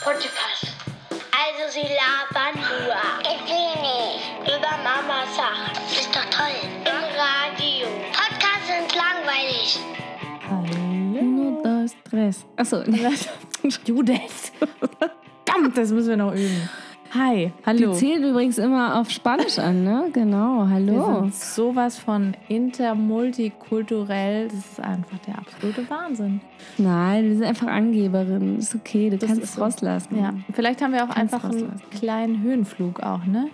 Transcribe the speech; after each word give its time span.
Potipus. 0.00 0.72
Also 1.10 1.72
sie 1.72 1.80
labern 1.82 2.54
nur. 2.54 2.96
Ich 3.22 3.42
will 3.48 3.74
nicht. 3.82 4.48
Über 4.48 4.76
Mama 4.82 5.24
Sachen. 5.36 5.72
Ist 5.90 6.14
doch 6.14 6.24
toll. 6.30 6.54
Im 6.84 7.04
Radio. 7.18 7.86
Podcasts 8.12 8.66
sind 8.68 8.94
langweilig. 8.94 9.78
Nur 11.22 11.62
das 11.62 11.92
Stress. 12.06 12.44
Achso, 12.56 12.82
Judith. 13.84 14.52
Verdammt, 15.44 15.76
das 15.76 15.90
müssen 15.90 16.08
wir 16.10 16.16
noch 16.16 16.32
üben. 16.32 16.68
Hi, 17.14 17.46
die 17.46 17.52
hallo. 17.66 17.92
zählen 17.92 18.24
übrigens 18.24 18.56
immer 18.56 18.98
auf 18.98 19.10
Spanisch 19.10 19.58
an, 19.58 19.84
ne? 19.84 20.08
Genau, 20.14 20.62
Wir 20.64 20.70
hallo. 20.70 21.20
sind 21.20 21.34
sowas 21.34 21.98
von 21.98 22.34
intermultikulturell. 22.48 24.48
Das 24.48 24.54
ist 24.56 24.80
einfach 24.80 25.18
der 25.26 25.36
absolute 25.38 25.88
Wahnsinn. 25.90 26.40
Nein, 26.78 27.24
wir 27.24 27.34
sind 27.34 27.44
einfach 27.44 27.66
Angeberinnen. 27.66 28.56
Ist 28.58 28.74
okay, 28.74 29.10
du 29.10 29.18
Das 29.18 29.28
kannst 29.28 29.44
es 29.44 29.54
so. 29.54 29.62
rauslassen. 29.62 30.16
Ja, 30.18 30.32
vielleicht 30.54 30.80
haben 30.80 30.92
wir 30.94 31.04
auch 31.04 31.10
Kannst 31.14 31.34
einfach 31.34 31.50
einen 31.50 31.82
kleinen 31.90 32.40
Höhenflug 32.42 33.00
auch, 33.00 33.26
ne? 33.26 33.48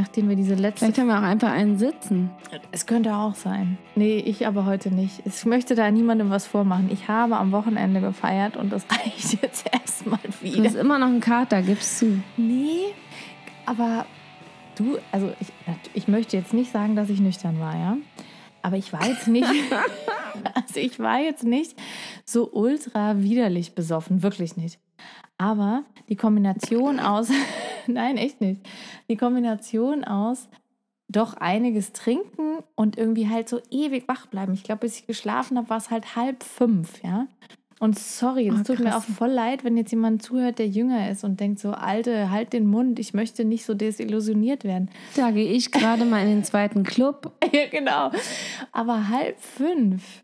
Nachdem 0.00 0.30
wir 0.30 0.36
diese 0.36 0.54
letzte... 0.54 0.86
Vielleicht 0.86 0.98
haben 0.98 1.08
wir 1.08 1.18
auch 1.18 1.22
einfach 1.22 1.50
einen 1.50 1.76
Sitzen. 1.76 2.30
Es 2.72 2.86
könnte 2.86 3.14
auch 3.14 3.34
sein. 3.34 3.76
Nee, 3.96 4.16
ich 4.16 4.46
aber 4.46 4.64
heute 4.64 4.90
nicht. 4.90 5.20
Ich 5.26 5.44
möchte 5.44 5.74
da 5.74 5.90
niemandem 5.90 6.30
was 6.30 6.46
vormachen. 6.46 6.88
Ich 6.90 7.08
habe 7.08 7.36
am 7.36 7.52
Wochenende 7.52 8.00
gefeiert 8.00 8.56
und 8.56 8.72
das 8.72 8.86
reicht 8.90 9.42
jetzt 9.42 9.66
erstmal 9.70 10.18
Du 10.22 10.42
wieder. 10.46 10.62
bist 10.62 10.76
immer 10.76 10.98
noch 10.98 11.08
ein 11.08 11.20
Kater, 11.20 11.60
gibst 11.60 11.98
zu. 11.98 12.22
Nee, 12.38 12.94
aber 13.66 14.06
du, 14.76 14.96
also 15.12 15.30
ich, 15.38 15.48
ich 15.92 16.08
möchte 16.08 16.34
jetzt 16.38 16.54
nicht 16.54 16.72
sagen, 16.72 16.96
dass 16.96 17.10
ich 17.10 17.20
nüchtern 17.20 17.60
war, 17.60 17.74
ja. 17.74 17.96
Aber 18.62 18.78
ich 18.78 18.94
war 18.94 19.06
jetzt 19.06 19.28
nicht, 19.28 19.48
also 20.54 20.80
ich 20.80 20.98
war 20.98 21.20
jetzt 21.20 21.44
nicht 21.44 21.74
so 22.24 22.50
ultra 22.50 23.20
widerlich 23.20 23.74
besoffen, 23.74 24.22
wirklich 24.22 24.56
nicht. 24.56 24.78
Aber 25.38 25.84
die 26.08 26.16
Kombination 26.16 27.00
aus, 27.00 27.30
nein, 27.86 28.16
echt 28.16 28.40
nicht. 28.40 28.60
Die 29.08 29.16
Kombination 29.16 30.04
aus 30.04 30.48
doch 31.08 31.34
einiges 31.34 31.92
trinken 31.92 32.58
und 32.76 32.96
irgendwie 32.96 33.28
halt 33.28 33.48
so 33.48 33.60
ewig 33.70 34.06
wach 34.06 34.26
bleiben. 34.26 34.52
Ich 34.52 34.62
glaube, 34.62 34.82
bis 34.82 34.98
ich 34.98 35.06
geschlafen 35.06 35.56
habe, 35.56 35.68
war 35.68 35.78
es 35.78 35.90
halt 35.90 36.14
halb 36.14 36.44
fünf, 36.44 37.02
ja. 37.02 37.26
Und 37.80 37.98
sorry, 37.98 38.50
das 38.50 38.60
Oh, 38.60 38.62
tut 38.74 38.80
mir 38.80 38.94
auch 38.94 39.02
voll 39.02 39.30
leid, 39.30 39.64
wenn 39.64 39.78
jetzt 39.78 39.90
jemand 39.90 40.22
zuhört, 40.22 40.58
der 40.58 40.68
jünger 40.68 41.10
ist 41.10 41.24
und 41.24 41.40
denkt 41.40 41.60
so, 41.60 41.70
Alte, 41.70 42.30
halt 42.30 42.52
den 42.52 42.66
Mund, 42.66 42.98
ich 42.98 43.14
möchte 43.14 43.46
nicht 43.46 43.64
so 43.64 43.72
desillusioniert 43.72 44.64
werden. 44.64 44.90
Da 45.16 45.30
gehe 45.30 45.50
ich 45.50 45.72
gerade 45.72 46.04
mal 46.04 46.22
in 46.22 46.28
den 46.28 46.44
zweiten 46.44 46.82
Club. 46.84 47.32
ja, 47.52 47.66
genau. 47.70 48.10
Aber 48.70 49.08
halb 49.08 49.40
fünf 49.40 50.22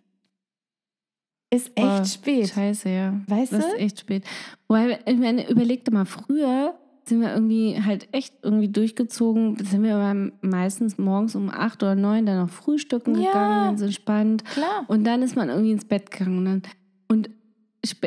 ist 1.56 1.70
echt 1.74 1.86
Oh, 2.00 2.04
spät. 2.04 2.48
Scheiße, 2.48 2.88
ja. 2.88 3.20
Weißt 3.26 3.52
Das 3.52 3.60
du? 3.66 3.72
ist 3.72 3.78
echt 3.80 4.00
spät. 4.00 4.24
Wobei, 4.68 4.98
ich 5.06 5.18
meine, 5.18 5.48
überleg 5.50 5.84
dir 5.84 5.92
mal, 5.92 6.04
früher 6.04 6.74
sind 7.04 7.20
wir 7.20 7.32
irgendwie 7.32 7.80
halt 7.84 8.08
echt 8.12 8.34
irgendwie 8.42 8.68
durchgezogen. 8.68 9.56
Sind 9.64 9.82
wir 9.84 9.96
aber 9.96 10.30
meistens 10.42 10.98
morgens 10.98 11.36
um 11.36 11.50
acht 11.50 11.82
oder 11.82 11.94
neun 11.94 12.26
dann 12.26 12.38
noch 12.38 12.50
frühstücken 12.50 13.14
Ja. 13.20 13.28
gegangen, 13.28 13.64
ganz 13.66 13.80
entspannt. 13.82 14.44
Klar. 14.44 14.84
Und 14.88 15.04
dann 15.04 15.22
ist 15.22 15.36
man 15.36 15.48
irgendwie 15.48 15.70
ins 15.72 15.84
Bett 15.84 16.10
gegangen. 16.10 16.62
Und, 17.08 17.30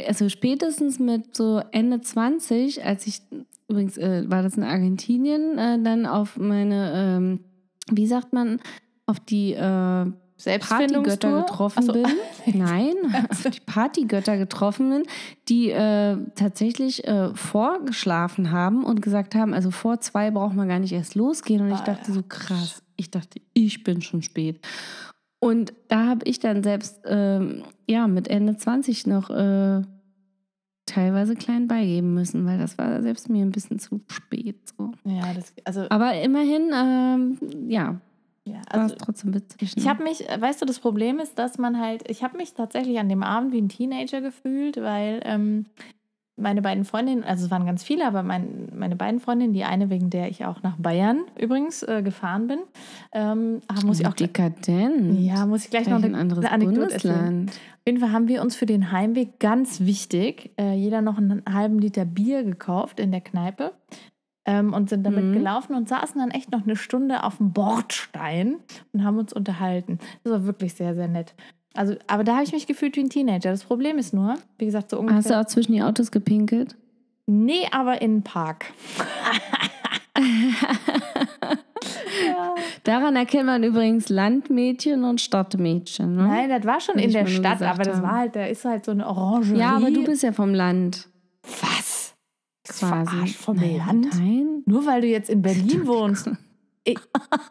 also 0.06 0.28
spätestens 0.28 1.00
mit 1.00 1.34
so 1.36 1.62
Ende 1.72 2.02
20, 2.02 2.84
als 2.84 3.08
ich, 3.08 3.22
übrigens 3.70 3.98
äh, 3.98 4.30
war 4.30 4.44
das 4.44 4.58
in 4.58 4.64
Argentinien, 4.64 5.58
äh, 5.58 5.82
dann 5.82 6.06
auf 6.06 6.36
meine, 6.36 6.92
ähm, 6.94 7.40
wie 7.90 8.06
sagt 8.08 8.34
man, 8.34 8.60
auf 9.06 9.22
die 9.22 9.54
äh, 9.54 10.06
Partygötter 10.44 11.42
getroffen 11.42 11.84
so. 11.84 11.94
bin. 11.94 12.06
Nein, 12.54 12.94
die 13.54 13.60
Partygötter 13.66 14.38
getroffen 14.38 14.90
bin, 14.90 15.04
die 15.48 15.70
äh, 15.72 16.18
tatsächlich 16.36 17.06
äh, 17.08 17.34
vorgeschlafen 17.36 18.52
haben 18.52 18.84
und 18.84 19.02
gesagt 19.02 19.36
haben, 19.36 19.54
also 19.54 19.72
vor 19.72 20.00
zwei 20.00 20.32
braucht 20.32 20.56
man 20.56 20.68
gar 20.68 20.80
nicht 20.80 20.94
erst 20.94 21.16
losgehen. 21.16 21.62
Und 21.62 21.72
ich 21.72 21.80
Ah, 21.80 21.84
dachte 21.96 22.12
so, 22.14 22.24
krass, 22.24 22.82
ich 22.96 23.12
dachte, 23.12 23.40
ich 23.54 23.84
bin 23.84 24.02
schon 24.02 24.22
spät. 24.22 24.60
Und 25.40 25.74
da 25.88 26.06
habe 26.08 26.26
ich 26.26 26.40
dann 26.40 26.64
selbst, 26.64 27.00
ähm, 27.06 27.64
ja, 27.88 28.08
mit 28.08 28.28
Ende 28.28 28.58
20 28.58 29.08
noch 29.08 29.30
äh, 29.30 29.82
teilweise 30.86 31.36
klein 31.36 31.68
beigeben 31.68 32.14
müssen, 32.14 32.46
weil 32.46 32.58
das 32.58 32.78
war 32.78 33.02
selbst 33.02 33.30
mir 33.30 33.46
ein 33.46 33.52
bisschen 33.52 33.80
zu 33.80 34.02
spät. 34.08 34.58
So. 34.78 34.92
Ja, 35.06 35.34
das, 35.34 35.54
also, 35.64 35.86
Aber 35.90 36.20
immerhin, 36.22 36.72
ähm, 36.74 37.38
ja, 37.70 38.02
ja, 38.52 38.62
also 38.70 38.96
trotzdem 38.96 39.34
witzig. 39.34 39.74
Ich 39.78 39.84
ne? 39.84 39.90
habe 39.90 40.04
mich, 40.04 40.20
weißt 40.20 40.62
du, 40.62 40.66
das 40.66 40.80
Problem 40.80 41.20
ist, 41.20 41.38
dass 41.38 41.58
man 41.58 41.80
halt, 41.80 42.10
ich 42.10 42.24
habe 42.24 42.38
mich 42.38 42.54
tatsächlich 42.54 43.00
an 43.00 43.10
dem 43.10 43.24
Abend 43.24 43.54
wie 43.54 43.62
ein 43.62 43.70
Teenager 43.70 44.22
gefühlt, 44.22 44.78
weil 44.78 45.22
ähm, 45.24 45.66
meine 46.40 46.62
beiden 46.62 46.86
Freundinnen, 46.86 47.24
also 47.24 47.46
es 47.46 47.52
waren 47.52 47.66
ganz 47.66 47.84
viele, 47.84 48.08
aber 48.08 48.24
mein, 48.24 48.70
meine 48.74 48.96
beiden 48.96 49.20
Freundinnen, 49.20 49.54
die 49.54 49.64
eine, 49.64 49.90
wegen 49.90 50.10
der 50.10 50.30
ich 50.30 50.46
auch 50.46 50.64
nach 50.64 50.78
Bayern 50.78 51.22
übrigens 51.40 51.84
äh, 51.84 52.02
gefahren 52.02 52.48
bin, 52.48 52.60
ähm, 53.12 53.62
muss 53.86 54.00
ich 54.00 54.08
auch 54.08 54.14
dekadent. 54.14 55.20
ja, 55.20 55.46
muss 55.46 55.66
ich 55.66 55.70
gleich 55.70 55.88
noch 55.88 56.00
Gleich 56.00 56.06
eine, 56.06 56.18
ein 56.18 56.22
anderes 56.22 56.46
eine 56.46 56.54
Anekdote 56.54 56.94
erzählen. 56.94 57.16
Bundesland. 57.16 57.50
Auf 57.52 57.88
jeden 57.88 58.00
Fall 58.00 58.12
haben 58.12 58.28
wir 58.28 58.42
uns 58.42 58.56
für 58.56 58.66
den 58.66 58.92
Heimweg 58.92 59.40
ganz 59.40 59.82
wichtig, 59.82 60.52
äh, 60.60 60.74
jeder 60.74 61.02
noch 61.02 61.18
einen 61.18 61.44
halben 61.52 61.80
Liter 61.80 62.06
Bier 62.06 62.44
gekauft 62.44 63.00
in 63.00 63.12
der 63.12 63.22
Kneipe 63.22 63.74
ähm, 64.50 64.74
und 64.74 64.90
sind 64.90 65.04
damit 65.06 65.26
Mhm. 65.26 65.34
gelaufen 65.34 65.76
und 65.76 65.88
saßen 65.88 66.20
dann 66.20 66.32
echt 66.32 66.52
noch 66.52 66.64
eine 66.64 66.76
Stunde 66.76 67.24
auf 67.24 67.38
dem 67.38 67.54
Bordstein 67.54 68.56
und 68.94 69.04
haben 69.04 69.20
uns 69.20 69.32
unterhalten. 69.32 70.00
Das 70.24 70.34
war 70.34 70.46
wirklich 70.46 70.74
sehr, 70.74 70.96
sehr 70.96 71.08
nett. 71.08 71.34
Also, 71.76 71.96
aber 72.08 72.24
da 72.24 72.34
habe 72.34 72.44
ich 72.44 72.52
mich 72.52 72.66
gefühlt 72.66 72.96
wie 72.98 73.02
ein 73.02 73.10
Teenager. 73.12 73.52
Das 73.52 73.64
Problem 73.64 73.98
ist 74.00 74.14
nur, 74.14 74.36
wie 74.58 74.66
gesagt, 74.66 74.90
so 74.90 74.98
Hast 74.98 75.04
du 75.08 75.14
ungefähr. 75.16 75.40
auch 75.42 75.46
zwischen 75.46 75.74
die 75.74 75.84
Autos 75.84 76.10
gepinkelt? 76.12 76.76
Nee, 77.28 77.68
aber 77.72 78.02
in 78.02 78.16
den 78.18 78.24
Park. 78.24 78.66
ja. 82.28 82.56
Daran 82.84 83.16
erkennt 83.16 83.46
man 83.46 83.64
übrigens 83.64 84.10
Landmädchen 84.10 85.04
und 85.04 85.22
Stadtmädchen. 85.22 86.16
Ne? 86.16 86.24
Nein, 86.28 86.50
das 86.50 86.66
war 86.66 86.80
schon 86.82 86.96
in 86.98 87.12
der 87.12 87.28
Stadt, 87.28 87.62
aber 87.62 87.84
das 87.84 88.02
war 88.02 88.14
halt, 88.18 88.36
da 88.36 88.46
ist 88.46 88.66
halt 88.66 88.86
so 88.86 88.92
eine 88.92 89.06
Orangerie. 89.08 89.60
Ja, 89.60 89.76
aber 89.76 89.92
du 89.92 90.04
bist 90.04 90.24
ja 90.24 90.32
vom 90.32 90.54
Land. 90.54 91.08
Was? 91.62 91.99
Quasi. 92.70 93.12
Verarscht 93.12 93.36
vom 93.36 93.58
Naja, 93.58 93.86
Land? 93.86 94.08
Nein. 94.16 94.64
Nur 94.66 94.86
weil 94.86 95.02
du 95.02 95.08
jetzt 95.08 95.30
in 95.30 95.42
Berlin 95.42 95.88
wohnst. 95.88 96.30
Ich, 96.86 96.98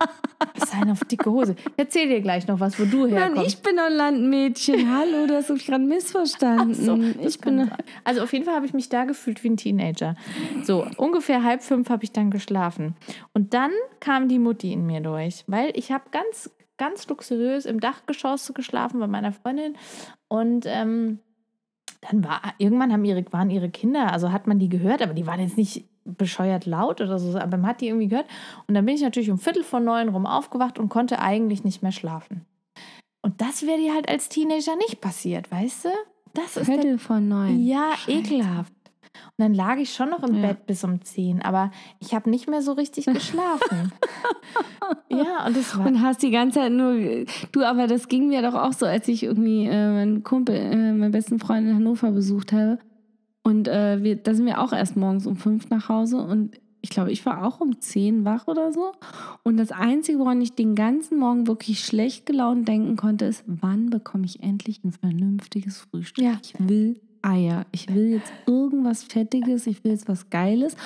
sein 0.67 0.91
auf 0.91 1.05
dicke 1.05 1.31
Hose. 1.31 1.55
Ich 1.59 1.73
erzähl 1.77 2.09
dir 2.09 2.21
gleich 2.21 2.47
noch 2.49 2.61
was, 2.61 2.79
wo 2.81 2.85
du 2.85 3.07
herkommst. 3.07 3.47
ich 3.47 3.63
bin 3.63 3.79
ein 3.79 3.93
Landmädchen. 3.93 4.91
Hallo, 4.93 5.27
du 5.27 5.35
hast 5.37 5.51
mich 5.51 5.67
gerade 5.67 5.85
missverstanden. 5.85 6.75
So, 6.75 6.97
das 6.97 7.35
ich 7.35 7.41
bin 7.41 7.71
also 8.05 8.23
auf 8.23 8.33
jeden 8.33 8.45
Fall 8.45 8.55
habe 8.55 8.67
ich 8.67 8.73
mich 8.73 8.89
da 8.89 9.05
gefühlt 9.05 9.45
wie 9.45 9.51
ein 9.51 9.57
Teenager. 9.57 10.17
So, 10.63 10.87
ungefähr 10.97 11.43
halb 11.45 11.63
fünf 11.63 11.91
habe 11.91 12.05
ich 12.05 12.13
dann 12.13 12.31
geschlafen. 12.31 12.97
Und 13.35 13.55
dann 13.55 13.71
kam 14.01 14.29
die 14.29 14.39
Mutti 14.39 14.73
in 14.73 14.87
mir 14.87 15.01
durch, 15.01 15.45
weil 15.47 15.73
ich 15.75 15.93
habe 15.93 16.05
ganz, 16.11 16.51
ganz 16.77 17.07
luxuriös 17.07 17.67
im 17.67 17.81
Dachgeschoss 17.81 18.53
geschlafen 18.55 18.99
bei 18.99 19.07
meiner 19.07 19.33
Freundin. 19.33 19.77
Und 20.29 20.65
ähm, 20.67 21.21
dann 22.01 22.25
war, 22.25 22.41
irgendwann 22.59 22.93
haben 22.93 23.05
ihre, 23.05 23.25
waren 23.33 23.51
ihre 23.51 23.71
Kinder, 23.71 24.13
also 24.13 24.33
hat 24.33 24.47
man 24.47 24.59
die 24.59 24.69
gehört, 24.69 25.03
aber 25.03 25.15
die 25.15 25.27
waren 25.27 25.41
jetzt 25.41 25.57
nicht 25.57 25.85
bescheuert 26.05 26.65
laut 26.67 27.01
oder 27.01 27.19
so, 27.19 27.39
aber 27.39 27.57
man 27.59 27.67
hat 27.67 27.81
die 27.81 27.89
irgendwie 27.89 28.09
gehört. 28.09 28.27
Und 28.67 28.75
dann 28.75 28.87
bin 28.87 28.95
ich 28.95 29.03
natürlich 29.03 29.31
um 29.31 29.39
Viertel 29.39 29.63
vor 29.63 29.81
neun 29.81 30.09
rum 30.09 30.27
aufgewacht 30.27 30.79
und 30.79 30.89
konnte 30.89 31.19
eigentlich 31.19 31.65
nicht 31.65 31.83
mehr 31.83 31.93
schlafen. 31.93 32.47
Und 33.21 33.41
das 33.41 33.67
wäre 33.67 33.79
dir 33.79 33.95
halt 33.95 34.09
als 34.09 34.29
Teenager 34.29 34.77
nicht 34.77 35.01
passiert, 35.01 35.51
weißt 35.51 35.87
du? 35.87 35.89
Das 36.35 36.57
ist 36.57 36.57
der 36.57 36.65
Viertel 36.65 36.99
von 36.99 37.29
neun. 37.29 37.65
ja, 37.65 37.93
Scheiße. 37.97 38.19
ekelhaft. 38.19 38.73
Und 39.27 39.43
dann 39.45 39.55
lag 39.55 39.77
ich 39.79 39.93
schon 39.93 40.11
noch 40.11 40.23
im 40.23 40.37
Ja. 40.37 40.49
Bett 40.49 40.67
bis 40.67 40.85
um 40.85 41.03
10, 41.03 41.43
aber 41.43 41.71
ich 42.01 42.15
habe 42.15 42.31
nicht 42.31 42.49
mehr 42.49 42.63
so 42.63 42.73
richtig 42.73 43.07
geschlafen. 43.07 43.93
ja, 45.11 45.47
und 45.47 45.57
das 45.57 45.77
war. 45.79 45.87
Und 45.87 46.03
hast 46.03 46.23
die 46.23 46.31
ganze 46.31 46.61
Zeit 46.61 46.73
nur. 46.73 47.25
Du, 47.53 47.63
aber 47.63 47.87
das 47.87 48.09
ging 48.09 48.29
mir 48.29 48.43
doch 48.43 48.55
auch 48.55 48.73
so, 48.73 48.87
als 48.87 49.09
ich 49.09 49.23
irgendwie 49.23 49.67
äh, 49.67 49.93
meinen 49.93 50.23
Kumpel, 50.23 50.57
äh, 50.57 50.93
meinen 50.93 51.13
besten 51.13 51.39
Freund 51.39 51.67
in 51.67 51.75
Hannover 51.75 52.11
besucht 52.11 52.53
habe. 52.53 52.79
Und 53.43 53.69
äh, 53.69 54.03
wir, 54.03 54.17
da 54.17 54.35
sind 54.35 54.47
wir 54.47 54.61
auch 54.61 54.73
erst 54.73 54.97
morgens 54.97 55.27
um 55.27 55.37
fünf 55.37 55.71
nach 55.71 55.89
Hause. 55.89 56.19
Und 56.19 56.59
ich 56.81 56.91
glaube, 56.91 57.11
ich 57.11 57.25
war 57.27 57.45
auch 57.45 57.61
um 57.61 57.81
zehn 57.81 58.25
wach 58.25 58.47
oder 58.47 58.73
so. 58.73 58.93
Und 59.43 59.57
das 59.57 59.73
Einzige, 59.73 60.19
woran 60.19 60.41
ich 60.41 60.55
den 60.55 60.75
ganzen 60.75 61.19
Morgen 61.19 61.47
wirklich 61.47 61.85
schlecht 61.85 62.27
gelaunt 62.27 62.69
denken 62.69 62.97
konnte, 62.97 63.25
ist, 63.25 63.45
wann 63.47 63.91
bekomme 63.91 64.27
ich 64.27 64.43
endlich 64.43 64.85
ein 64.85 64.93
vernünftiges 64.93 65.79
Frühstück? 65.81 66.25
Ja. 66.25 66.39
Ich 66.43 66.55
will 66.59 67.01
Eier. 67.23 67.67
Ich 67.73 67.93
will 67.95 68.09
jetzt 68.09 68.33
irgendwas 68.47 69.03
Fettiges, 69.05 69.67
ich 69.67 69.83
will 69.85 69.93
jetzt 69.93 70.09
was 70.09 70.31
Geiles. 70.31 70.77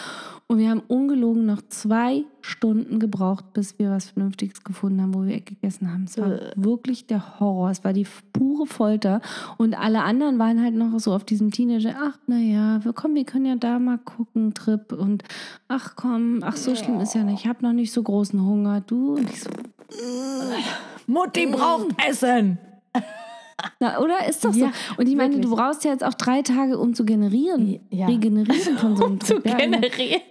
Und 0.49 0.58
wir 0.58 0.69
haben 0.69 0.82
ungelogen 0.87 1.46
noch 1.46 1.62
zwei 1.69 2.25
Stunden 2.43 2.99
gebraucht, 2.99 3.55
bis 3.55 3.79
wir 3.79 3.90
was 3.90 4.11
Vernünftiges 4.11 4.62
gefunden 4.64 5.00
haben, 5.00 5.14
wo 5.14 5.25
wir 5.25 5.40
gegessen 5.40 5.90
haben. 5.90 6.05
Es 6.05 6.19
war 6.19 6.31
Äh. 6.32 6.52
wirklich 6.56 7.06
der 7.06 7.40
Horror. 7.40 7.70
Es 7.70 7.84
war 7.84 7.93
die 7.94 8.06
pure 8.34 8.67
Folter. 8.67 9.20
Und 9.56 9.79
alle 9.79 10.02
anderen 10.02 10.38
waren 10.38 10.62
halt 10.62 10.75
noch 10.75 10.99
so 10.99 11.14
auf 11.14 11.25
diesem 11.25 11.50
Teenager, 11.52 11.94
ach 11.99 12.19
naja, 12.26 12.85
wir, 12.85 12.93
komm, 12.93 13.14
wir 13.14 13.25
können 13.25 13.46
ja 13.46 13.56
da 13.56 13.78
mal 13.78 13.99
gucken, 13.99 14.52
Trip. 14.52 14.93
Und 14.93 15.23
ach 15.69 15.94
komm, 15.96 16.40
ach 16.43 16.56
so 16.56 16.75
schlimm 16.75 17.00
ist 17.00 17.14
ja 17.14 17.25
nicht. 17.25 17.40
Ich 17.40 17.46
habe 17.46 17.62
noch 17.64 17.73
nicht 17.73 17.93
so 17.93 18.02
großen 18.02 18.44
Hunger. 18.44 18.82
Du? 18.82 19.14
Und 19.14 19.31
ich 19.31 19.40
so, 19.43 19.50
Mutti 21.06 21.46
braucht 21.46 21.88
Essen! 22.06 22.58
Na, 23.81 23.99
oder? 24.00 24.26
Ist 24.28 24.44
doch 24.44 24.52
so. 24.52 24.60
Ja, 24.60 24.72
Und 24.96 25.08
ich 25.08 25.16
meine, 25.16 25.38
du 25.38 25.54
brauchst 25.54 25.84
ja 25.84 25.93
jetzt 25.93 26.04
auch 26.04 26.14
drei 26.14 26.43
Tage, 26.43 26.78
um 26.78 26.94
zu 26.94 27.04
generieren. 27.04 27.81
Ja. 27.90 28.06
Regenerieren 28.06 28.78
von 28.78 28.96
so 28.96 29.04
einem 29.04 29.20
zu. 29.20 29.34
Ja, 29.34 29.40
ich 29.44 29.52
meine, 29.54 29.81
generieren. 29.81 30.22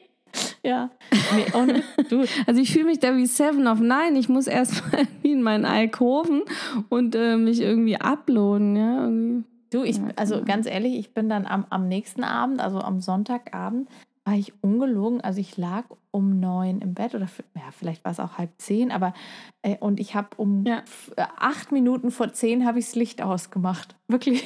Ja. 0.64 0.92
Nee, 1.36 1.46
ohne, 1.54 1.84
du, 2.10 2.26
Also 2.48 2.62
ich 2.62 2.72
fühle 2.72 2.86
mich 2.86 3.00
da 3.00 3.16
wie 3.16 3.26
Seven 3.26 3.68
of 3.68 3.80
Nine. 3.80 4.18
Ich 4.18 4.30
muss 4.30 4.48
erst 4.48 4.82
mal 4.92 5.08
wie 5.22 5.32
in 5.34 5.42
meinen 5.42 5.66
Alkoven 5.66 6.44
und 6.90 7.16
äh, 7.16 7.38
mich 7.38 7.62
irgendwie 7.62 7.98
uploaden. 7.98 8.76
Ja, 8.76 9.04
irgendwie. 9.04 9.44
du, 9.72 9.84
ich, 9.84 10.00
also 10.16 10.36
genau. 10.36 10.46
ganz 10.46 10.68
ehrlich, 10.68 10.96
ich 10.96 11.14
bin 11.14 11.30
dann 11.30 11.46
am, 11.46 11.66
am 11.70 11.88
nächsten 11.88 12.24
Abend, 12.24 12.62
also 12.62 12.80
am 12.80 13.02
Sonntagabend, 13.02 13.90
war 14.24 14.36
ich 14.36 14.54
ungelogen. 14.62 15.22
Also 15.22 15.40
ich 15.40 15.58
lag 15.58 15.86
um 16.12 16.40
neun 16.40 16.80
im 16.82 16.94
Bett 16.94 17.16
oder 17.16 17.28
ja, 17.56 17.72
vielleicht 17.72 18.04
war 18.06 18.12
es 18.12 18.20
auch 18.20 18.38
halb 18.38 18.52
zehn, 18.58 18.92
aber 18.92 19.14
äh, 19.62 19.78
und 19.78 20.00
ich 20.00 20.14
habe 20.16 20.30
um 20.38 20.64
Ja. 20.66 20.84
äh, 21.16 21.26
acht 21.38 21.72
Minuten 21.72 22.12
vor 22.12 22.32
zehn 22.34 22.66
habe 22.66 22.80
ich 22.80 22.86
das 22.86 22.96
Licht 22.96 23.22
ausgemacht. 23.22 23.96
Wirklich. 24.08 24.46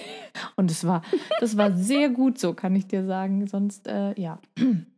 Und 0.55 0.71
es 0.71 0.85
war, 0.85 1.01
das 1.39 1.57
war 1.57 1.71
sehr 1.73 2.09
gut 2.09 2.37
so, 2.39 2.53
kann 2.53 2.75
ich 2.75 2.87
dir 2.87 3.05
sagen. 3.05 3.47
Sonst, 3.47 3.87
äh, 3.87 4.19
ja, 4.19 4.39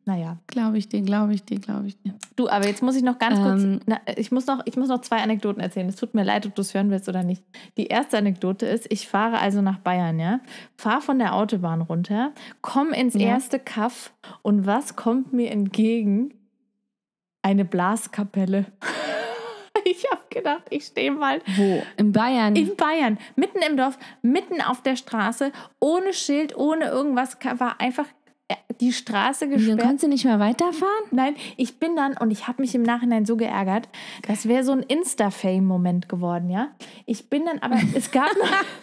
naja. 0.07 0.37
Glaube 0.47 0.77
ich 0.77 0.89
dir, 0.89 1.01
glaube 1.01 1.33
ich 1.33 1.43
dir, 1.43 1.59
glaube 1.59 1.87
ich 1.87 2.01
dir. 2.01 2.13
Du, 2.35 2.49
aber 2.49 2.65
jetzt 2.65 2.81
muss 2.81 2.95
ich 2.95 3.03
noch 3.03 3.19
ganz 3.19 3.39
kurz, 3.39 3.61
Ähm. 3.61 3.79
na, 3.85 3.99
ich, 4.15 4.31
muss 4.31 4.47
noch, 4.47 4.61
ich 4.65 4.75
muss 4.77 4.87
noch 4.87 5.01
zwei 5.01 5.17
Anekdoten 5.17 5.61
erzählen. 5.61 5.87
Es 5.89 5.97
tut 5.97 6.15
mir 6.15 6.23
leid, 6.23 6.45
ob 6.47 6.55
du 6.55 6.61
es 6.61 6.73
hören 6.73 6.89
willst 6.89 7.07
oder 7.09 7.23
nicht. 7.23 7.43
Die 7.77 7.87
erste 7.87 8.17
Anekdote 8.17 8.65
ist, 8.65 8.87
ich 8.91 9.07
fahre 9.07 9.37
also 9.39 9.61
nach 9.61 9.77
Bayern, 9.79 10.19
ja, 10.19 10.39
fahre 10.77 11.01
von 11.01 11.19
der 11.19 11.35
Autobahn 11.35 11.81
runter, 11.81 12.31
komme 12.61 12.95
ins 12.99 13.13
Ja. 13.13 13.27
erste 13.27 13.59
Kaff 13.59 14.13
und 14.41 14.65
was 14.65 14.95
kommt 14.95 15.33
mir 15.33 15.51
entgegen? 15.51 16.33
Eine 17.43 17.65
Blaskapelle. 17.65 18.65
Ich 19.85 20.05
habe 20.11 20.21
gedacht, 20.29 20.63
ich 20.69 20.83
stehe 20.85 21.11
mal 21.11 21.39
Wo? 21.55 21.81
In 21.95 22.11
Bayern. 22.11 22.55
in 22.57 22.75
Bayern, 22.75 23.17
mitten 23.37 23.59
im 23.59 23.77
Dorf, 23.77 23.97
mitten 24.21 24.59
auf 24.61 24.81
der 24.81 24.97
Straße, 24.97 25.53
ohne 25.79 26.11
Schild, 26.13 26.57
ohne 26.57 26.85
irgendwas, 26.85 27.37
war 27.57 27.79
einfach 27.79 28.05
die 28.79 28.93
Straße 28.93 29.47
Dann 29.47 29.57
gesperrt. 29.57 29.79
kannst 29.79 30.03
du 30.03 30.07
nicht 30.07 30.25
mehr 30.25 30.39
weiterfahren? 30.39 31.05
Nein, 31.11 31.35
ich 31.57 31.79
bin 31.79 31.95
dann 31.95 32.15
und 32.17 32.31
ich 32.31 32.47
habe 32.47 32.61
mich 32.61 32.75
im 32.75 32.83
Nachhinein 32.83 33.25
so 33.25 33.35
geärgert. 33.37 33.89
Das 34.27 34.47
wäre 34.47 34.63
so 34.63 34.71
ein 34.71 34.83
Insta-Fame-Moment 34.83 36.09
geworden, 36.09 36.49
ja. 36.49 36.69
Ich 37.05 37.29
bin 37.29 37.45
dann 37.45 37.59
aber, 37.59 37.77
es 37.95 38.11
gab, 38.11 38.29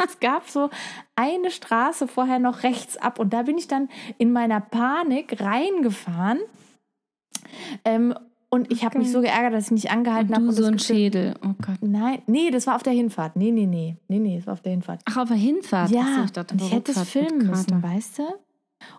es 0.05 0.21
gab 0.21 0.49
so 0.49 0.71
eine 1.17 1.51
Straße 1.51 2.09
vorher 2.09 2.39
noch 2.39 2.63
rechts 2.63 2.97
ab 2.97 3.19
und 3.19 3.33
da 3.33 3.43
bin 3.43 3.59
ich 3.59 3.69
dann 3.69 3.89
in 4.19 4.33
meiner 4.33 4.61
Panik 4.61 5.41
reingefahren. 5.41 6.39
Ähm, 7.85 8.15
und 8.51 8.71
ich 8.73 8.85
habe 8.85 8.99
mich 8.99 9.11
so 9.11 9.21
geärgert, 9.21 9.53
dass 9.53 9.65
ich 9.67 9.71
nicht 9.73 9.91
angehalten 9.91 10.33
habe. 10.33 10.45
du 10.45 10.51
und 10.51 10.55
so 10.55 10.65
ein 10.65 10.79
Schädel. 10.79 11.35
Oh 11.45 11.55
Gott. 11.61 11.79
Nein, 11.81 12.23
nee, 12.27 12.51
das 12.53 12.69
war 12.69 12.77
auf 12.77 12.85
der 12.85 12.93
Hinfahrt. 12.93 13.35
Nee, 13.35 13.51
nee, 13.51 13.67
nee. 13.67 13.97
Nee, 14.07 14.21
nee, 14.21 14.37
das 14.37 14.47
war 14.47 14.53
auf 14.53 14.61
der 14.61 14.71
Hinfahrt. 14.71 15.01
Ach, 15.07 15.17
auf 15.17 15.29
der 15.29 15.37
Hinfahrt? 15.37 15.91
Ja, 15.91 16.03
Achso, 16.03 16.25
ich 16.25 16.33
dachte, 16.33 16.55
ich 16.57 16.73
hätte 16.73 16.93
es 16.93 17.03
filmen 17.09 17.49
müssen, 17.49 17.83
weißt 17.83 18.19
du? 18.19 18.23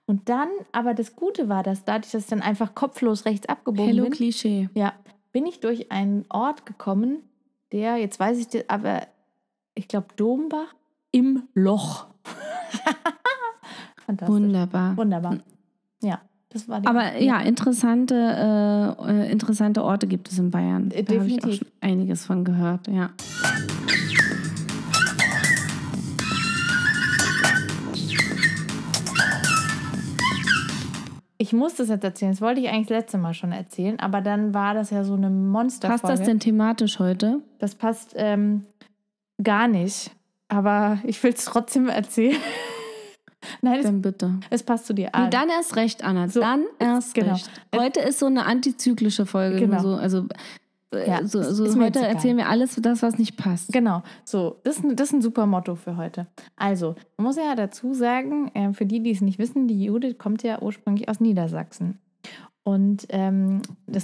Und 0.05 0.29
dann, 0.29 0.47
aber 0.71 0.93
das 0.93 1.15
Gute 1.15 1.49
war, 1.49 1.63
dass 1.63 1.83
dadurch, 1.85 2.11
dass 2.11 2.23
ich 2.23 2.29
dann 2.29 2.41
einfach 2.41 2.75
kopflos 2.75 3.25
rechts 3.25 3.47
abgebogen 3.47 3.87
Hello 3.87 4.03
bin, 4.03 4.11
Klischee. 4.13 4.69
ja, 4.73 4.93
bin 5.31 5.45
ich 5.45 5.59
durch 5.59 5.91
einen 5.91 6.25
Ort 6.29 6.65
gekommen, 6.65 7.17
der, 7.71 7.97
jetzt 7.97 8.19
weiß 8.19 8.37
ich, 8.39 8.47
das, 8.47 8.63
aber 8.69 9.01
ich 9.73 9.87
glaube 9.87 10.07
Dombach 10.15 10.73
im 11.11 11.43
Loch. 11.53 12.07
Fantastisch. 14.05 14.35
Wunderbar. 14.35 14.95
Wunderbar. 14.97 15.37
Ja, 16.01 16.21
das 16.49 16.69
war 16.69 16.79
die 16.79 16.87
Aber 16.87 17.17
ja, 17.17 17.39
interessante, 17.41 18.15
äh, 18.15 19.11
äh, 19.27 19.31
interessante 19.31 19.83
Orte 19.83 20.07
gibt 20.07 20.29
es 20.31 20.37
in 20.39 20.51
Bayern. 20.51 20.91
Äh, 20.91 21.03
Da 21.03 21.15
habe 21.15 21.25
ich 21.25 21.33
auch 21.33 21.37
definitiv. 21.37 21.57
schon 21.59 21.67
einiges 21.81 22.25
von 22.25 22.43
gehört, 22.45 22.87
ja. 22.87 23.09
Ich 31.45 31.53
muss 31.53 31.75
das 31.75 31.89
jetzt 31.89 32.03
erzählen. 32.03 32.31
Das 32.31 32.42
wollte 32.42 32.59
ich 32.59 32.69
eigentlich 32.69 32.88
das 32.88 32.97
letzte 32.97 33.18
Mal 33.19 33.36
schon 33.36 33.51
erzählen, 33.51 34.00
aber 34.00 34.21
dann 34.21 34.56
war 34.56 34.74
das 34.74 34.89
ja 34.89 35.03
so 35.03 35.13
eine 35.13 35.30
Monsterfolge. 35.30 36.01
Passt 36.01 36.19
das 36.19 36.25
denn 36.25 36.39
thematisch 36.39 36.97
heute? 36.97 37.39
Das 37.59 37.75
passt 37.75 38.13
ähm, 38.15 38.65
gar 39.44 39.68
nicht. 39.68 40.09
Aber 40.47 40.97
ich 41.03 41.21
will 41.21 41.33
es 41.33 41.45
trotzdem 41.45 41.88
erzählen. 41.88 42.38
Nein, 43.62 43.77
es, 43.77 43.86
Dann 43.86 44.01
bitte. 44.01 44.39
es 44.50 44.63
passt 44.63 44.88
zu 44.88 44.94
dir. 44.94 45.12
Nee, 45.13 45.25
an. 45.25 45.30
dann 45.30 45.50
erst 45.50 45.75
recht, 45.75 46.03
Anna. 46.03 46.30
So, 46.30 46.39
dann 46.39 46.65
erst 46.80 47.13
genau. 47.13 47.33
recht. 47.33 47.51
Heute 47.75 48.00
ist 48.00 48.18
so 48.18 48.25
eine 48.25 48.47
antizyklische 48.47 49.27
Folge. 49.27 49.59
Genau. 49.59 49.83
So, 49.83 49.94
also 49.94 50.25
Ja, 50.93 51.25
so, 51.25 51.39
ist- 51.41 51.55
so 51.57 51.77
mir 51.77 51.85
heute 51.85 51.99
erzählen 52.05 52.37
wir 52.37 52.47
alles, 52.47 52.75
das, 52.81 53.01
was 53.01 53.17
nicht 53.17 53.35
passt. 53.37 53.73
Genau, 53.73 54.01
so, 54.23 54.59
das, 54.63 54.77
ist 54.77 54.83
ein- 54.85 54.95
das 54.95 55.07
ist 55.09 55.13
ein 55.13 55.21
super 55.21 55.45
Motto 55.45 55.75
für 55.75 55.97
heute. 55.97 56.27
Also, 56.55 56.95
man 57.17 57.27
muss 57.27 57.35
ja 57.37 57.53
dazu 57.55 57.93
sagen, 57.93 58.49
äh, 58.53 58.71
für 58.73 58.85
die, 58.85 59.01
die 59.03 59.11
es 59.11 59.21
nicht 59.21 59.39
wissen, 59.39 59.67
die 59.67 59.83
Judith 59.83 60.17
kommt 60.17 60.43
ja 60.43 60.61
ursprünglich 60.61 61.09
aus 61.09 61.19
Niedersachsen. 61.19 61.99
Und 62.63 63.05
ähm, 63.09 63.61
das 63.85 64.03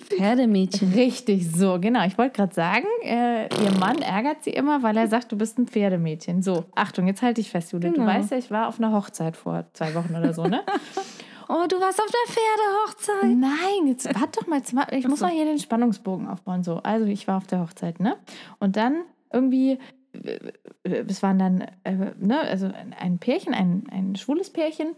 Pferdemädchen. 0.00 0.92
richtig 0.92 1.50
so, 1.50 1.78
genau. 1.80 2.04
Ich 2.06 2.18
wollte 2.18 2.36
gerade 2.36 2.54
sagen, 2.54 2.84
äh, 3.02 3.44
ihr 3.44 3.70
Mann 3.80 4.02
ärgert 4.02 4.44
sie 4.44 4.50
immer, 4.50 4.82
weil 4.82 4.96
er 4.98 5.08
sagt, 5.08 5.32
du 5.32 5.36
bist 5.38 5.58
ein 5.58 5.66
Pferdemädchen. 5.66 6.42
So, 6.42 6.64
Achtung, 6.74 7.06
jetzt 7.06 7.22
halte 7.22 7.40
ich 7.40 7.50
fest, 7.50 7.72
Judith. 7.72 7.92
Du 7.94 8.00
Genau. 8.00 8.06
weißt 8.12 8.32
ja, 8.32 8.36
ich 8.36 8.50
war 8.50 8.68
auf 8.68 8.78
einer 8.78 8.92
Hochzeit 8.92 9.34
vor 9.36 9.64
zwei 9.72 9.94
Wochen 9.94 10.14
oder 10.14 10.34
so, 10.34 10.44
ne? 10.46 10.60
Oh, 11.48 11.66
du 11.68 11.80
warst 11.80 12.00
auf 12.00 12.06
der 12.06 12.34
Pferdehochzeit. 12.34 13.36
Nein, 13.38 13.86
jetzt 13.86 14.06
warte 14.06 14.40
doch 14.40 14.46
mal. 14.46 14.60
Ich 14.92 15.06
muss 15.08 15.20
mal 15.20 15.30
hier 15.30 15.44
den 15.44 15.58
Spannungsbogen 15.58 16.28
aufbauen. 16.28 16.62
So, 16.64 16.76
also 16.78 17.06
ich 17.06 17.28
war 17.28 17.36
auf 17.38 17.46
der 17.46 17.60
Hochzeit, 17.60 18.00
ne? 18.00 18.16
Und 18.58 18.76
dann 18.76 19.02
irgendwie, 19.32 19.78
äh, 20.12 20.38
es 20.82 21.22
waren 21.22 21.38
dann, 21.38 21.60
äh, 21.84 22.12
ne, 22.18 22.40
also 22.40 22.70
ein- 22.98 23.18
Pärchen, 23.18 23.54
ein, 23.54 23.84
ein 23.90 24.16
schwules 24.16 24.50
Pärchen. 24.50 24.96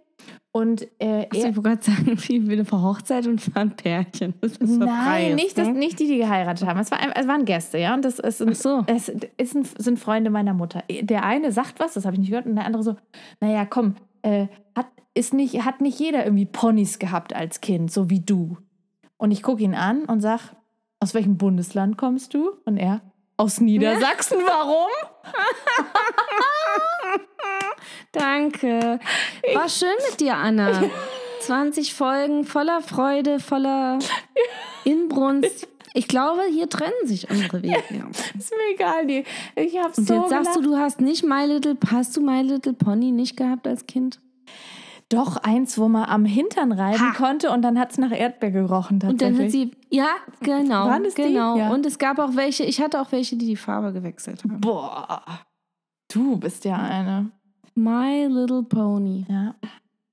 Und 0.50 0.82
äh, 0.98 1.26
Achso, 1.30 1.42
er, 1.42 1.50
ich 1.50 1.56
wollte 1.56 1.62
gerade 1.62 1.82
sagen, 1.82 2.06
wie 2.28 2.64
vor 2.64 2.82
Hochzeit 2.82 3.26
und 3.26 3.40
es 3.40 3.54
war 3.54 3.62
ein 3.62 3.76
Pärchen. 3.76 4.34
Das 4.40 4.56
ist 4.56 4.74
so 4.74 4.78
Nein, 4.80 5.34
nicht, 5.36 5.56
das, 5.56 5.68
ne? 5.68 5.74
nicht 5.74 6.00
die, 6.00 6.08
die 6.08 6.16
geheiratet 6.18 6.66
haben. 6.66 6.80
Es, 6.80 6.90
war, 6.90 6.98
es 7.14 7.28
waren 7.28 7.44
Gäste, 7.44 7.78
ja. 7.78 7.94
Und 7.94 8.04
das 8.04 8.18
ist 8.18 8.42
ein, 8.42 8.50
Ach 8.50 8.54
so. 8.54 8.84
es 8.86 9.08
ist 9.08 9.54
ein, 9.54 9.64
sind 9.78 9.98
Freunde 9.98 10.30
meiner 10.30 10.54
Mutter. 10.54 10.82
Der 11.02 11.24
eine 11.24 11.52
sagt 11.52 11.78
was, 11.78 11.94
das 11.94 12.04
habe 12.04 12.14
ich 12.14 12.20
nicht 12.20 12.30
gehört, 12.30 12.46
und 12.46 12.56
der 12.56 12.64
andere 12.64 12.82
so, 12.82 12.96
naja, 13.40 13.64
komm, 13.66 13.94
äh, 14.22 14.46
hat, 14.74 14.86
ist 15.14 15.34
nicht, 15.34 15.64
hat 15.64 15.80
nicht 15.80 15.98
jeder 15.98 16.24
irgendwie 16.24 16.46
Ponys 16.46 16.98
gehabt 16.98 17.34
als 17.34 17.60
Kind, 17.60 17.92
so 17.92 18.10
wie 18.10 18.20
du. 18.20 18.58
Und 19.16 19.30
ich 19.30 19.42
gucke 19.42 19.62
ihn 19.62 19.74
an 19.74 20.04
und 20.04 20.20
sag, 20.20 20.54
aus 21.00 21.14
welchem 21.14 21.36
Bundesland 21.36 21.96
kommst 21.96 22.34
du? 22.34 22.50
Und 22.64 22.76
er, 22.76 23.00
aus 23.36 23.60
Niedersachsen, 23.60 24.38
warum? 24.44 24.90
Danke. 28.12 28.98
War 29.54 29.68
schön 29.68 29.94
mit 30.10 30.20
dir, 30.20 30.36
Anna. 30.36 30.82
20 31.40 31.94
Folgen 31.94 32.44
voller 32.44 32.82
Freude, 32.82 33.40
voller 33.40 34.00
Inbrunst. 34.84 35.68
Ich 35.98 36.06
glaube, 36.06 36.42
hier 36.52 36.68
trennen 36.68 36.92
sich 37.06 37.28
unsere 37.28 37.60
Wege. 37.62 37.74
Ist 38.38 38.52
mir 38.52 38.74
egal, 38.74 39.06
die, 39.06 39.24
ich 39.56 39.76
habe 39.78 39.92
Und 39.96 40.06
so 40.06 40.14
jetzt 40.14 40.30
sagst 40.30 40.54
du, 40.56 40.60
du 40.62 40.76
hast 40.76 41.00
nicht 41.00 41.24
My 41.24 41.44
Little, 41.44 41.76
hast 41.90 42.16
du 42.16 42.20
My 42.20 42.40
Little 42.42 42.72
Pony 42.72 43.10
nicht 43.10 43.36
gehabt 43.36 43.66
als 43.66 43.84
Kind? 43.86 44.20
Doch, 45.08 45.38
eins, 45.38 45.76
wo 45.78 45.88
man 45.88 46.04
am 46.04 46.24
Hintern 46.24 46.70
reiben 46.70 47.00
Ha. 47.00 47.14
konnte 47.16 47.50
und 47.50 47.62
dann 47.62 47.78
hat 47.78 47.90
es 47.92 47.98
nach 47.98 48.12
Erdbeer 48.12 48.50
gerochen 48.50 48.94
Und 49.02 49.20
dann 49.22 49.34
hat 49.34 49.40
tatsächlich. 49.40 49.52
sie, 49.90 49.96
ja, 49.96 50.08
genau, 50.40 50.86
Waren 50.86 51.04
es 51.06 51.14
die? 51.14 51.22
genau. 51.22 51.56
Ja. 51.56 51.70
Und 51.70 51.84
es 51.86 51.98
gab 51.98 52.18
auch 52.18 52.36
welche, 52.36 52.62
ich 52.64 52.80
hatte 52.80 53.00
auch 53.00 53.10
welche, 53.10 53.36
die 53.36 53.46
die 53.46 53.56
Farbe 53.56 53.92
gewechselt 53.92 54.44
haben. 54.44 54.60
Boah, 54.60 55.22
du 56.12 56.36
bist 56.36 56.64
ja 56.64 56.76
eine. 56.76 57.30
My 57.74 58.26
Little 58.26 58.62
Pony. 58.64 59.24
Ja, 59.28 59.54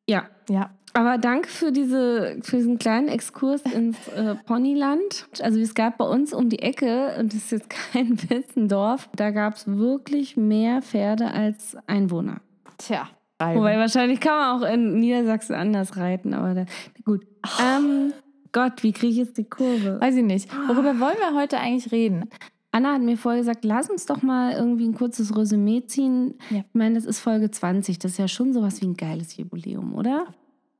Ja, 0.10 0.24
ja. 0.50 0.70
Aber 0.96 1.18
danke 1.18 1.50
für, 1.50 1.72
diese, 1.72 2.38
für 2.42 2.58
diesen 2.58 2.80
kleinen 2.80 3.10
Exkurs 3.10 3.62
ins 3.64 4.08
äh, 4.08 4.36
Ponyland. 4.46 5.28
Also 5.42 5.60
es 5.60 5.76
gab 5.76 5.98
bei 5.98 6.06
uns 6.06 6.34
um 6.34 6.50
die 6.50 6.60
Ecke, 6.60 7.16
und 7.20 7.34
das 7.34 7.44
ist 7.44 7.52
jetzt 7.52 7.70
kein 7.94 8.18
Witz, 8.30 8.56
ein 8.56 8.70
Dorf, 8.70 9.10
da 9.16 9.32
gab 9.32 9.56
es 9.56 9.68
wirklich 9.68 10.38
mehr 10.38 10.82
Pferde 10.82 11.32
als 11.32 11.78
Einwohner. 11.86 12.42
Tja. 12.78 13.10
Wobei 13.38 13.78
wahrscheinlich 13.78 14.22
kann 14.22 14.38
man 14.38 14.62
auch 14.62 14.74
in 14.74 15.00
Niedersachsen 15.00 15.56
anders 15.56 15.98
reiten, 15.98 16.34
aber 16.34 16.54
da, 16.54 16.66
gut. 17.04 17.28
Ähm, 17.62 18.14
Gott, 18.54 18.82
wie 18.82 18.94
kriege 18.94 19.12
ich 19.12 19.18
jetzt 19.18 19.38
die 19.38 19.44
Kurve? 19.44 20.00
Weiß 20.00 20.16
ich 20.16 20.24
nicht. 20.24 20.50
Worüber 20.68 20.98
wollen 21.02 21.18
wir 21.20 21.36
heute 21.38 21.60
eigentlich 21.60 21.92
reden? 21.92 22.30
Anna 22.72 22.94
hat 22.94 23.02
mir 23.02 23.18
vorher 23.18 23.42
gesagt, 23.42 23.66
lass 23.66 23.90
uns 23.90 24.06
doch 24.06 24.22
mal 24.22 24.54
irgendwie 24.54 24.88
ein 24.88 24.96
kurzes 24.96 25.36
Resümee 25.36 25.86
ziehen. 25.86 26.36
Ja. 26.50 26.60
Ich 26.60 26.74
meine, 26.74 26.96
das 26.96 27.04
ist 27.04 27.20
Folge 27.20 27.52
20. 27.52 28.00
Das 28.00 28.14
ist 28.14 28.18
ja 28.18 28.30
schon 28.30 28.54
sowas 28.54 28.82
wie 28.82 28.86
ein 28.86 28.96
geiles 28.96 29.36
Jubiläum, 29.36 29.94
oder? 29.94 30.28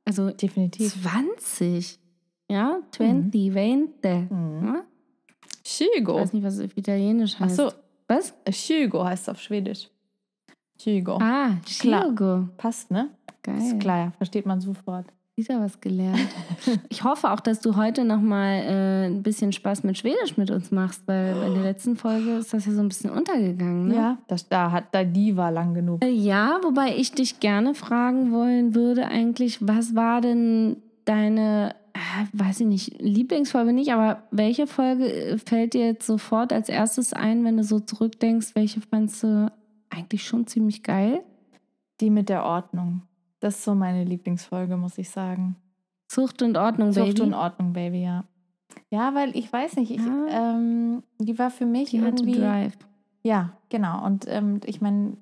Also 0.06 0.30
Definitiv. 0.30 0.94
20. 1.02 1.98
Ja, 2.50 2.80
20, 2.92 3.52
20. 3.52 4.30
Mhm. 4.30 4.64
Ja? 4.66 4.84
Ich 5.64 6.06
weiß 6.06 6.32
nicht, 6.32 6.44
was 6.44 6.54
es 6.54 6.64
auf 6.64 6.76
Italienisch 6.76 7.34
Ach 7.36 7.40
heißt. 7.40 7.56
so, 7.56 7.72
Was? 8.06 8.32
Hugo 8.46 9.04
heißt 9.04 9.24
es 9.24 9.28
auf 9.28 9.40
Schwedisch. 9.40 9.90
Hugo. 10.84 11.18
Ah, 11.20 11.56
Klar. 11.80 12.04
Chirgo. 12.04 12.48
Passt, 12.56 12.90
ne? 12.90 13.10
Geil. 13.42 13.58
Ist 13.58 13.80
klar, 13.80 14.12
versteht 14.12 14.46
man 14.46 14.60
sofort. 14.60 15.06
Wieder 15.36 15.60
was 15.60 15.80
gelernt. 15.80 16.18
Ich 16.88 17.04
hoffe 17.04 17.30
auch, 17.30 17.40
dass 17.40 17.60
du 17.60 17.76
heute 17.76 18.04
nochmal 18.04 18.54
äh, 18.62 19.06
ein 19.06 19.22
bisschen 19.22 19.52
Spaß 19.52 19.84
mit 19.84 19.98
Schwedisch 19.98 20.36
mit 20.38 20.50
uns 20.50 20.70
machst, 20.70 21.02
weil 21.06 21.36
in 21.46 21.54
der 21.54 21.62
letzten 21.62 21.96
Folge 21.96 22.38
ist 22.38 22.54
das 22.54 22.64
ja 22.64 22.72
so 22.72 22.80
ein 22.80 22.88
bisschen 22.88 23.10
untergegangen. 23.10 23.88
Ne? 23.88 23.94
Ja, 23.94 24.18
das, 24.28 24.48
da 24.48 24.70
hat 24.72 24.86
da 24.92 25.04
die 25.04 25.36
war 25.36 25.52
lang 25.52 25.74
genug. 25.74 26.02
Äh, 26.02 26.08
Ja, 26.10 26.58
wobei 26.62 26.96
ich 26.96 27.12
dich 27.12 27.38
gerne 27.38 27.74
fragen 27.74 28.32
wollen 28.32 28.74
würde 28.74 29.06
eigentlich, 29.06 29.58
was 29.60 29.94
war 29.94 30.22
denn 30.22 30.78
deine, 31.04 31.74
äh, 31.92 32.26
weiß 32.32 32.60
ich 32.60 32.66
nicht, 32.66 33.02
Lieblingsfolge 33.02 33.74
nicht, 33.74 33.92
aber 33.92 34.22
welche 34.30 34.66
Folge 34.66 35.12
äh, 35.12 35.38
fällt 35.38 35.74
dir 35.74 35.86
jetzt 35.86 36.06
sofort 36.06 36.52
als 36.52 36.70
erstes 36.70 37.12
ein, 37.12 37.44
wenn 37.44 37.58
du 37.58 37.62
so 37.62 37.78
zurückdenkst, 37.78 38.54
welche 38.54 38.80
fandst 38.80 39.22
du 39.22 39.52
eigentlich 39.90 40.26
schon 40.26 40.46
ziemlich 40.46 40.82
geil? 40.82 41.20
Die 42.00 42.10
mit 42.10 42.30
der 42.30 42.44
Ordnung. 42.44 43.02
Das 43.46 43.58
ist 43.58 43.62
so 43.64 43.76
meine 43.76 44.02
Lieblingsfolge, 44.02 44.76
muss 44.76 44.98
ich 44.98 45.08
sagen. 45.08 45.54
Zucht 46.08 46.42
und 46.42 46.56
Ordnung, 46.56 46.90
Zucht 46.92 47.06
Baby. 47.14 47.22
und 47.22 47.32
Ordnung, 47.34 47.72
Baby, 47.74 48.02
ja. 48.02 48.24
Ja, 48.90 49.14
weil 49.14 49.36
ich 49.36 49.52
weiß 49.52 49.76
nicht, 49.76 49.92
ich, 49.92 50.04
Ja. 50.04 50.26
ähm, 50.56 51.04
die 51.20 51.38
war 51.38 51.50
für 51.52 51.64
mich 51.64 51.90
Die 51.90 51.98
irgendwie. 51.98 52.32
Drive. 52.40 52.76
Ja, 53.22 53.52
genau. 53.68 54.04
Und 54.04 54.24
ähm, 54.28 54.58
ich 54.64 54.80
meine, 54.80 55.16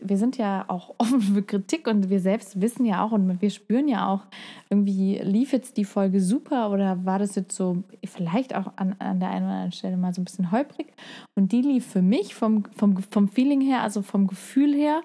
wir 0.00 0.16
sind 0.18 0.38
ja 0.38 0.64
auch 0.68 0.94
offen 0.98 1.20
für 1.20 1.42
Kritik 1.42 1.88
und 1.88 2.10
wir 2.10 2.20
selbst 2.20 2.60
wissen 2.60 2.84
ja 2.86 3.02
auch 3.04 3.10
und 3.10 3.42
wir 3.42 3.50
spüren 3.50 3.88
ja 3.88 4.06
auch, 4.08 4.26
irgendwie 4.70 5.18
lief 5.18 5.52
jetzt 5.52 5.78
die 5.78 5.84
Folge 5.84 6.20
super 6.20 6.70
oder 6.70 7.04
war 7.04 7.18
das 7.18 7.34
jetzt 7.34 7.56
so 7.56 7.82
vielleicht 8.04 8.54
auch 8.54 8.72
an, 8.76 8.94
an 9.00 9.18
der 9.18 9.30
einen 9.30 9.46
oder 9.46 9.54
anderen 9.54 9.72
Stelle 9.72 9.96
mal 9.96 10.14
so 10.14 10.20
ein 10.20 10.26
bisschen 10.26 10.52
holprig. 10.52 10.92
Und 11.34 11.50
die 11.50 11.62
lief 11.62 11.86
für 11.86 12.02
mich 12.02 12.36
vom, 12.36 12.66
vom, 12.76 12.98
vom 12.98 13.26
Feeling 13.26 13.60
her, 13.62 13.82
also 13.82 14.00
vom 14.00 14.28
Gefühl 14.28 14.72
her, 14.72 15.00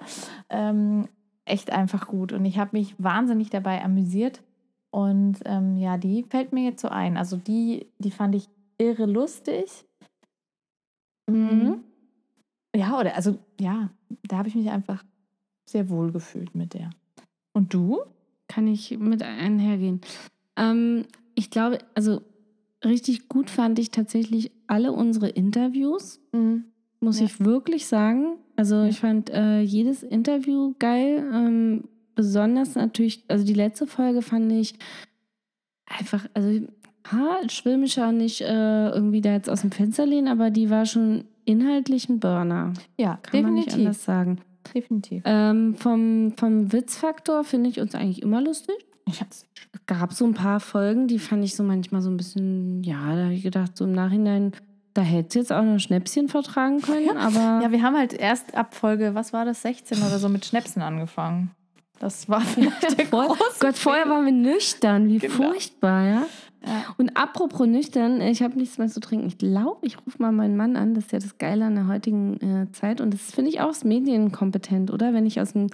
ähm, 0.51 1.07
echt 1.45 1.71
einfach 1.71 2.07
gut. 2.07 2.33
Und 2.33 2.45
ich 2.45 2.57
habe 2.57 2.71
mich 2.73 2.95
wahnsinnig 2.97 3.49
dabei 3.49 3.83
amüsiert. 3.83 4.41
Und 4.91 5.39
ähm, 5.45 5.77
ja, 5.77 5.97
die 5.97 6.23
fällt 6.23 6.53
mir 6.53 6.63
jetzt 6.63 6.81
so 6.81 6.89
ein. 6.89 7.17
Also 7.17 7.37
die, 7.37 7.87
die 7.99 8.11
fand 8.11 8.35
ich 8.35 8.49
irre 8.77 9.05
lustig. 9.05 9.85
Mhm. 11.29 11.83
Ja, 12.75 12.99
oder 12.99 13.15
also 13.15 13.37
ja, 13.59 13.89
da 14.23 14.37
habe 14.37 14.49
ich 14.49 14.55
mich 14.55 14.69
einfach 14.69 15.03
sehr 15.65 15.89
wohl 15.89 16.11
gefühlt 16.11 16.55
mit 16.55 16.73
der. 16.73 16.89
Und 17.53 17.73
du? 17.73 18.01
Kann 18.47 18.67
ich 18.67 18.97
mit 18.99 19.23
einhergehen. 19.23 20.01
Ähm, 20.55 21.05
ich 21.33 21.49
glaube, 21.49 21.79
also 21.95 22.21
richtig 22.83 23.27
gut 23.27 23.49
fand 23.49 23.79
ich 23.79 23.91
tatsächlich 23.91 24.51
alle 24.67 24.91
unsere 24.91 25.27
Interviews, 25.29 26.21
muss 27.05 27.19
Ja. 27.19 27.25
ich 27.25 27.39
wirklich 27.39 27.87
sagen. 27.87 28.37
Also 28.57 28.75
Ja. 28.75 28.85
ich 28.87 28.99
fand 28.99 29.29
äh, 29.29 29.61
jedes 29.61 30.03
Interview 30.03 30.73
geil. 30.79 31.23
Ähm, 31.33 31.85
besonders 32.15 32.75
natürlich, 32.75 33.23
also 33.29 33.45
die 33.45 33.53
letzte 33.53 33.87
Folge 33.87 34.21
fand 34.21 34.51
ich 34.51 34.75
einfach, 35.85 36.25
also 36.33 36.67
ha, 37.11 37.37
ich 37.47 37.63
will 37.65 37.77
mich 37.77 37.95
ja 37.97 38.11
nicht 38.11 38.41
äh, 38.41 38.89
irgendwie 38.89 39.21
da 39.21 39.33
jetzt 39.33 39.49
aus 39.49 39.61
dem 39.61 39.71
Fenster 39.71 40.05
lehnen, 40.05 40.27
aber 40.27 40.49
die 40.49 40.69
war 40.69 40.85
schon 40.85 41.25
inhaltlich 41.45 42.09
ein 42.09 42.19
Burner. 42.19 42.73
Ja, 42.97 43.19
Kann 43.21 43.43
man 43.43 43.53
nicht 43.53 43.67
definitiv. 43.67 43.85
anders 43.87 44.03
sagen. 44.05 44.41
Definitiv. 44.73 45.21
Ähm, 45.25 45.75
vom, 45.75 46.33
vom 46.37 46.73
Witzfaktor 46.73 47.43
finde 47.43 47.69
ich 47.69 47.79
uns 47.79 47.93
eigentlich 47.93 48.23
immer 48.23 48.41
lustig. 48.41 48.75
Ich 49.07 49.21
hab's. 49.21 49.45
Es 49.71 49.85
gab 49.85 50.13
so 50.13 50.25
ein 50.25 50.33
paar 50.33 50.59
Folgen, 50.59 51.07
die 51.07 51.19
fand 51.19 51.43
ich 51.45 51.55
so 51.55 51.61
manchmal 51.63 52.01
so 52.01 52.09
ein 52.09 52.17
bisschen, 52.17 52.83
ja, 52.83 53.15
da 53.15 53.25
habe 53.25 53.33
ich 53.35 53.43
gedacht, 53.43 53.77
so 53.77 53.85
im 53.85 53.91
Nachhinein, 53.91 54.53
da 54.95 55.01
hätte 55.03 55.33
sie 55.33 55.39
jetzt 55.39 55.51
auch 55.53 55.61
noch 55.61 55.77
Schnäpschen 55.77 56.27
vertragen 56.29 56.81
können, 56.81 57.15
aber 57.17 57.61
Ja, 57.61 57.71
wir 57.71 57.83
haben 57.83 57.95
halt 57.95 58.13
erst 58.13 58.55
ab 58.55 58.73
Folge, 58.73 59.13
was 59.13 59.31
war 59.33 59.45
das, 59.45 59.61
16 59.61 59.99
oder 59.99 60.17
so 60.17 60.27
mit 60.29 60.43
Schnäpsen 60.45 60.81
angefangen. 60.81 61.51
Das 61.99 62.27
war 62.27 62.41
vielleicht 62.41 62.97
der 62.99 63.05
Voll, 63.07 63.27
große 63.27 63.59
Gott, 63.59 63.77
vorher 63.77 64.09
waren 64.09 64.25
wir 64.25 64.31
nüchtern, 64.33 65.07
wie 65.07 65.19
Genau. 65.19 65.33
furchtbar, 65.33 66.03
ja. 66.05 66.25
Ja. 66.65 66.71
Und 66.97 67.15
apropos 67.15 67.67
nüchtern, 67.67 68.19
ich 68.21 68.41
habe 68.41 68.57
nichts 68.57 68.79
mehr 68.79 68.87
zu 68.87 68.99
trinken. 68.99 69.27
Ich 69.27 69.37
glaube, 69.37 69.85
ich 69.85 69.97
rufe 70.03 70.19
mal 70.19 70.31
meinen 70.31 70.57
Mann 70.57 70.75
an. 70.77 70.95
Das 70.95 71.05
ist 71.05 71.11
ja 71.11 71.19
das 71.19 71.37
Geile 71.37 71.65
an 71.65 71.75
der 71.75 71.85
heutigen 71.87 72.41
äh, 72.41 72.71
Zeit. 72.71 73.01
Und 73.01 73.13
das 73.13 73.21
finde 73.31 73.51
ich 73.51 73.61
auch 73.61 73.67
das 73.67 73.83
medienkompetent, 73.83 74.91
oder? 74.91 75.13
Wenn 75.13 75.27
ich 75.27 75.39
aus 75.39 75.53
dem 75.53 75.67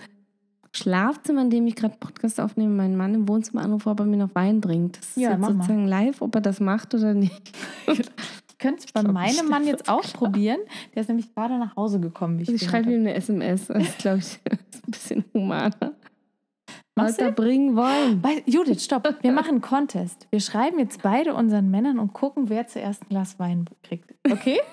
Schlafzimmer, 0.73 1.41
in 1.43 1.49
dem 1.49 1.65
ich 1.67 1.75
gerade 1.75 1.95
Podcast 1.97 2.41
aufnehme, 2.41 2.73
meinen 2.75 2.97
Mann 2.97 3.13
im 3.15 3.27
Wohnzimmer 3.29 3.61
anrufe, 3.61 3.89
ob 3.89 4.01
er 4.01 4.05
mir 4.05 4.17
noch 4.17 4.35
Wein 4.35 4.59
bringt. 4.61 4.97
Das 4.97 5.09
ist 5.09 5.17
Ja, 5.17 5.31
jetzt 5.31 5.39
mach 5.39 5.49
mal. 5.49 5.53
sozusagen 5.55 5.87
live, 5.87 6.21
ob 6.21 6.35
er 6.35 6.41
das 6.41 6.59
macht 6.59 6.93
oder 6.93 7.13
nicht. 7.13 7.51
Könnte 8.61 8.85
es 8.85 8.91
bei 8.93 9.03
meinem 9.03 9.49
Mann 9.49 9.65
jetzt 9.67 9.89
ausprobieren. 9.89 10.59
Der 10.95 11.01
ist 11.01 11.07
nämlich 11.07 11.33
gerade 11.33 11.57
nach 11.57 11.75
Hause 11.75 11.99
gekommen. 11.99 12.39
Wie 12.39 12.43
ich 12.43 12.49
ich 12.53 12.63
schreibe 12.63 12.91
ihm 12.93 13.01
eine 13.01 13.13
SMS. 13.15 13.67
Das 13.67 13.83
ist, 13.83 13.97
glaube 13.97 14.19
ich, 14.19 14.39
ein 14.49 14.91
bisschen 14.91 15.25
humaner. 15.33 15.93
Weiter 16.95 17.31
bringen 17.31 17.75
wollen. 17.75 18.21
Wei- 18.23 18.43
Judith, 18.45 18.83
stopp. 18.83 19.15
Wir 19.21 19.31
machen 19.31 19.49
einen 19.51 19.61
Contest. 19.61 20.27
Wir 20.29 20.41
schreiben 20.41 20.77
jetzt 20.77 21.01
beide 21.01 21.33
unseren 21.33 21.71
Männern 21.71 21.99
und 21.99 22.13
gucken, 22.13 22.49
wer 22.49 22.67
zuerst 22.67 23.01
ein 23.03 23.09
Glas 23.09 23.39
Wein 23.39 23.65
kriegt. 23.83 24.13
Okay? 24.29 24.59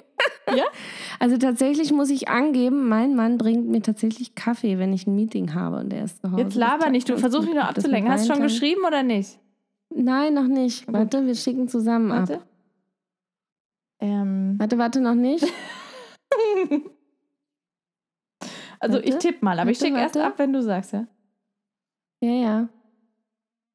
Also 1.21 1.37
tatsächlich 1.37 1.92
muss 1.92 2.11
ich 2.11 2.28
angeben, 2.28 2.88
mein 2.88 3.14
Mann 3.14 3.38
bringt 3.38 3.68
mir 3.68 3.83
tatsächlich 3.83 4.35
Kaffee, 4.35 4.78
wenn 4.78 4.92
ich 4.92 5.07
ein 5.07 5.14
Meeting 5.14 5.54
habe 5.54 5.76
und 5.78 5.92
er 5.92 6.04
ist 6.04 6.21
zu 6.23 6.33
Hause. 6.33 6.42
Jetzt 6.42 6.54
laber 6.57 6.90
nicht. 6.90 7.09
Du 7.09 7.12
Das 7.12 7.21
versuch 7.21 7.42
mich 7.42 7.54
nur 7.54 7.64
abzulenken. 7.68 8.11
Hast 8.11 8.28
du 8.28 8.33
schon 8.33 8.42
geschrieben 8.42 8.80
oder 8.87 9.02
nicht? 9.02 9.38
Nein, 9.95 10.35
noch 10.35 10.47
nicht. 10.49 10.90
Warte, 10.92 11.25
wir 11.26 11.35
schicken 11.35 11.68
zusammen 11.68 12.11
ab. 12.12 12.40
Warte. 14.00 14.12
Ähm, 14.12 14.55
Warte, 14.59 14.78
warte, 14.78 15.00
noch 15.00 15.14
nicht. 15.14 15.45
also 18.81 18.99
ich 18.99 19.12
Warte, 19.14 19.19
tippe 19.28 19.45
mal, 19.45 19.59
aber 19.59 19.71
ich 19.71 19.78
warte, 19.81 19.87
schicke 19.88 20.00
erst 20.00 20.17
ab, 20.17 20.35
wenn 20.38 20.52
du 20.52 20.62
sagst, 20.62 20.93
ja. 20.93 21.07
Ja, 22.21 22.31
ja. 22.33 22.69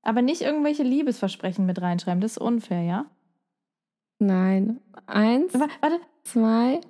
Aber 0.03 0.22
nicht 0.22 0.42
irgendwelche 0.42 0.84
Liebesversprechen 0.84 1.65
mit 1.65 1.82
reinschreiben. 1.82 2.20
Das 2.22 2.32
ist 2.34 2.38
unfair, 2.38 2.82
ja? 2.84 3.06
Nein. 4.20 4.80
Eins, 5.06 5.53
Wa- 5.53 5.68
Warte. 5.82 6.00
zwei, 6.24 6.82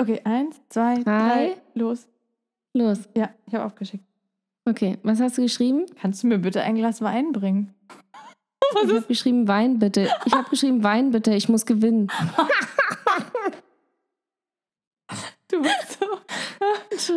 Okay, 0.00 0.20
eins, 0.24 0.60
zwei, 0.68 1.02
drei, 1.02 1.02
Drei. 1.04 1.56
los. 1.74 2.08
los. 2.74 3.08
Ja, 3.16 3.30
ich 3.46 3.54
habe 3.54 3.64
aufgeschickt. 3.66 4.04
Okay, 4.64 4.98
was 5.02 5.20
hast 5.20 5.36
du 5.38 5.42
geschrieben? 5.42 5.84
Kannst 6.00 6.22
du 6.22 6.28
mir 6.28 6.38
bitte 6.38 6.62
ein 6.62 6.74
Glas 6.76 7.02
Wein 7.02 7.32
bringen? 7.32 7.74
Ich 8.74 8.88
habe 8.90 9.02
geschrieben 9.02 9.48
Wein 9.48 9.78
bitte. 9.78 10.08
Ich 10.24 10.32
habe 10.32 10.48
geschrieben 10.50 10.82
Wein 10.82 11.10
bitte. 11.10 11.34
Ich 11.34 11.48
muss 11.48 11.66
gewinnen. 11.66 12.08
Du 15.48 15.60
bist 15.60 15.98
so. 16.00 16.06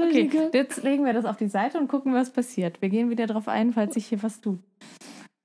Okay, 0.07 0.49
jetzt 0.51 0.83
legen 0.83 1.05
wir 1.05 1.13
das 1.13 1.25
auf 1.25 1.37
die 1.37 1.47
Seite 1.47 1.77
und 1.77 1.87
gucken, 1.87 2.13
was 2.13 2.31
passiert. 2.31 2.81
Wir 2.81 2.89
gehen 2.89 3.09
wieder 3.09 3.27
drauf 3.27 3.47
ein, 3.47 3.71
falls 3.71 3.93
sich 3.93 4.07
hier 4.07 4.23
was 4.23 4.41
tut. 4.41 4.59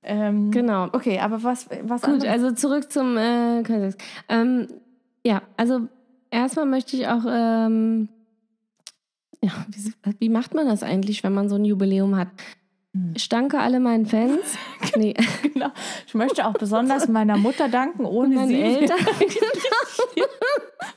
Ähm, 0.03 0.49
Genau. 0.51 0.87
Okay, 0.91 1.19
aber 1.19 1.43
was, 1.43 1.69
was 1.83 2.01
Gut, 2.01 2.13
anderes? 2.13 2.33
also 2.33 2.51
zurück 2.51 2.91
zum 2.91 3.17
äh. 3.17 3.91
Ähm, 4.29 4.67
ja, 5.23 5.43
also 5.57 5.87
erstmal 6.31 6.65
möchte 6.65 6.97
ich 6.97 7.07
auch, 7.07 7.23
ähm, 7.29 8.09
ja, 9.43 9.51
wie, 9.69 9.93
wie 10.19 10.29
macht 10.29 10.55
man 10.55 10.67
das 10.67 10.81
eigentlich, 10.81 11.23
wenn 11.23 11.33
man 11.33 11.47
so 11.49 11.55
ein 11.55 11.65
Jubiläum 11.65 12.15
hat? 12.17 12.29
Hm. 12.93 13.13
Ich 13.15 13.29
danke 13.29 13.59
alle 13.59 13.79
meinen 13.79 14.05
Fans, 14.05 14.57
nee, 14.95 15.13
genau. 15.53 15.71
Ich 16.05 16.13
möchte 16.13 16.45
auch 16.45 16.53
besonders 16.53 17.07
meiner 17.07 17.37
Mutter 17.37 17.69
danken, 17.69 18.05
ohne 18.05 18.35
meinen 18.35 18.49
sie, 18.49 18.61
Eltern. 18.61 18.99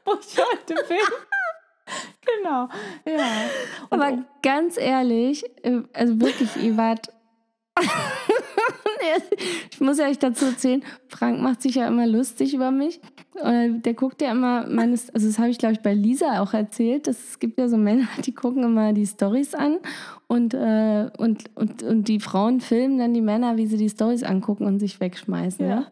wo 0.05 0.15
ich 0.15 0.37
heute 0.39 0.75
bin. 0.89 0.99
Genau, 2.27 2.69
ja. 3.07 3.27
Und 3.91 4.03
Aber 4.03 4.25
ganz 4.43 4.77
ehrlich, 4.77 5.45
äh, 5.63 5.83
also 5.93 6.21
wirklich, 6.21 6.57
ihr 6.57 6.77
wart. 6.77 7.13
Ich 9.71 9.81
muss 9.81 9.99
ja 9.99 10.07
euch 10.07 10.19
dazu 10.19 10.47
erzählen, 10.47 10.83
Frank 11.09 11.41
macht 11.41 11.63
sich 11.63 11.77
ja 11.77 11.87
immer 11.89 12.07
lustig 12.07 12.55
über 12.55 12.71
mich. 12.71 13.01
Äh, 13.43 13.71
Der 13.81 13.95
guckt 13.95 14.23
ja 14.23 14.33
immer 14.33 14.67
meines, 14.69 15.11
also 15.11 15.27
das 15.27 15.39
habe 15.39 15.51
ich 15.51 15.59
glaube 15.59 15.75
ich 15.75 15.81
bei 15.81 15.95
Lisa 15.95 16.41
auch 16.41 16.55
erzählt, 16.55 17.07
dass 17.07 17.19
es 17.31 17.39
gibt 17.39 17.59
ja 17.59 17.69
so 17.69 17.77
Männer, 17.77 18.09
die 18.25 18.33
gucken 18.35 18.63
immer 18.65 18.93
die 18.93 19.07
Stories 19.07 19.55
an 19.55 19.79
und, 20.27 20.55
äh, 20.55 21.11
und, 21.19 21.45
und, 21.55 21.83
und 21.83 22.09
die 22.09 22.21
Frauen 22.21 22.61
filmen 22.61 22.99
dann 22.99 23.15
die 23.15 23.21
Männer, 23.21 23.57
wie 23.57 23.67
sie 23.67 23.77
die 23.77 23.89
Stories 23.91 24.23
angucken 24.23 24.67
und 24.67 24.79
sich 24.79 25.01
wegschmeißen. 25.01 25.67
Ja. 25.67 25.75
Ja. 25.75 25.87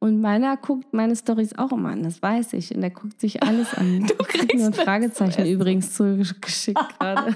Und 0.00 0.20
meiner 0.20 0.58
guckt 0.58 0.92
meine 0.92 1.16
Stories 1.16 1.56
auch 1.56 1.72
immer 1.72 1.88
an, 1.88 2.02
das 2.02 2.20
weiß 2.20 2.52
ich. 2.52 2.74
Und 2.74 2.82
der 2.82 2.90
guckt 2.90 3.18
sich 3.20 3.42
alles 3.42 3.72
an. 3.72 4.06
Du 4.18 4.24
kriegst 4.24 4.54
mir 4.54 4.64
ein 4.66 4.70
das 4.70 4.76
zu 4.76 4.82
Fragezeichen 4.84 5.46
übrigens 5.46 5.94
zugeschickt 5.94 6.78
gerade. 6.98 7.34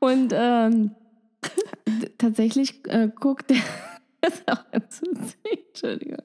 Und 0.00 0.32
ähm, 0.34 0.90
tatsächlich 2.18 2.80
äh, 2.88 3.08
guckt 3.14 3.50
er. 3.50 3.56
Das 4.24 4.42
auch 4.48 4.64
Entschuldigung. 4.72 6.22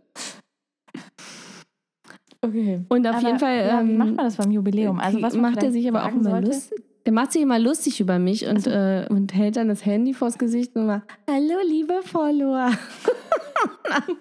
okay. 2.41 2.85
Und 2.87 3.05
auf 3.05 3.15
Aber, 3.17 3.27
jeden 3.27 3.39
Fall. 3.39 3.57
ja, 3.57 3.85
wie 3.85 3.91
ähm, 3.91 3.97
macht 3.97 4.15
man 4.15 4.25
das 4.25 4.37
beim 4.37 4.51
Jubiläum? 4.51 5.01
Also 5.01 5.21
was 5.21 5.33
man 5.33 5.51
macht 5.51 5.61
er 5.63 5.73
sich 5.73 5.85
aber 5.85 6.05
auch 6.05 6.13
immer 6.13 6.39
lustig. 6.39 6.81
Der 7.05 7.11
macht 7.11 7.33
sich 7.33 7.41
immer 7.41 7.59
lustig 7.59 7.99
über 7.99 8.17
mich 8.17 8.45
und, 8.45 8.67
äh, 8.67 9.05
und 9.09 9.33
hält 9.33 9.57
dann 9.57 9.67
das 9.67 9.85
Handy 9.85 10.13
vors 10.13 10.37
Gesicht 10.37 10.77
und 10.77 10.85
macht, 10.85 11.09
hallo 11.29 11.55
liebe 11.67 12.01
Follower. 12.03 12.67
und 14.07 14.17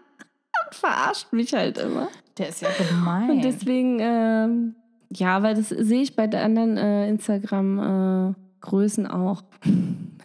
verarscht 0.73 1.33
mich 1.33 1.53
halt 1.53 1.79
immer. 1.79 2.09
Der 2.39 2.49
ist 2.49 2.63
ja 2.63 2.69
gemein. 2.79 3.31
Und 3.31 3.45
deswegen, 3.45 3.99
ähm, 4.01 4.75
ja, 5.11 5.43
weil 5.43 5.55
das 5.55 5.69
sehe 5.69 6.03
ich 6.03 6.17
bei 6.17 6.27
den 6.27 6.41
anderen 6.41 6.77
äh, 6.77 7.09
Instagram-Größen 7.09 9.07
auch. 9.07 9.43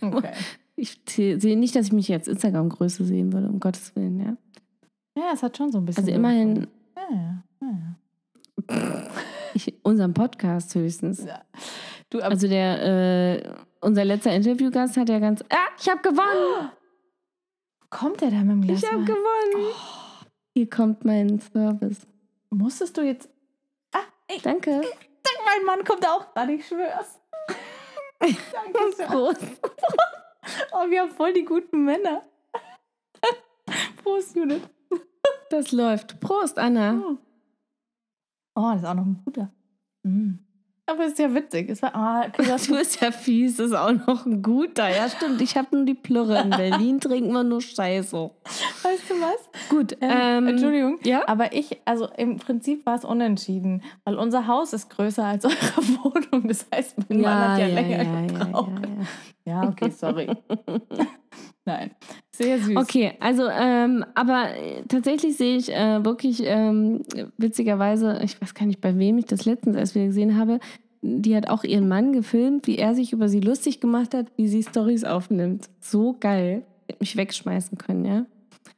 okay. 0.02 0.32
Ich 0.84 1.00
sehe 1.16 1.58
nicht, 1.58 1.78
dass 1.78 1.86
ich 1.86 1.92
mich 1.94 2.10
jetzt 2.10 2.28
Instagram-Größe 2.28 3.06
sehen 3.06 3.32
würde, 3.32 3.48
um 3.48 3.62
Gottes 3.62 3.96
Willen, 3.96 4.20
ja. 4.20 4.36
Ja, 5.18 5.32
es 5.34 5.42
hat 5.42 5.56
schon 5.56 5.72
so 5.72 5.78
ein 5.78 5.86
bisschen. 5.86 6.04
Also 6.04 6.14
immerhin 6.14 6.68
Ja, 6.98 7.08
ja, 7.10 7.44
ja, 7.62 8.78
ja. 8.78 9.10
ich, 9.54 9.74
unseren 9.86 10.14
Podcast 10.14 10.76
höchstens. 10.76 11.26
Du, 12.10 12.18
aber 12.18 12.32
Also 12.32 12.50
der, 12.50 13.46
äh, 13.46 13.54
unser 13.80 14.04
letzter 14.04 14.36
Interviewgast 14.36 14.98
hat 14.98 15.08
ja 15.08 15.20
ganz. 15.20 15.42
Ah, 15.44 15.70
ich 15.80 15.90
habe 15.90 16.02
gewonnen! 16.02 16.72
kommt 17.90 18.20
der 18.20 18.32
da 18.32 18.42
mit 18.42 18.50
dem 18.50 18.62
Glas 18.64 18.84
Ich 18.84 18.92
habe 18.92 19.06
gewonnen! 19.06 19.74
Hier 20.54 20.70
kommt 20.70 21.06
mein 21.06 21.40
Service. 21.40 22.06
Musstest 22.50 22.98
du 22.98 23.04
jetzt. 23.04 23.30
Ah, 23.94 24.00
ich, 24.28 24.42
Danke. 24.42 24.82
mein 25.46 25.66
Mann 25.66 25.86
kommt 25.86 26.06
auch 26.06 26.34
gerade, 26.34 26.52
ich 26.52 26.68
schwör's. 26.68 27.22
Danke 28.20 28.96
sehr. 28.98 29.08
Prost. 29.08 29.40
Oh, 30.72 30.90
wir 30.90 31.02
haben 31.02 31.12
voll 31.12 31.34
die 31.34 31.46
guten 31.46 31.86
Männer. 31.86 32.24
Prost, 34.04 34.36
Judith. 34.36 34.62
Das 35.50 35.72
läuft. 35.72 36.20
Prost, 36.20 36.58
Anna. 36.58 37.18
Oh, 38.56 38.72
das 38.72 38.82
ist 38.82 38.86
auch 38.86 38.94
noch 38.94 39.06
ein 39.06 39.22
guter. 39.24 39.52
Mm. 40.04 40.34
Aber 40.86 41.06
es 41.06 41.14
ist 41.14 41.20
ja 41.20 41.34
witzig. 41.34 41.70
Es 41.70 41.82
war, 41.82 41.96
ah, 41.96 42.26
okay, 42.28 42.46
das 42.46 42.68
Du 42.68 42.76
bist 42.76 43.00
ja 43.02 43.12
fies, 43.12 43.56
das 43.56 43.68
ist 43.68 43.74
auch 43.74 43.92
noch 43.92 44.26
ein 44.26 44.42
guter. 44.42 44.90
Ja, 44.90 45.08
stimmt. 45.10 45.42
Ich 45.42 45.56
habe 45.56 45.76
nur 45.76 45.86
die 45.86 45.94
Plürre. 45.94 46.42
In 46.42 46.50
Berlin 46.50 47.00
trinken 47.00 47.32
wir 47.32 47.44
nur 47.44 47.62
Scheiße. 47.62 48.32
weißt 48.84 49.10
du 49.10 49.14
was? 49.22 49.70
Gut, 49.70 49.94
Ähm, 50.02 50.12
ähm, 50.12 50.48
Entschuldigung. 50.48 51.00
Ja? 51.04 51.26
Aber 51.28 51.54
ich, 51.54 51.78
also 51.86 52.10
im 52.18 52.38
Prinzip 52.38 52.86
war 52.86 52.96
es 52.96 53.06
unentschieden, 53.06 53.82
weil 54.04 54.16
unser 54.16 54.48
Haus 54.48 54.74
ist 54.74 54.90
größer 54.90 55.24
als 55.24 55.46
eure 55.46 55.56
Wohnung. 56.04 56.48
Das 56.50 56.68
heißt, 56.74 56.98
mein 57.10 57.22
Mann 57.22 57.52
hat 57.52 57.60
ja, 57.60 57.68
länger 57.68 58.04
ja, 58.04 58.28
gebraucht. 58.28 58.72
Ja, 59.46 59.68
okay, 59.68 59.90
sorry. 59.90 60.28
Nein, 61.66 61.92
sehr 62.36 62.60
süß. 62.60 62.76
Okay, 62.76 63.14
also, 63.20 63.48
ähm, 63.50 64.04
aber 64.16 64.56
äh, 64.56 64.84
tatsächlich 64.88 65.38
sehe 65.38 65.56
ich 65.58 65.72
äh, 65.72 66.04
wirklich 66.04 66.42
ähm, 66.46 67.04
witzigerweise, 67.38 68.20
ich 68.24 68.42
weiß 68.42 68.54
gar 68.54 68.66
nicht, 68.66 68.82
bei 68.82 68.98
wem 68.98 69.18
ich 69.18 69.26
das 69.26 69.46
letztens 69.46 69.78
erst 69.78 69.96
wieder 69.96 70.08
gesehen 70.08 70.38
habe, 70.38 70.60
die 71.02 71.36
hat 71.36 71.48
auch 71.50 71.64
ihren 71.64 71.88
Mann 71.88 72.12
gefilmt, 72.14 72.68
wie 72.68 72.78
er 72.78 72.96
sich 72.96 73.14
über 73.14 73.30
sie 73.30 73.40
lustig 73.40 73.80
gemacht 73.80 74.14
hat, 74.14 74.28
wie 74.36 74.48
sie 74.48 74.64
Stories 74.64 75.04
aufnimmt. 75.04 75.70
So 75.80 76.16
geil. 76.20 76.64
Hätte 76.88 77.00
mich 77.00 77.16
wegschmeißen 77.18 77.78
können, 77.78 78.06
ja. 78.06 78.26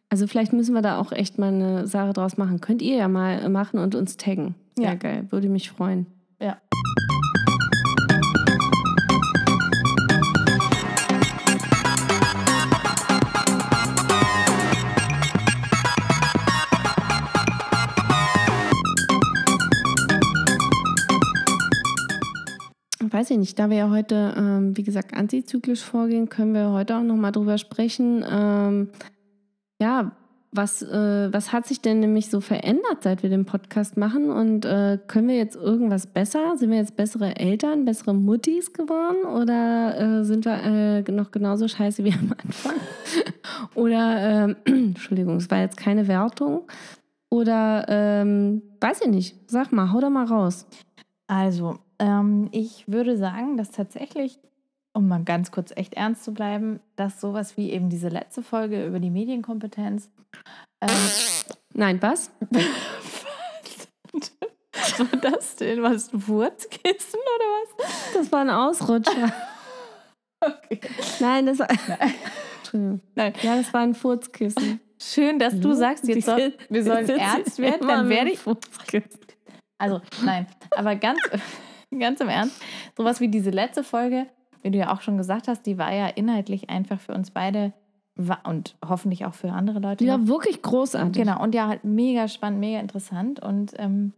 Also 0.10 0.28
vielleicht 0.28 0.54
müssen 0.54 0.74
wir 0.76 0.82
da 0.84 1.00
auch 1.00 1.12
echt 1.12 1.40
mal 1.40 1.48
eine 1.54 1.88
Sache 1.88 2.14
draus 2.14 2.38
machen. 2.38 2.62
Könnt 2.62 2.82
ihr 2.82 2.96
ja 2.96 3.08
mal 3.08 3.50
machen 3.50 3.80
und 3.80 3.96
uns 3.96 4.18
taggen. 4.18 4.56
Sehr 4.76 4.86
Ja. 4.90 4.96
geil, 4.96 5.28
würde 5.32 5.50
mich 5.50 5.72
freuen. 5.72 6.06
Ja. 6.40 6.58
Weiß 23.16 23.32
ich 23.32 23.38
nicht, 23.38 23.58
da 23.58 23.70
wir 23.70 23.78
ja 23.78 23.90
heute, 23.92 24.34
ähm, 24.36 24.76
wie 24.76 24.84
gesagt, 24.84 25.14
antizyklisch 25.14 25.82
vorgehen, 25.82 26.28
können 26.28 26.54
wir 26.54 26.72
heute 26.72 26.98
auch 26.98 27.02
nochmal 27.02 27.32
drüber 27.32 27.58
sprechen. 27.58 28.26
Ähm, 28.30 28.90
ja, 29.82 30.12
was, 30.52 30.82
äh, 30.82 31.32
was 31.32 31.54
hat 31.54 31.66
sich 31.66 31.80
denn 31.80 32.02
nämlich 32.02 32.30
so 32.30 32.42
verändert, 32.42 33.04
seit 33.04 33.24
wir 33.24 33.30
den 33.30 33.46
Podcast 33.46 33.96
machen? 33.96 34.30
Und 34.30 34.66
äh, 34.66 35.00
können 35.08 35.30
wir 35.30 35.38
jetzt 35.38 35.56
irgendwas 35.56 36.08
besser? 36.08 36.58
Sind 36.58 36.72
wir 36.72 36.78
jetzt 36.78 36.98
bessere 36.98 37.38
Eltern, 37.38 37.86
bessere 37.86 38.14
Muttis 38.14 38.74
geworden? 38.74 39.24
Oder 39.24 40.20
äh, 40.20 40.26
sind 40.26 40.44
wir 40.44 40.62
äh, 40.66 41.10
noch 41.10 41.32
genauso 41.32 41.70
scheiße 41.70 42.04
wie 42.04 42.12
am 42.12 42.34
Anfang? 42.44 42.76
Oder, 43.76 44.18
ähm, 44.20 44.56
Entschuldigung, 44.66 45.38
es 45.38 45.50
war 45.50 45.60
jetzt 45.60 45.78
keine 45.78 46.10
Wertung. 46.10 46.68
Oder, 47.30 47.86
ähm, 47.88 48.62
weiß 48.82 49.04
ich 49.04 49.08
nicht, 49.08 49.36
sag 49.48 49.72
mal, 49.72 49.94
hau 49.94 50.02
da 50.02 50.10
mal 50.10 50.26
raus. 50.26 50.68
Also, 51.28 51.80
ähm, 52.00 52.50
ich 52.52 52.88
würde 52.88 53.18
sagen, 53.18 53.58
dass 53.58 53.72
tatsächlich, 53.72 54.40
um 54.94 55.08
mal 55.08 55.24
ganz 55.24 55.52
kurz 55.52 55.72
echt 55.76 55.94
ernst 55.94 56.24
zu 56.24 56.34
bleiben, 56.34 56.80
dass 56.96 57.22
sowas 57.22 57.58
wie 57.58 57.72
eben 57.72 57.90
diese 57.90 58.10
letzte 58.10 58.44
Folge 58.44 58.86
über 58.86 59.00
die 59.00 59.10
Medienkompetenz 59.10 60.10
ähm, 60.82 60.90
Nein, 61.74 62.02
was? 62.02 62.32
Was 64.72 65.00
war 65.00 65.20
das 65.20 65.56
denn? 65.56 65.82
Was 65.84 66.14
ein 66.14 66.20
Furzkissen 66.20 67.20
oder 67.20 67.46
was? 67.80 68.14
Das 68.14 68.32
war 68.32 68.42
ein 68.42 68.50
Ausrutscher. 68.50 69.34
Okay. 70.42 70.80
Nein, 71.22 71.46
das 71.48 71.60
Entschuldigung. 71.60 73.02
Nein. 73.16 73.34
Ja, 73.42 73.56
das 73.56 73.74
war 73.74 73.82
ein 73.82 73.96
Furzkissen. 73.96 74.80
Schön, 75.02 75.40
dass 75.40 75.60
du 75.60 75.74
sagst, 75.74 76.08
jetzt 76.08 76.26
soll, 76.26 76.54
wir 76.70 76.84
sollen 76.84 77.10
ernst 77.10 77.58
werden, 77.58 77.88
dann 77.88 78.10
werde 78.10 78.30
ich. 78.30 78.40
Also, 79.80 80.02
nein, 80.24 80.46
aber 80.72 80.96
ganz, 80.98 81.20
ganz 82.00 82.20
im 82.20 82.30
Ernst, 82.30 82.62
sowas 82.98 83.20
wie 83.22 83.28
diese 83.28 83.50
letzte 83.50 83.84
Folge, 83.84 84.26
wie 84.62 84.72
du 84.72 84.78
ja 84.78 84.94
auch 84.94 85.02
schon 85.02 85.18
gesagt 85.18 85.48
hast, 85.48 85.66
die 85.66 85.78
war 85.78 85.94
ja 85.94 86.08
inhaltlich 86.08 86.70
einfach 86.70 87.00
für 87.00 87.14
uns 87.14 87.32
beide 87.32 87.74
und 88.46 88.76
hoffentlich 88.88 89.26
auch 89.26 89.34
für 89.34 89.52
andere 89.52 89.80
Leute. 89.80 90.04
Die 90.06 90.10
noch- 90.10 90.28
wirklich 90.28 90.62
großartig. 90.62 91.22
Genau, 91.24 91.42
und 91.44 91.54
ja, 91.54 91.68
halt 91.68 91.84
mega 91.84 92.28
spannend, 92.28 92.60
mega 92.62 92.80
interessant. 92.80 93.42
Und 93.42 93.74
ähm, 93.78 94.14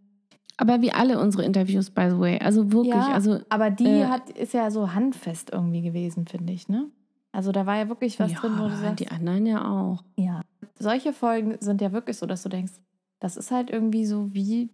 Aber 0.57 0.81
wie 0.81 0.91
alle 0.91 1.19
unsere 1.19 1.43
Interviews, 1.43 1.89
by 1.89 2.07
the 2.11 2.19
way. 2.19 2.39
Also 2.39 2.71
wirklich. 2.71 2.93
Ja, 2.95 3.11
also, 3.13 3.39
aber 3.49 3.71
die 3.71 3.85
Äh, 3.87 4.05
hat, 4.05 4.29
ist 4.29 4.53
ja 4.53 4.69
so 4.71 4.93
handfest 4.93 5.49
irgendwie 5.51 5.81
gewesen, 5.81 6.27
finde 6.27 6.53
ich, 6.53 6.67
ne? 6.69 6.85
Also 7.31 7.51
da 7.51 7.65
war 7.65 7.75
ja 7.77 7.89
wirklich 7.89 8.19
was 8.19 8.31
ja, 8.33 8.39
drin, 8.39 8.53
wo 8.57 8.63
du 8.67 8.75
sagst, 8.75 8.99
die 8.99 9.09
anderen 9.09 9.45
ja 9.45 9.67
auch. 9.69 10.03
ja. 10.15 10.41
Solche 10.79 11.11
Folgen 11.11 11.57
sind 11.59 11.81
ja 11.81 11.91
wirklich 11.91 12.17
so, 12.17 12.27
dass 12.27 12.43
du 12.43 12.49
denkst, 12.49 12.73
das 13.19 13.35
ist 13.35 13.49
halt 13.49 13.71
irgendwie 13.71 14.05
so 14.05 14.31
wie, 14.33 14.69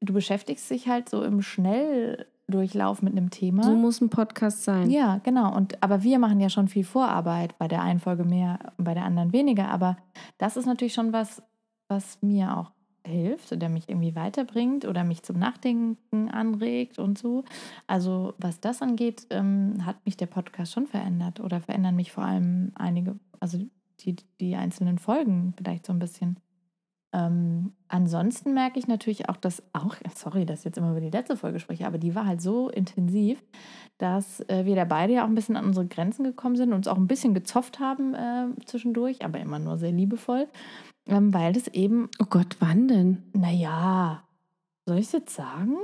du 0.00 0.12
beschäftigst 0.12 0.70
dich 0.70 0.88
halt 0.88 1.08
so 1.08 1.22
im 1.22 1.42
Schnelldurchlauf 1.42 3.02
mit 3.02 3.12
einem 3.12 3.30
Thema. 3.30 3.62
So 3.64 3.74
muss 3.74 4.00
ein 4.00 4.10
Podcast 4.10 4.64
sein. 4.64 4.90
Ja, 4.90 5.20
genau. 5.22 5.54
Und 5.54 5.82
aber 5.82 6.02
wir 6.02 6.18
machen 6.18 6.40
ja 6.40 6.50
schon 6.50 6.68
viel 6.68 6.84
Vorarbeit, 6.84 7.58
bei 7.58 7.68
der 7.68 7.82
einen 7.82 8.00
Folge 8.00 8.24
mehr, 8.24 8.58
bei 8.76 8.94
der 8.94 9.04
anderen 9.04 9.32
weniger. 9.32 9.68
Aber 9.68 9.96
das 10.38 10.56
ist 10.56 10.66
natürlich 10.66 10.94
schon 10.94 11.12
was, 11.12 11.42
was 11.88 12.18
mir 12.22 12.56
auch 12.56 12.72
hilft 13.08 13.52
oder 13.52 13.68
mich 13.68 13.88
irgendwie 13.88 14.14
weiterbringt 14.14 14.84
oder 14.84 15.02
mich 15.02 15.22
zum 15.22 15.38
Nachdenken 15.38 16.28
anregt 16.28 16.98
und 16.98 17.18
so. 17.18 17.44
Also 17.86 18.34
was 18.38 18.60
das 18.60 18.82
angeht, 18.82 19.26
ähm, 19.30 19.84
hat 19.84 20.04
mich 20.04 20.16
der 20.16 20.26
Podcast 20.26 20.72
schon 20.72 20.86
verändert 20.86 21.40
oder 21.40 21.60
verändern 21.60 21.96
mich 21.96 22.12
vor 22.12 22.24
allem 22.24 22.72
einige, 22.74 23.18
also 23.40 23.58
die, 24.00 24.16
die 24.40 24.54
einzelnen 24.56 24.98
Folgen 24.98 25.54
vielleicht 25.56 25.86
so 25.86 25.92
ein 25.92 25.98
bisschen. 25.98 26.38
Ähm, 27.12 27.72
ansonsten 27.88 28.52
merke 28.52 28.78
ich 28.78 28.86
natürlich 28.86 29.28
auch, 29.30 29.36
dass 29.36 29.62
auch, 29.72 29.96
sorry, 30.14 30.44
dass 30.44 30.60
ich 30.60 30.64
jetzt 30.66 30.78
immer 30.78 30.90
über 30.90 31.00
die 31.00 31.10
letzte 31.10 31.36
Folge 31.36 31.58
spreche, 31.58 31.86
aber 31.86 31.98
die 31.98 32.14
war 32.14 32.26
halt 32.26 32.42
so 32.42 32.68
intensiv, 32.68 33.42
dass 33.96 34.40
äh, 34.48 34.64
wir 34.66 34.76
da 34.76 34.84
beide 34.84 35.14
ja 35.14 35.24
auch 35.24 35.28
ein 35.28 35.34
bisschen 35.34 35.56
an 35.56 35.64
unsere 35.64 35.86
Grenzen 35.86 36.22
gekommen 36.24 36.56
sind, 36.56 36.72
uns 36.72 36.86
auch 36.86 36.98
ein 36.98 37.06
bisschen 37.06 37.32
gezopft 37.34 37.80
haben 37.80 38.14
äh, 38.14 38.46
zwischendurch, 38.66 39.24
aber 39.24 39.40
immer 39.40 39.58
nur 39.58 39.78
sehr 39.78 39.90
liebevoll, 39.92 40.48
ähm, 41.06 41.32
weil 41.32 41.52
das 41.54 41.68
eben, 41.68 42.10
Oh 42.20 42.26
Gott, 42.28 42.56
wann 42.60 42.88
denn? 42.88 43.22
naja, 43.32 44.22
soll 44.84 44.98
ich 44.98 45.06
es 45.06 45.12
jetzt 45.12 45.34
sagen? 45.34 45.76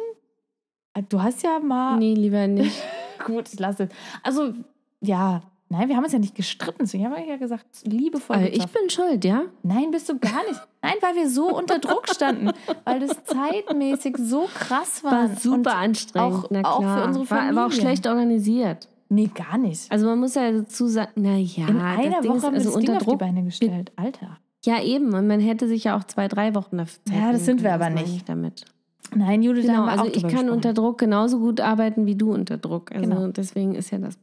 Äh, 0.93 1.03
Du 1.09 1.23
hast 1.23 1.43
ja 1.43 1.59
mal. 1.59 1.97
Nee, 1.97 2.15
lieber 2.15 2.47
nicht. 2.47 2.83
Gut, 3.25 3.53
ich 3.53 3.59
lasse 3.59 3.85
es. 3.85 3.91
Also, 4.23 4.53
ja, 5.01 5.43
nein, 5.77 5.89
wir 5.89 5.97
haben 5.97 6.05
uns 6.05 6.13
ja 6.13 6.19
nicht 6.19 6.35
gestritten, 6.35 6.79
deswegen 6.81 7.05
habe 7.11 7.21
ich 7.21 7.29
ja 7.29 7.37
gesagt, 7.37 7.65
liebevoll. 7.85 8.37
Also 8.37 8.49
ich 8.49 8.67
bin 8.67 8.89
schuld, 8.91 9.25
ja? 9.25 9.43
Nein, 9.63 9.91
bist 9.91 10.09
du 10.09 10.19
gar 10.19 10.43
nicht. 10.49 10.61
Nein, 10.83 10.95
weil 11.01 11.15
wir 11.17 11.29
so 11.29 11.49
unter 11.57 11.79
Druck 11.79 12.09
standen, 12.09 12.51
weil 12.85 13.01
das 13.01 13.23
zeitmäßig 13.25 14.17
so 14.19 14.49
krass 14.55 15.03
war. 15.05 15.13
War 15.13 15.29
super 15.37 15.55
Und 15.55 15.67
anstrengend. 15.69 16.35
auch- 16.45 16.51
na 16.51 16.61
auch 16.65 16.81
klar. 16.81 16.99
für 16.99 17.07
unsere 17.09 17.31
war, 17.31 17.39
war 17.39 17.49
auch 17.49 17.71
Familie. 17.71 17.81
schlecht 17.81 18.07
organisiert. 18.07 18.89
Nee, 19.09 19.31
gar 19.35 19.59
nicht. 19.59 19.91
Also 19.93 20.07
man 20.07 20.19
muss 20.19 20.35
ja 20.35 20.51
dazu 20.51 20.87
sagen, 20.87 21.11
naja, 21.17 21.69
In 21.69 21.79
einer 21.81 22.25
Woche 22.25 22.37
ist, 22.39 22.45
haben 22.45 22.53
wir 22.55 22.59
also 22.59 22.71
das 22.71 22.79
Ding 22.81 22.89
unter 22.89 22.93
auf 22.95 22.99
die 22.99 23.05
Druck. 23.05 23.19
Beine 23.19 23.43
gestellt. 23.45 23.93
Alter. 23.97 24.39
Ja, 24.65 24.83
eben. 24.83 25.13
Und 25.15 25.27
man 25.27 25.41
hätte 25.41 25.69
sich 25.69 25.85
ja 25.85 25.97
auch 25.97 26.05
zwei, 26.05 26.27
drei 26.27 26.55
Wochen 26.55 26.79
dafür 26.79 27.05
Zeit 27.05 27.17
Ja, 27.21 27.33
das 27.33 27.45
sind 27.45 27.63
wir 27.63 27.75
aber 27.75 27.91
nicht. 27.91 28.17
ich 28.17 28.25
damit. 28.25 28.65
Nein, 29.15 29.43
Judith, 29.43 29.67
Genau, 29.67 29.85
also 29.85 30.05
auch 30.05 30.07
ich 30.09 30.23
kann 30.23 30.31
gesprochen. 30.31 30.51
unter 30.51 30.73
Druck 30.73 30.99
genauso 30.99 31.39
gut 31.39 31.61
arbeiten 31.61 32.07
wie 32.07 32.15
du 32.17 32.33
unter 32.33 32.57
Druck. 32.57 32.91
Also 32.93 33.09
Genau. 33.09 33.29
deswegen 33.29 33.75
ist 33.75 33.91
ja 33.91 33.99
das. 33.99 34.19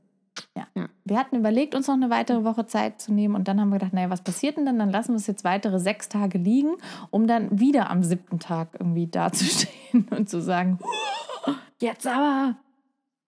Wir 1.03 1.17
hatten 1.17 1.35
überlegt, 1.35 1.75
uns 1.75 1.87
noch 1.87 1.95
eine 1.95 2.09
weitere 2.09 2.43
Woche 2.43 2.67
Zeit 2.67 3.01
zu 3.01 3.13
nehmen 3.13 3.35
und 3.35 3.47
dann 3.47 3.59
haben 3.59 3.69
wir 3.69 3.79
gedacht, 3.79 3.93
naja, 3.93 4.09
was 4.09 4.21
passiert 4.21 4.57
denn 4.57 4.65
dann? 4.65 4.79
Dann 4.79 4.91
lassen 4.91 5.09
wir 5.09 5.17
es 5.17 5.27
jetzt 5.27 5.43
weitere 5.43 5.79
sechs 5.79 6.09
Tage 6.09 6.37
liegen, 6.37 6.75
um 7.09 7.27
dann 7.27 7.59
wieder 7.59 7.89
am 7.89 8.03
siebten 8.03 8.39
Tag 8.39 8.77
irgendwie 8.79 9.07
dazustehen 9.07 10.07
und 10.11 10.29
zu 10.29 10.41
sagen, 10.41 10.79
jetzt 11.81 12.07
aber. 12.07 12.55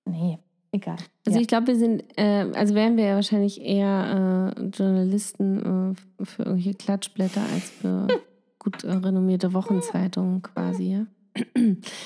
Nee, 0.06 0.38
egal. 0.72 0.98
Also 1.26 1.38
ja. 1.38 1.42
ich 1.42 1.48
glaube, 1.48 1.68
wir 1.68 1.76
sind, 1.76 2.04
äh, 2.18 2.50
also 2.56 2.76
wären 2.76 2.96
wir 2.96 3.06
ja 3.06 3.16
wahrscheinlich 3.16 3.62
eher 3.62 4.54
äh, 4.56 4.62
Journalisten 4.66 5.96
äh, 6.20 6.26
für 6.26 6.44
irgendwelche 6.44 6.76
Klatschblätter 6.76 7.42
als 7.54 7.70
für 7.70 8.08
gut 8.60 8.84
äh, 8.84 8.92
renommierte 8.92 9.54
Wochenzeitungen 9.54 10.42
quasi. 10.42 10.92
Ja? 10.92 11.06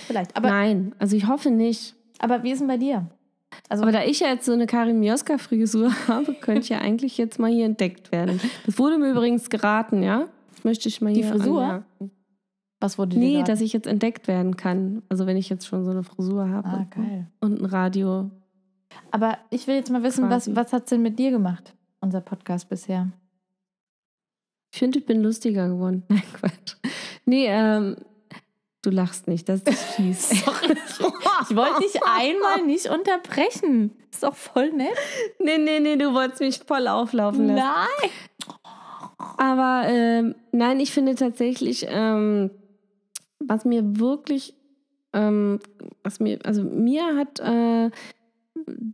vielleicht. 0.08 0.36
Aber, 0.38 0.50
Nein, 0.50 0.96
also 0.98 1.16
ich 1.16 1.28
hoffe 1.28 1.52
nicht. 1.52 1.96
aber 2.20 2.44
wie 2.44 2.52
ist 2.52 2.60
denn 2.60 2.68
bei 2.68 2.78
dir? 2.78 3.10
Also 3.70 3.84
Aber 3.84 3.92
da 3.92 4.04
ich 4.04 4.20
ja 4.20 4.28
jetzt 4.30 4.46
so 4.46 4.52
eine 4.54 4.66
Karin 4.66 5.00
Mioska-Frisur 5.00 5.92
habe, 6.08 6.34
könnte 6.36 6.62
ich 6.62 6.70
ja 6.70 6.80
eigentlich 6.80 7.18
jetzt 7.18 7.40
mal 7.40 7.52
hier 7.52 7.66
entdeckt 7.66 8.12
werden. 8.12 8.40
Das 8.66 8.78
wurde 8.78 8.98
mir 8.98 9.12
übrigens 9.12 9.50
geraten, 9.50 10.04
ja? 10.04 10.28
Das 10.54 10.64
möchte 10.64 10.90
ich 10.90 11.02
mal 11.02 11.14
Die 11.14 11.24
hier 11.24 11.32
Frisur? 11.32 11.62
anmerken. 11.64 12.12
was 12.80 12.98
wurde 12.98 13.12
dir 13.16 13.20
Nee, 13.20 13.32
geraten? 13.34 13.48
dass 13.52 13.62
ich 13.62 13.74
jetzt 13.74 13.88
entdeckt 13.88 14.28
werden 14.28 14.56
kann. 14.58 15.02
Also 15.10 15.26
wenn 15.28 15.38
ich 15.38 15.50
jetzt 15.50 15.66
schon 15.68 15.84
so 15.86 15.92
eine 15.92 16.04
Frisur 16.04 16.50
habe. 16.50 16.68
Ah, 16.68 16.88
geil. 16.90 17.28
Und 17.40 17.62
ein 17.62 17.66
Radio. 17.66 18.32
Aber 19.12 19.38
ich 19.50 19.68
will 19.68 19.76
jetzt 19.76 19.92
mal 19.92 20.04
wissen, 20.04 20.30
was, 20.30 20.56
was 20.56 20.74
hat 20.74 20.84
es 20.84 20.90
denn 20.90 21.02
mit 21.02 21.20
dir 21.20 21.32
gemacht, 21.32 21.74
unser 22.00 22.22
Podcast 22.22 22.70
bisher? 22.70 23.12
Ich 24.74 24.80
finde, 24.80 25.00
ich 25.00 25.06
bin 25.06 25.22
lustiger 25.22 25.68
geworden. 25.68 26.04
Nein, 26.10 26.24
Quatsch. 26.34 26.76
Nee, 27.26 27.46
ähm, 27.48 27.96
du 28.82 28.90
lachst 28.90 29.28
nicht, 29.28 29.48
das 29.50 29.62
ist 29.62 29.84
fies. 29.84 30.30
Ich 31.50 31.56
wollte 31.56 31.80
dich 31.82 32.02
einmal 32.04 32.64
nicht 32.66 32.88
unterbrechen. 32.90 33.92
Ist 34.12 34.24
doch 34.24 34.36
voll 34.36 34.72
nett. 34.74 34.90
nee, 35.40 35.58
nee, 35.58 35.80
nee, 35.80 35.96
du 35.96 36.14
wolltest 36.14 36.42
mich 36.42 36.60
voll 36.66 36.88
auflaufen 36.88 37.48
lassen. 37.48 37.60
Nein. 38.02 38.10
Aber 39.38 39.84
ähm, 39.88 40.36
nein, 40.52 40.80
ich 40.80 40.92
finde 40.92 41.16
tatsächlich, 41.16 41.86
ähm, 41.90 42.50
was 43.40 43.66
mir 43.66 44.00
wirklich, 44.00 44.56
ähm, 45.14 45.60
was 46.04 46.20
mir, 46.20 46.40
also 46.44 46.64
mir 46.64 47.16
hat 47.16 47.40
äh, 47.40 47.92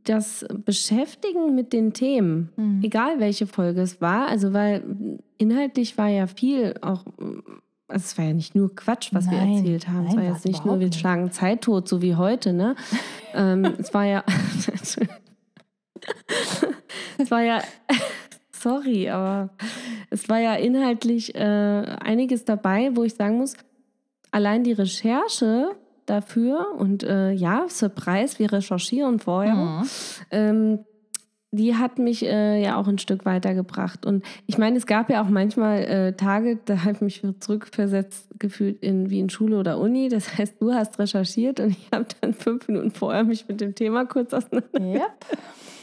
das 0.04 0.46
Beschäftigen 0.66 1.56
mit 1.56 1.72
den 1.74 1.94
Themen, 1.94 2.50
Hm. 2.56 2.82
egal 2.84 3.20
welche 3.20 3.48
Folge 3.48 3.82
es 3.82 4.02
war, 4.02 4.28
also 4.28 4.54
weil 4.54 5.20
inhaltlich 5.38 5.98
war 5.98 6.10
ja 6.10 6.28
viel 6.28 6.76
auch, 6.82 7.06
es 7.88 8.18
war 8.18 8.26
ja 8.26 8.34
nicht 8.34 8.56
nur 8.56 8.76
Quatsch, 8.76 9.14
was 9.14 9.30
wir 9.30 9.38
Nein, 9.38 9.58
erzählt 9.58 9.88
haben. 9.88 10.08
es 10.08 10.16
nein, 10.16 10.24
war 10.24 10.32
war's 10.32 10.44
jetzt 10.44 10.46
nicht 10.46 10.66
nur, 10.66 10.80
wir 10.80 10.88
nicht. 10.88 11.00
schlagen 11.00 11.32
Zeit 11.32 11.62
tot, 11.62 11.88
so 11.88 12.02
wie 12.02 12.16
heute, 12.16 12.54
ne? 12.54 12.76
ähm, 13.34 13.66
es 13.78 13.94
war 13.94 14.06
ja, 14.06 14.24
es 17.18 17.32
war 17.32 17.42
ja, 17.42 17.62
sorry, 18.52 19.10
aber 19.10 19.50
es 20.10 20.28
war 20.30 20.40
ja 20.40 20.56
inhaltlich 20.56 21.36
äh, 21.36 21.40
einiges 21.40 22.46
dabei, 22.46 22.92
wo 22.96 23.04
ich 23.04 23.16
sagen 23.16 23.38
muss, 23.38 23.54
allein 24.32 24.64
die 24.64 24.74
Recherche 24.74 25.72
dafür 26.06 26.68
und 26.78 27.04
äh, 27.04 27.32
ja, 27.32 27.66
Surprise, 27.70 28.40
wir 28.40 28.52
recherchieren 28.52 29.20
vorher, 29.20 29.54
Mhm. 29.56 29.90
ähm, 30.32 30.80
die 31.54 31.76
hat 31.76 32.00
mich 32.00 32.26
äh, 32.26 32.62
ja 32.62 32.78
auch 32.78 32.88
ein 32.88 32.98
Stück 32.98 33.26
weitergebracht. 33.26 34.08
Und 34.08 34.26
ich 34.48 34.58
meine, 34.58 34.76
es 34.76 34.88
gab 34.88 35.10
ja 35.12 35.24
auch 35.24 35.30
manchmal 35.30 35.84
äh, 35.84 36.14
Tage, 36.14 36.58
da 36.66 36.84
habe 36.84 36.94
ich 36.94 37.02
mich 37.02 37.40
zurückversetzt 37.40 38.28
gefühlt 38.40 38.82
in, 38.82 39.12
wie 39.12 39.20
in 39.20 39.30
Schule 39.30 39.60
oder 39.60 39.78
Uni. 39.78 40.10
Das 40.10 40.36
heißt, 40.38 40.56
du 40.60 40.74
hast 40.74 40.98
recherchiert 40.98 41.60
und 41.60 41.70
ich 41.70 41.90
habe 41.94 42.08
dann 42.22 42.34
fünf 42.34 42.68
Minuten 42.68 42.90
vorher 42.90 43.24
mich 43.24 43.48
mit 43.48 43.62
dem 43.62 43.76
Thema 43.76 44.06
kurz 44.06 44.34
auseinander. 44.34 44.82
Yep. 44.82 45.26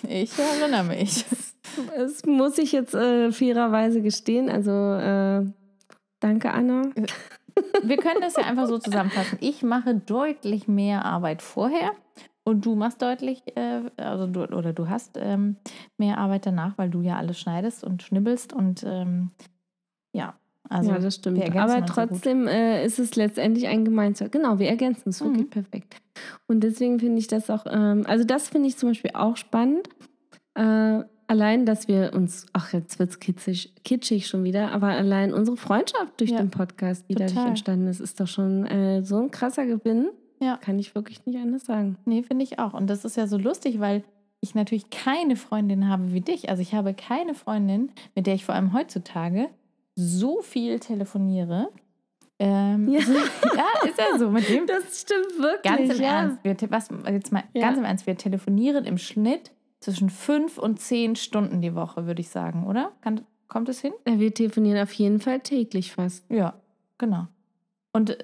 Ich 0.08 0.32
erinnere 0.38 0.84
mich. 0.84 1.24
Das 1.96 2.24
muss 2.26 2.58
ich 2.58 2.72
jetzt 2.72 2.94
äh, 2.94 3.30
fairerweise 3.30 4.02
gestehen. 4.02 4.48
Also 4.50 4.72
äh, 4.72 5.44
danke, 6.18 6.50
Anna. 6.50 6.82
Wir 7.84 7.96
können 7.96 8.20
das 8.20 8.34
ja 8.34 8.44
einfach 8.44 8.66
so 8.66 8.78
zusammenfassen. 8.78 9.38
Ich 9.40 9.62
mache 9.62 9.94
deutlich 9.94 10.66
mehr 10.66 11.04
Arbeit 11.04 11.42
vorher 11.42 11.92
und 12.44 12.64
du 12.64 12.74
machst 12.74 13.00
deutlich, 13.02 13.42
äh, 13.56 13.82
also 13.96 14.26
du, 14.26 14.44
oder 14.44 14.72
du 14.72 14.88
hast 14.88 15.18
ähm, 15.20 15.56
mehr 15.98 16.18
Arbeit 16.18 16.46
danach, 16.46 16.76
weil 16.78 16.90
du 16.90 17.02
ja 17.02 17.16
alles 17.16 17.38
schneidest 17.38 17.84
und 17.84 18.02
schnibbelst 18.02 18.52
und 18.52 18.82
ähm, 18.86 19.30
ja, 20.12 20.34
also 20.68 20.90
ja, 20.90 20.98
das 20.98 21.16
stimmt. 21.16 21.56
Aber 21.56 21.84
trotzdem 21.86 22.46
äh, 22.46 22.84
ist 22.84 22.98
es 22.98 23.16
letztendlich 23.16 23.66
ein 23.68 23.84
gemeinsamer. 23.84 24.30
Genau, 24.30 24.58
wir 24.58 24.68
ergänzen 24.68 25.08
es 25.10 25.20
wirklich 25.20 25.46
Mhm. 25.46 25.50
perfekt. 25.50 25.96
Und 26.46 26.60
deswegen 26.60 26.98
finde 27.00 27.18
ich 27.18 27.26
das 27.28 27.50
auch, 27.50 27.64
ähm, 27.68 28.04
also 28.06 28.24
das 28.24 28.48
finde 28.48 28.68
ich 28.68 28.76
zum 28.76 28.90
Beispiel 28.90 29.10
auch 29.14 29.36
spannend. 29.36 29.88
Äh, 30.54 31.02
allein, 31.26 31.64
dass 31.64 31.86
wir 31.88 32.12
uns, 32.14 32.46
ach, 32.52 32.72
jetzt 32.72 32.98
wird 32.98 33.10
es 33.10 33.20
kitschig, 33.20 33.74
kitschig 33.84 34.26
schon 34.26 34.42
wieder, 34.44 34.72
aber 34.72 34.88
allein 34.88 35.32
unsere 35.32 35.56
Freundschaft 35.56 36.18
durch 36.20 36.30
Ja, 36.30 36.38
den 36.38 36.50
Podcast, 36.50 37.04
die 37.08 37.14
dadurch 37.14 37.34
total. 37.34 37.48
entstanden 37.48 37.86
ist, 37.86 38.00
ist 38.00 38.18
doch 38.20 38.26
schon 38.26 38.66
äh, 38.66 39.02
so 39.04 39.18
ein 39.18 39.30
krasser 39.30 39.64
Gewinn. 39.66 40.08
Ja. 40.40 40.56
Kann 40.56 40.78
ich 40.78 40.94
wirklich 40.94 41.24
nicht 41.26 41.38
anders 41.38 41.64
sagen. 41.66 41.96
Nee, 42.04 42.22
finde 42.22 42.44
ich 42.44 42.58
auch. 42.58 42.72
Und 42.74 42.88
das 42.88 43.04
ist 43.04 43.16
ja 43.16 43.26
so 43.26 43.36
lustig, 43.36 43.78
weil 43.80 44.02
ich 44.40 44.54
natürlich 44.54 44.88
keine 44.90 45.36
Freundin 45.36 45.88
habe 45.88 46.12
wie 46.12 46.20
dich. 46.22 46.48
Also 46.48 46.62
ich 46.62 46.74
habe 46.74 46.94
keine 46.94 47.34
Freundin, 47.34 47.90
mit 48.14 48.26
der 48.26 48.34
ich 48.34 48.44
vor 48.46 48.54
allem 48.54 48.72
heutzutage 48.72 49.48
so 49.94 50.40
viel 50.40 50.78
telefoniere. 50.80 51.68
Ähm, 52.38 52.88
Ja. 52.88 53.00
ja, 53.54 53.88
ist 53.88 53.98
ja 53.98 54.18
so. 54.18 54.30
Mit 54.30 54.48
dem 54.48 54.66
Das 54.66 55.00
stimmt 55.02 55.38
wirklich. 55.38 55.62
ganz 55.74 55.94
im 55.94 56.02
ja. 56.02 56.20
Ernst. 56.22 56.38
Wir, 56.42 56.56
was, 56.70 56.88
jetzt 57.10 57.32
mal 57.32 57.44
Ja. 57.52 57.66
ganz 57.66 57.76
im 57.78 57.84
Ernst. 57.84 58.06
Wir 58.06 58.16
telefonieren 58.16 58.86
im 58.86 58.96
Schnitt 58.96 59.50
zwischen 59.80 60.08
fünf 60.08 60.56
und 60.56 60.80
zehn 60.80 61.16
Stunden 61.16 61.60
die 61.60 61.74
Woche, 61.74 62.06
würde 62.06 62.20
ich 62.22 62.30
sagen, 62.30 62.66
oder? 62.66 62.92
Kann, 63.02 63.22
kommt 63.48 63.68
es 63.68 63.80
hin? 63.80 63.92
Äh, 64.06 64.18
Wir 64.18 64.32
telefonieren 64.32 64.82
auf 64.82 64.92
jeden 64.92 65.20
Fall 65.20 65.40
täglich 65.40 65.92
fast. 65.92 66.24
Ja, 66.30 66.54
genau. 66.96 67.26
Und, 67.92 68.16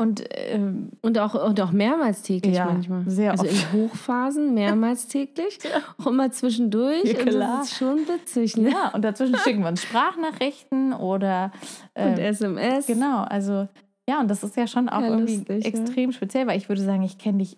und 0.00 0.24
ähm, 0.30 0.90
Und 1.02 1.18
auch, 1.18 1.34
und 1.34 1.60
auch 1.60 1.70
mehrmals 1.72 2.22
täglich 2.22 2.56
Ja, 2.56 2.66
manchmal. 2.66 3.02
sehr 3.08 3.30
also 3.32 3.44
oft. 3.44 3.52
in 3.52 3.72
Hochphasen 3.72 4.54
mehrmals 4.54 5.06
täglich. 5.08 5.58
Auch 5.98 6.06
immer 6.06 6.30
zwischendurch. 6.30 7.04
Ja, 7.04 7.18
Und 7.20 7.26
klar. 7.28 7.58
das 7.58 7.68
ist 7.72 7.78
schon 7.78 7.98
witzig, 8.08 8.56
ne? 8.56 8.70
ja, 8.70 8.88
und 8.94 9.02
dazwischen 9.02 9.36
schicken 9.36 9.60
wir 9.62 9.68
uns 9.68 9.82
Sprachnachrichten 9.82 10.92
oder 10.92 11.52
Und 11.94 12.02
ähm, 12.02 12.18
SMS. 12.18 12.86
Genau, 12.86 13.22
also 13.22 13.68
ja, 14.08 14.20
und 14.20 14.28
das 14.28 14.42
ist 14.42 14.56
ja 14.56 14.66
schon 14.66 14.88
auch 14.88 15.00
Ja, 15.02 15.08
irgendwie 15.08 15.36
lustig, 15.36 15.64
ja. 15.64 15.68
extrem 15.70 16.12
speziell, 16.12 16.46
weil 16.46 16.58
ich 16.58 16.68
würde 16.68 16.82
sagen, 16.82 17.02
ich 17.02 17.18
kenne 17.18 17.38
dich 17.38 17.56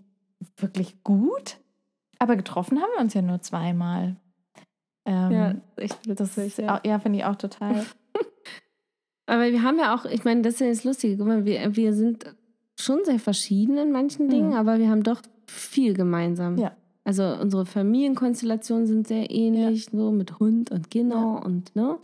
wirklich 0.58 1.02
gut, 1.02 1.56
aber 2.18 2.36
getroffen 2.36 2.78
haben 2.80 2.90
wir 2.96 3.00
uns 3.02 3.14
ja 3.14 3.22
nur 3.22 3.40
zweimal. 3.40 4.16
Ähm, 5.06 5.30
Ja, 5.32 5.54
echt 5.76 5.98
das 6.06 6.36
ist, 6.38 6.58
ja. 6.58 6.80
ja, 6.84 6.98
finde 6.98 7.18
ich 7.20 7.24
auch 7.24 7.36
total. 7.36 7.84
Aber 9.26 9.50
wir 9.50 9.62
haben 9.62 9.78
ja 9.78 9.94
auch, 9.94 10.04
ich 10.04 10.24
meine, 10.24 10.42
das 10.42 10.54
ist 10.54 10.60
ja 10.60 10.68
das 10.68 10.84
Lustige. 10.84 11.16
Guck 11.16 11.26
mal, 11.26 11.44
wir, 11.44 11.76
wir 11.76 11.92
sind 11.94 12.24
schon 12.78 13.00
sehr 13.04 13.18
verschieden 13.18 13.78
in 13.78 13.92
manchen 13.92 14.28
Dingen, 14.28 14.48
Mhm. 14.50 14.56
aber 14.56 14.78
wir 14.78 14.88
haben 14.90 15.02
doch 15.02 15.22
viel 15.46 15.94
gemeinsam. 15.94 16.58
Ja. 16.58 16.72
Also 17.04 17.24
unsere 17.40 17.66
Familienkonstellationen 17.66 18.86
sind 18.86 19.08
sehr 19.08 19.30
ähnlich, 19.30 19.86
so 19.86 20.10
mit 20.12 20.38
Hund 20.38 20.70
und 20.70 20.90
Kinder 20.90 21.42
und 21.44 21.74
ne? 21.74 21.98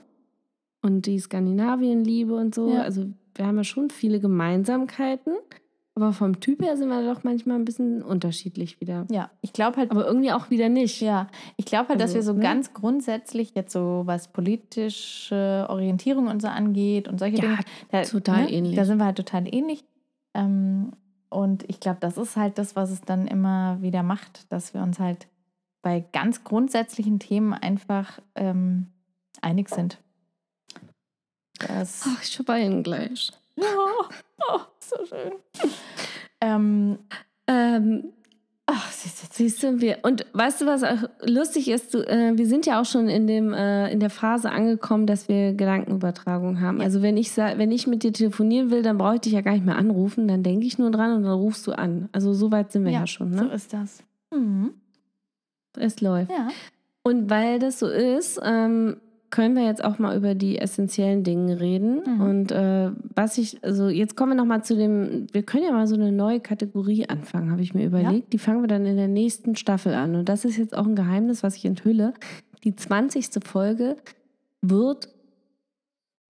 Und 0.82 1.06
die 1.06 1.18
Skandinavienliebe 1.18 2.34
und 2.34 2.54
so. 2.54 2.70
Ja. 2.72 2.82
Also 2.82 3.06
wir 3.34 3.46
haben 3.46 3.56
ja 3.56 3.64
schon 3.64 3.90
viele 3.90 4.20
Gemeinsamkeiten, 4.20 5.34
aber 6.02 6.12
vom 6.12 6.38
Typ 6.40 6.62
her 6.62 6.76
sind 6.76 6.88
wir 6.88 7.02
doch 7.12 7.24
manchmal 7.24 7.56
ein 7.56 7.64
bisschen 7.64 8.02
unterschiedlich 8.02 8.80
wieder. 8.80 9.06
Ja, 9.10 9.30
ich 9.40 9.52
glaube 9.52 9.76
halt, 9.78 9.90
Aber 9.90 10.06
irgendwie 10.06 10.30
auch 10.32 10.48
wieder 10.50 10.68
nicht. 10.68 11.00
ja, 11.00 11.26
ich 11.56 11.64
glaube 11.64 11.88
halt, 11.88 12.00
dass 12.00 12.10
Also, 12.10 12.14
wir 12.14 12.22
so 12.22 12.32
ne? 12.34 12.40
ganz 12.40 12.72
grundsätzlich 12.72 13.54
jetzt 13.54 13.72
so 13.72 14.02
was 14.06 14.28
politische 14.28 15.66
Orientierung 15.68 16.28
und 16.28 16.40
so 16.40 16.48
angeht 16.48 17.08
und 17.08 17.18
solche 17.18 17.36
Ja, 17.36 17.42
Dinge, 17.42 17.58
da, 17.90 18.02
total 18.02 18.52
ähnlich. 18.52 18.76
Da 18.76 18.84
sind 18.84 18.98
wir 18.98 19.06
halt 19.06 19.16
total 19.16 19.52
ähnlich. 19.52 19.84
Ähm, 20.34 20.92
und 21.30 21.68
ich 21.68 21.80
glaube, 21.80 21.98
das 22.00 22.16
ist 22.16 22.36
halt 22.36 22.58
das, 22.58 22.76
was 22.76 22.90
es 22.90 23.00
dann 23.02 23.26
immer 23.26 23.78
wieder 23.82 24.02
macht, 24.02 24.50
dass 24.52 24.74
wir 24.74 24.82
uns 24.82 24.98
halt 24.98 25.26
bei 25.82 26.04
ganz 26.12 26.44
grundsätzlichen 26.44 27.18
Themen 27.18 27.52
einfach 27.54 28.20
ähm, 28.34 28.86
einig 29.42 29.68
sind. 29.68 29.98
Das, 31.58 32.04
Ach, 32.06 32.22
ich 32.22 32.40
weine 32.46 32.82
gleich. 32.82 33.32
ja, 33.56 33.64
oh, 34.48 34.60
so 34.80 35.04
schön. 35.04 35.32
Ähm, 36.40 36.98
Ähm, 37.48 38.12
ach, 38.66 38.92
siehst 38.92 39.22
du, 39.22 39.26
Siehst 39.30 39.62
du, 39.62 39.80
wir, 39.80 39.98
und 40.02 40.26
weißt 40.34 40.60
du, 40.60 40.66
was 40.66 40.84
auch 40.84 41.08
lustig 41.26 41.68
ist? 41.70 41.94
Du, 41.94 41.98
äh, 42.06 42.36
wir 42.36 42.46
sind 42.46 42.66
ja 42.66 42.80
auch 42.80 42.84
schon 42.84 43.08
in, 43.08 43.26
dem, 43.26 43.52
äh, 43.52 43.90
in 43.90 44.00
der 44.00 44.10
Phase 44.10 44.50
angekommen, 44.50 45.06
dass 45.06 45.28
wir 45.28 45.54
Gedankenübertragung 45.54 46.60
haben. 46.60 46.78
Ja. 46.78 46.84
Also 46.84 47.02
wenn 47.02 47.16
ich, 47.16 47.36
wenn 47.36 47.72
ich 47.72 47.86
mit 47.86 48.02
dir 48.02 48.12
telefonieren 48.12 48.70
will, 48.70 48.82
dann 48.82 48.98
brauche 48.98 49.14
ich 49.14 49.20
dich 49.22 49.32
ja 49.32 49.40
gar 49.40 49.52
nicht 49.52 49.64
mehr 49.64 49.76
anrufen, 49.76 50.28
dann 50.28 50.42
denke 50.42 50.66
ich 50.66 50.78
nur 50.78 50.90
dran 50.90 51.16
und 51.16 51.22
dann 51.22 51.32
rufst 51.32 51.66
du 51.66 51.72
an. 51.72 52.08
Also 52.12 52.34
so 52.34 52.52
weit 52.52 52.70
sind 52.70 52.84
wir 52.84 52.92
ja, 52.92 53.06
schon, 53.06 53.32
so 53.36 53.44
ne? 53.44 53.52
ist 53.52 53.72
das. 53.72 54.02
Mhm. 54.30 54.74
Es 55.78 56.00
läuft. 56.00 56.30
Ja. 56.30 56.48
Und 57.02 57.30
weil 57.30 57.58
das 57.58 57.78
so 57.78 57.88
ist, 57.88 58.40
ähm, 58.42 59.00
können 59.30 59.54
wir 59.56 59.64
jetzt 59.64 59.84
auch 59.84 59.98
mal 59.98 60.16
über 60.16 60.34
die 60.34 60.58
essentiellen 60.58 61.22
Dinge 61.22 61.60
reden. 61.60 62.02
Mhm. 62.06 62.20
Und 62.20 62.52
äh, 62.52 62.90
was 63.14 63.36
ich, 63.38 63.62
also 63.62 63.88
jetzt 63.88 64.16
kommen 64.16 64.32
wir 64.32 64.36
nochmal 64.36 64.64
zu 64.64 64.74
dem, 64.76 65.26
wir 65.32 65.42
können 65.42 65.64
ja 65.64 65.72
mal 65.72 65.86
so 65.86 65.94
eine 65.96 66.12
neue 66.12 66.40
Kategorie 66.40 67.08
anfangen, 67.08 67.50
habe 67.50 67.60
ich 67.62 67.74
mir 67.74 67.84
überlegt. 67.86 68.32
Die 68.32 68.38
fangen 68.38 68.62
wir 68.62 68.68
dann 68.68 68.86
in 68.86 68.96
der 68.96 69.08
nächsten 69.08 69.54
Staffel 69.56 69.92
an. 69.94 70.14
Und 70.14 70.28
das 70.28 70.44
ist 70.44 70.56
jetzt 70.56 70.76
auch 70.76 70.86
ein 70.86 70.96
Geheimnis, 70.96 71.42
was 71.42 71.56
ich 71.56 71.64
enthülle. 71.66 72.14
Die 72.64 72.74
20. 72.74 73.44
Folge 73.44 73.96
wird 74.62 75.08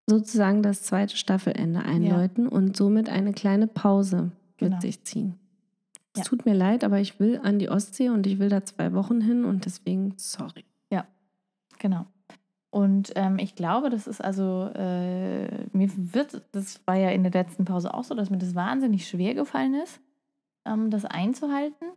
sozusagen 0.10 0.64
das 0.64 0.84
zweite 0.84 1.18
Staffelende 1.18 1.82
einläuten 1.84 2.48
und 2.48 2.76
somit 2.78 3.10
eine 3.10 3.34
kleine 3.34 3.68
Pause 3.68 4.32
Genau. 4.58 4.76
mit 4.78 4.82
sich 4.82 5.04
ziehen. 5.04 5.36
Es 6.14 6.20
Ja. 6.22 6.24
tut 6.24 6.46
mir 6.46 6.56
leid, 6.56 6.84
aber 6.84 7.00
ich 7.00 7.20
will 7.20 7.40
an 7.44 7.60
die 7.60 7.70
Ostsee 7.70 8.10
und 8.10 8.26
ich 8.26 8.40
will 8.40 8.50
da 8.50 8.64
zwei 8.66 8.94
Wochen 8.94 9.22
hin 9.22 9.46
und 9.46 9.66
deswegen 9.66 10.14
sorry. 10.18 10.64
Genau. 11.80 12.08
Und 12.70 13.14
ähm, 13.16 13.40
ich 13.40 13.56
glaube, 13.56 13.90
das 13.90 14.08
ist 14.08 14.22
also, 14.22 14.70
äh, 14.76 15.66
mir 15.72 15.90
wird, 15.96 16.42
das 16.52 16.82
war 16.86 16.96
ja 16.96 17.10
in 17.12 17.24
der 17.24 17.32
letzten 17.32 17.66
Pause 17.66 17.94
auch 17.94 18.04
so, 18.04 18.14
dass 18.14 18.30
mir 18.30 18.38
das 18.38 18.56
wahnsinnig 18.56 19.08
schwer 19.08 19.34
gefallen 19.34 19.74
ist, 19.76 20.00
ähm, 20.66 20.90
das 20.92 21.06
einzuhalten, 21.06 21.88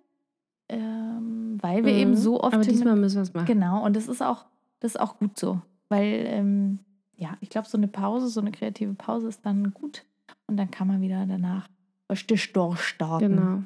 ähm, 0.69 1.59
weil 1.61 1.85
wir 1.85 1.93
eben 1.93 2.13
Mhm. 2.13 2.17
so 2.17 2.41
oft 2.41 2.55
Aber 2.55 2.63
diesmal 2.63 2.97
müssen 2.97 3.17
wir 3.17 3.23
es 3.23 3.35
machen. 3.35 3.47
Genau, 3.47 3.85
und 3.85 3.97
das 3.97 4.07
ist 4.07 4.23
auch, 4.23 4.45
das 4.79 4.95
ist 4.95 5.01
auch 5.01 5.19
gut 5.19 5.39
so. 5.39 5.61
Weil, 5.89 6.25
ähm, 6.27 6.79
ja, 7.17 7.37
ich 7.41 7.51
glaube, 7.51 7.69
so 7.69 7.77
eine 7.77 7.89
Pause, 7.89 8.29
so 8.29 8.41
eine 8.41 8.53
kreative 8.53 8.95
Pause 8.95 9.29
ist 9.29 9.45
dann 9.45 9.73
gut. 9.73 10.05
Und 10.47 10.57
dann 10.57 10.71
kann 10.71 10.87
man 10.87 11.01
wieder 11.01 11.27
danach 11.27 11.69
richtig 12.11 12.53
durchstarten. 12.53 13.29
Genau. 13.37 13.63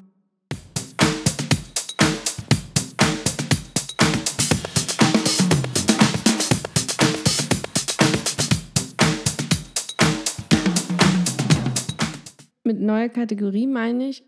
Mit 12.64 12.80
neuer 12.80 13.08
Kategorie 13.08 13.66
meine 13.66 14.08
ich, 14.08 14.24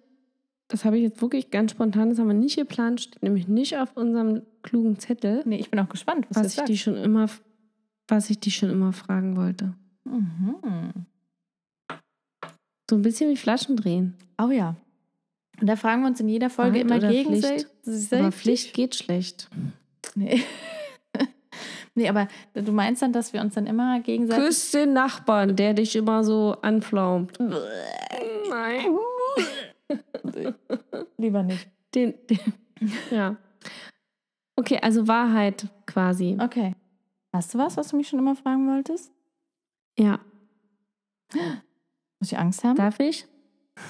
das 0.68 0.84
habe 0.84 0.98
ich 0.98 1.02
jetzt 1.02 1.22
wirklich 1.22 1.50
ganz 1.50 1.70
spontan, 1.72 2.10
das 2.10 2.18
haben 2.18 2.28
wir 2.28 2.34
nicht 2.34 2.56
geplant, 2.56 3.00
steht 3.00 3.22
nämlich 3.22 3.48
nicht 3.48 3.76
auf 3.78 3.96
unserem 3.96 4.42
klugen 4.62 4.98
Zettel, 4.98 5.42
Nee, 5.44 5.56
ich 5.56 5.70
bin 5.70 5.80
auch 5.80 5.88
gespannt, 5.88 6.26
was, 6.28 6.38
was 6.38 6.46
ich 6.48 6.52
sagst. 6.54 6.68
dich 6.68 6.82
schon 6.82 6.96
immer, 6.96 7.28
was 8.08 8.30
ich 8.30 8.38
dich 8.38 8.56
schon 8.56 8.70
immer 8.70 8.92
fragen 8.92 9.36
wollte. 9.36 9.74
Mhm. 10.04 11.06
So 12.88 12.96
ein 12.96 13.02
bisschen 13.02 13.30
wie 13.30 13.36
Flaschen 13.36 13.76
drehen. 13.76 14.14
Oh 14.40 14.50
ja. 14.50 14.76
Und 15.60 15.66
da 15.66 15.76
fragen 15.76 16.02
wir 16.02 16.08
uns 16.08 16.20
in 16.20 16.28
jeder 16.28 16.50
Folge 16.50 16.88
Wahrheit 16.88 17.02
immer 17.02 17.12
gegenseitig. 17.12 17.66
Aber 18.12 18.32
Pflicht 18.32 18.74
geht 18.74 18.94
schlecht. 18.94 19.48
Nee. 20.14 20.42
Nee, 21.96 22.08
aber 22.08 22.28
du 22.54 22.72
meinst 22.72 23.02
dann, 23.02 23.12
dass 23.12 23.32
wir 23.32 23.40
uns 23.40 23.54
dann 23.54 23.66
immer 23.66 24.00
gegenseitig. 24.00 24.44
Küss 24.44 24.70
den 24.70 24.92
Nachbarn, 24.92 25.56
der 25.56 25.74
dich 25.74 25.96
immer 25.96 26.22
so 26.22 26.56
anflaumt. 26.62 27.38
Nein. 27.40 28.98
Lieber 31.16 31.42
nicht. 31.42 31.68
Den, 31.94 32.14
den, 32.28 32.38
ja. 33.10 33.36
Okay, 34.56 34.78
also 34.80 35.08
Wahrheit 35.08 35.66
quasi. 35.86 36.36
Okay. 36.40 36.74
Hast 37.32 37.52
du 37.52 37.58
was, 37.58 37.76
was 37.76 37.88
du 37.88 37.96
mich 37.96 38.08
schon 38.08 38.18
immer 38.18 38.34
fragen 38.34 38.68
wolltest? 38.68 39.12
Ja. 39.98 40.20
Muss 42.20 42.32
ich 42.32 42.38
Angst 42.38 42.64
haben? 42.64 42.76
Darf 42.76 43.00
ich? 43.00 43.26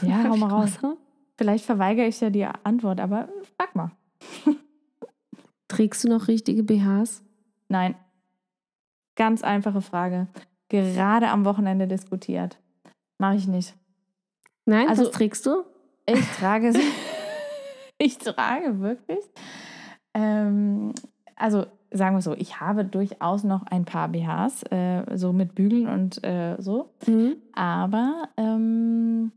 ja, 0.03 0.23
Darf 0.23 0.33
hau 0.33 0.37
mal 0.37 0.51
raus. 0.51 0.75
Wasser? 0.77 0.97
Vielleicht 1.39 1.65
verweigere 1.65 2.07
ich 2.07 2.21
ja 2.21 2.31
die 2.31 2.45
Antwort, 2.45 2.99
aber 3.01 3.29
frag 3.57 3.77
mal. 3.77 3.93
Trägst 5.69 6.05
du 6.05 6.09
noch 6.09 6.29
richtige 6.29 6.63
BHs? 6.63 7.23
Nein. 7.69 7.95
Ganz 9.17 9.43
einfache 9.43 9.81
Frage. 9.81 10.27
Gerade 10.69 11.29
am 11.29 11.45
Wochenende 11.45 11.87
diskutiert. 11.87 12.59
Mache 13.19 13.37
ich 13.37 13.47
nicht. 13.49 13.75
Nein, 14.67 14.89
Also- 14.89 15.05
was 15.05 15.11
trägst 15.13 15.47
du? 15.47 15.65
Ich 16.07 16.21
trage 16.39 16.73
sie. 16.73 16.83
ich 17.99 18.19
trage 18.19 18.81
wirklich. 18.81 19.25
Ähm, 20.15 20.93
also 21.37 21.67
sagen 21.93 22.17
wir 22.17 22.23
so, 22.23 22.35
ich 22.35 22.61
habe 22.61 22.85
durchaus 22.85 23.45
noch 23.45 23.63
ein 23.67 23.85
paar 23.85 24.09
BHs, 24.09 24.65
äh, 24.71 25.17
so 25.17 25.33
mit 25.33 25.55
Bügeln 25.55 25.89
und 25.89 26.23
äh, 26.25 26.57
so. 26.59 26.91
Mhm. 27.07 27.37
Aber 27.55 28.29
ähm, 28.37 29.33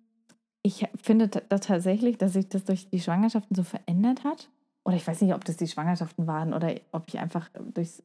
ich 0.62 0.86
finde 1.02 1.30
ta- 1.30 1.42
da 1.48 1.60
tatsächlich, 1.60 2.18
dass 2.18 2.34
sich 2.34 2.50
das 2.50 2.64
durch 2.66 2.90
die 2.90 3.00
Schwangerschaften 3.00 3.56
so 3.56 3.64
verändert 3.64 4.24
hat. 4.24 4.50
Oder 4.84 4.96
ich 4.98 5.08
weiß 5.08 5.22
nicht, 5.22 5.34
ob 5.34 5.46
das 5.46 5.58
die 5.58 5.68
Schwangerschaften 5.68 6.26
waren 6.28 6.54
oder 6.54 6.74
ob 6.92 7.04
ich 7.08 7.20
einfach 7.20 7.50
durchs 7.74 8.04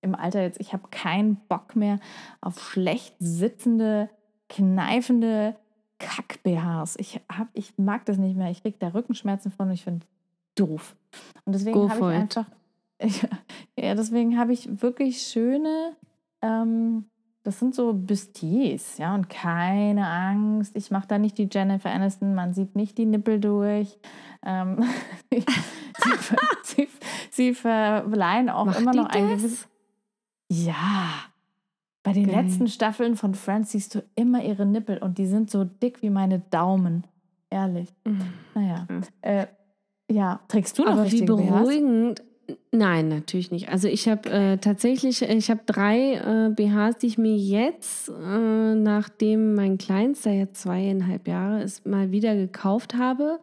im 0.00 0.14
Alter 0.14 0.42
jetzt, 0.42 0.60
ich 0.60 0.72
habe 0.72 0.88
keinen 0.90 1.36
Bock 1.48 1.76
mehr 1.76 1.98
auf 2.40 2.60
schlecht 2.60 3.14
sitzende, 3.18 4.08
kneifende 4.48 5.56
Kack-BHs. 5.98 6.96
Ich, 6.98 7.20
hab, 7.28 7.48
ich 7.52 7.76
mag 7.76 8.04
das 8.06 8.18
nicht 8.18 8.36
mehr. 8.36 8.50
Ich 8.50 8.62
kriege 8.62 8.76
da 8.78 8.88
Rückenschmerzen 8.88 9.50
von 9.50 9.68
und 9.68 9.74
ich 9.74 9.84
finde 9.84 10.06
doof. 10.54 10.96
Und 11.44 11.54
deswegen 11.54 11.90
habe 11.90 12.12
ich 12.12 12.18
einfach, 12.20 12.46
ja, 13.78 13.94
deswegen 13.94 14.38
habe 14.38 14.52
ich 14.52 14.82
wirklich 14.82 15.22
schöne, 15.22 15.96
ähm, 16.42 17.06
das 17.44 17.58
sind 17.58 17.74
so 17.74 17.94
Bustiers, 17.94 18.98
ja, 18.98 19.14
und 19.14 19.30
keine 19.30 20.06
Angst. 20.06 20.76
Ich 20.76 20.90
mache 20.90 21.08
da 21.08 21.18
nicht 21.18 21.38
die 21.38 21.48
Jennifer 21.50 21.90
Aniston, 21.90 22.34
man 22.34 22.52
sieht 22.52 22.76
nicht 22.76 22.98
die 22.98 23.06
Nippel 23.06 23.40
durch. 23.40 23.98
Ähm, 24.44 24.84
sie, 25.32 25.42
sie, 26.62 26.88
sie, 27.30 27.54
verleihen 27.54 28.50
auch 28.50 28.66
Macht 28.66 28.80
immer 28.80 28.94
noch 28.94 29.06
ein 29.06 29.28
gewisses. 29.28 29.68
Ja. 30.50 31.10
Bei 32.02 32.12
den 32.12 32.26
Geil. 32.26 32.44
letzten 32.44 32.68
Staffeln 32.68 33.16
von 33.16 33.34
Friends 33.34 33.72
siehst 33.72 33.94
du 33.94 34.02
immer 34.14 34.42
ihre 34.42 34.64
Nippel 34.64 34.98
und 34.98 35.18
die 35.18 35.26
sind 35.26 35.50
so 35.50 35.64
dick 35.64 36.00
wie 36.02 36.10
meine 36.10 36.38
Daumen. 36.38 37.06
Ehrlich. 37.50 37.88
Naja. 38.54 38.86
Mhm. 38.88 39.02
Äh, 39.22 39.46
ja, 40.10 40.40
trägst 40.48 40.78
du 40.78 40.84
noch 40.84 40.92
Aber 40.92 41.00
wie 41.02 41.08
richtige 41.08 41.36
BHs? 41.36 41.46
beruhigend. 41.50 42.22
Nein, 42.72 43.08
natürlich 43.08 43.50
nicht. 43.50 43.68
Also 43.68 43.88
ich 43.88 44.08
habe 44.08 44.30
äh, 44.30 44.56
tatsächlich, 44.56 45.20
ich 45.20 45.50
habe 45.50 45.60
drei 45.66 46.14
äh, 46.14 46.50
BHs, 46.50 46.96
die 46.98 47.06
ich 47.08 47.18
mir 47.18 47.36
jetzt, 47.36 48.08
äh, 48.08 48.74
nachdem 48.74 49.54
mein 49.54 49.76
Kleinster 49.76 50.30
jetzt 50.30 50.62
zweieinhalb 50.62 51.28
Jahre 51.28 51.62
ist, 51.62 51.84
mal 51.86 52.10
wieder 52.10 52.34
gekauft 52.36 52.94
habe. 52.94 53.38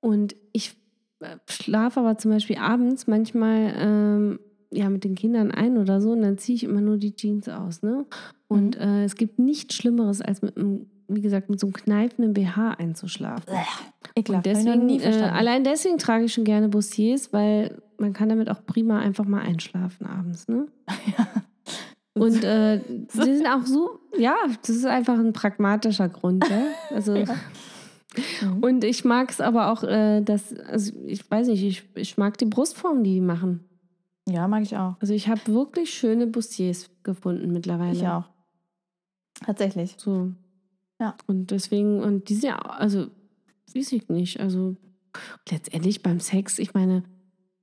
Und 0.00 0.36
ich 0.52 0.74
äh, 1.20 1.36
schlafe 1.50 2.00
aber 2.00 2.16
zum 2.16 2.30
Beispiel 2.30 2.56
abends 2.56 3.06
manchmal 3.06 3.74
ähm, 3.76 4.40
ja, 4.72 4.88
mit 4.88 5.04
den 5.04 5.14
Kindern 5.14 5.50
ein 5.50 5.78
oder 5.78 6.00
so 6.00 6.12
und 6.12 6.22
dann 6.22 6.38
ziehe 6.38 6.56
ich 6.56 6.64
immer 6.64 6.80
nur 6.80 6.96
die 6.96 7.14
Jeans 7.14 7.48
aus. 7.48 7.82
Ne? 7.82 8.06
Und 8.48 8.76
Mhm. 8.78 8.82
äh, 8.82 9.04
es 9.04 9.16
gibt 9.16 9.38
nichts 9.38 9.74
Schlimmeres, 9.74 10.20
als 10.20 10.42
mit 10.42 10.56
einem, 10.56 10.86
wie 11.08 11.20
gesagt, 11.20 11.50
mit 11.50 11.58
so 11.58 11.66
einem 11.66 11.74
kneifenden 11.74 12.34
BH 12.34 12.72
einzuschlafen. 12.78 13.52
Ekelhaft. 14.14 14.46
Und 14.46 14.54
deswegen, 14.56 14.86
nie 14.86 15.00
äh, 15.00 15.22
allein 15.22 15.64
deswegen 15.64 15.98
trage 15.98 16.24
ich 16.24 16.32
schon 16.34 16.44
gerne 16.44 16.68
Bustiers, 16.68 17.32
weil 17.32 17.82
man 17.98 18.12
kann 18.12 18.28
damit 18.28 18.50
auch 18.50 18.64
prima 18.64 18.98
einfach 18.98 19.24
mal 19.24 19.40
einschlafen 19.42 20.06
abends. 20.06 20.48
Ne? 20.48 20.66
Und 22.14 22.44
äh, 22.44 22.80
die 23.14 23.36
sind 23.36 23.46
auch 23.46 23.64
so, 23.66 24.00
ja, 24.18 24.34
das 24.60 24.70
ist 24.70 24.86
einfach 24.86 25.18
ein 25.18 25.32
pragmatischer 25.32 26.08
Grund. 26.08 26.48
Ja? 26.48 26.62
Also, 26.94 27.14
Mhm. 28.42 28.62
Und 28.62 28.84
ich 28.84 29.04
mag 29.04 29.30
es 29.30 29.40
aber 29.40 29.70
auch, 29.70 29.84
äh, 29.84 30.20
dass, 30.20 30.52
also 30.52 30.92
ich 31.06 31.30
weiß 31.30 31.46
nicht, 31.46 31.62
ich, 31.62 31.84
ich 31.94 32.18
mag 32.18 32.38
die 32.38 32.44
Brustform, 32.46 33.04
die 33.04 33.14
die 33.14 33.20
machen. 33.20 33.60
Ja, 34.30 34.48
mag 34.48 34.62
ich 34.62 34.76
auch. 34.76 34.94
Also 35.00 35.12
ich 35.12 35.28
habe 35.28 35.40
wirklich 35.46 35.92
schöne 35.92 36.26
Bustiers 36.26 36.90
gefunden 37.02 37.52
mittlerweile. 37.52 37.92
Ich 37.92 38.06
auch. 38.06 38.24
Tatsächlich. 39.44 39.94
So. 39.98 40.32
Ja. 41.00 41.16
Und 41.26 41.50
deswegen, 41.50 42.00
und 42.02 42.28
die 42.28 42.34
sind 42.34 42.50
ja, 42.50 42.58
also, 42.58 43.06
weiß 43.74 43.92
ich 43.92 44.08
nicht. 44.08 44.40
Also, 44.40 44.76
letztendlich 45.50 46.02
beim 46.02 46.20
Sex, 46.20 46.58
ich 46.58 46.74
meine, 46.74 47.04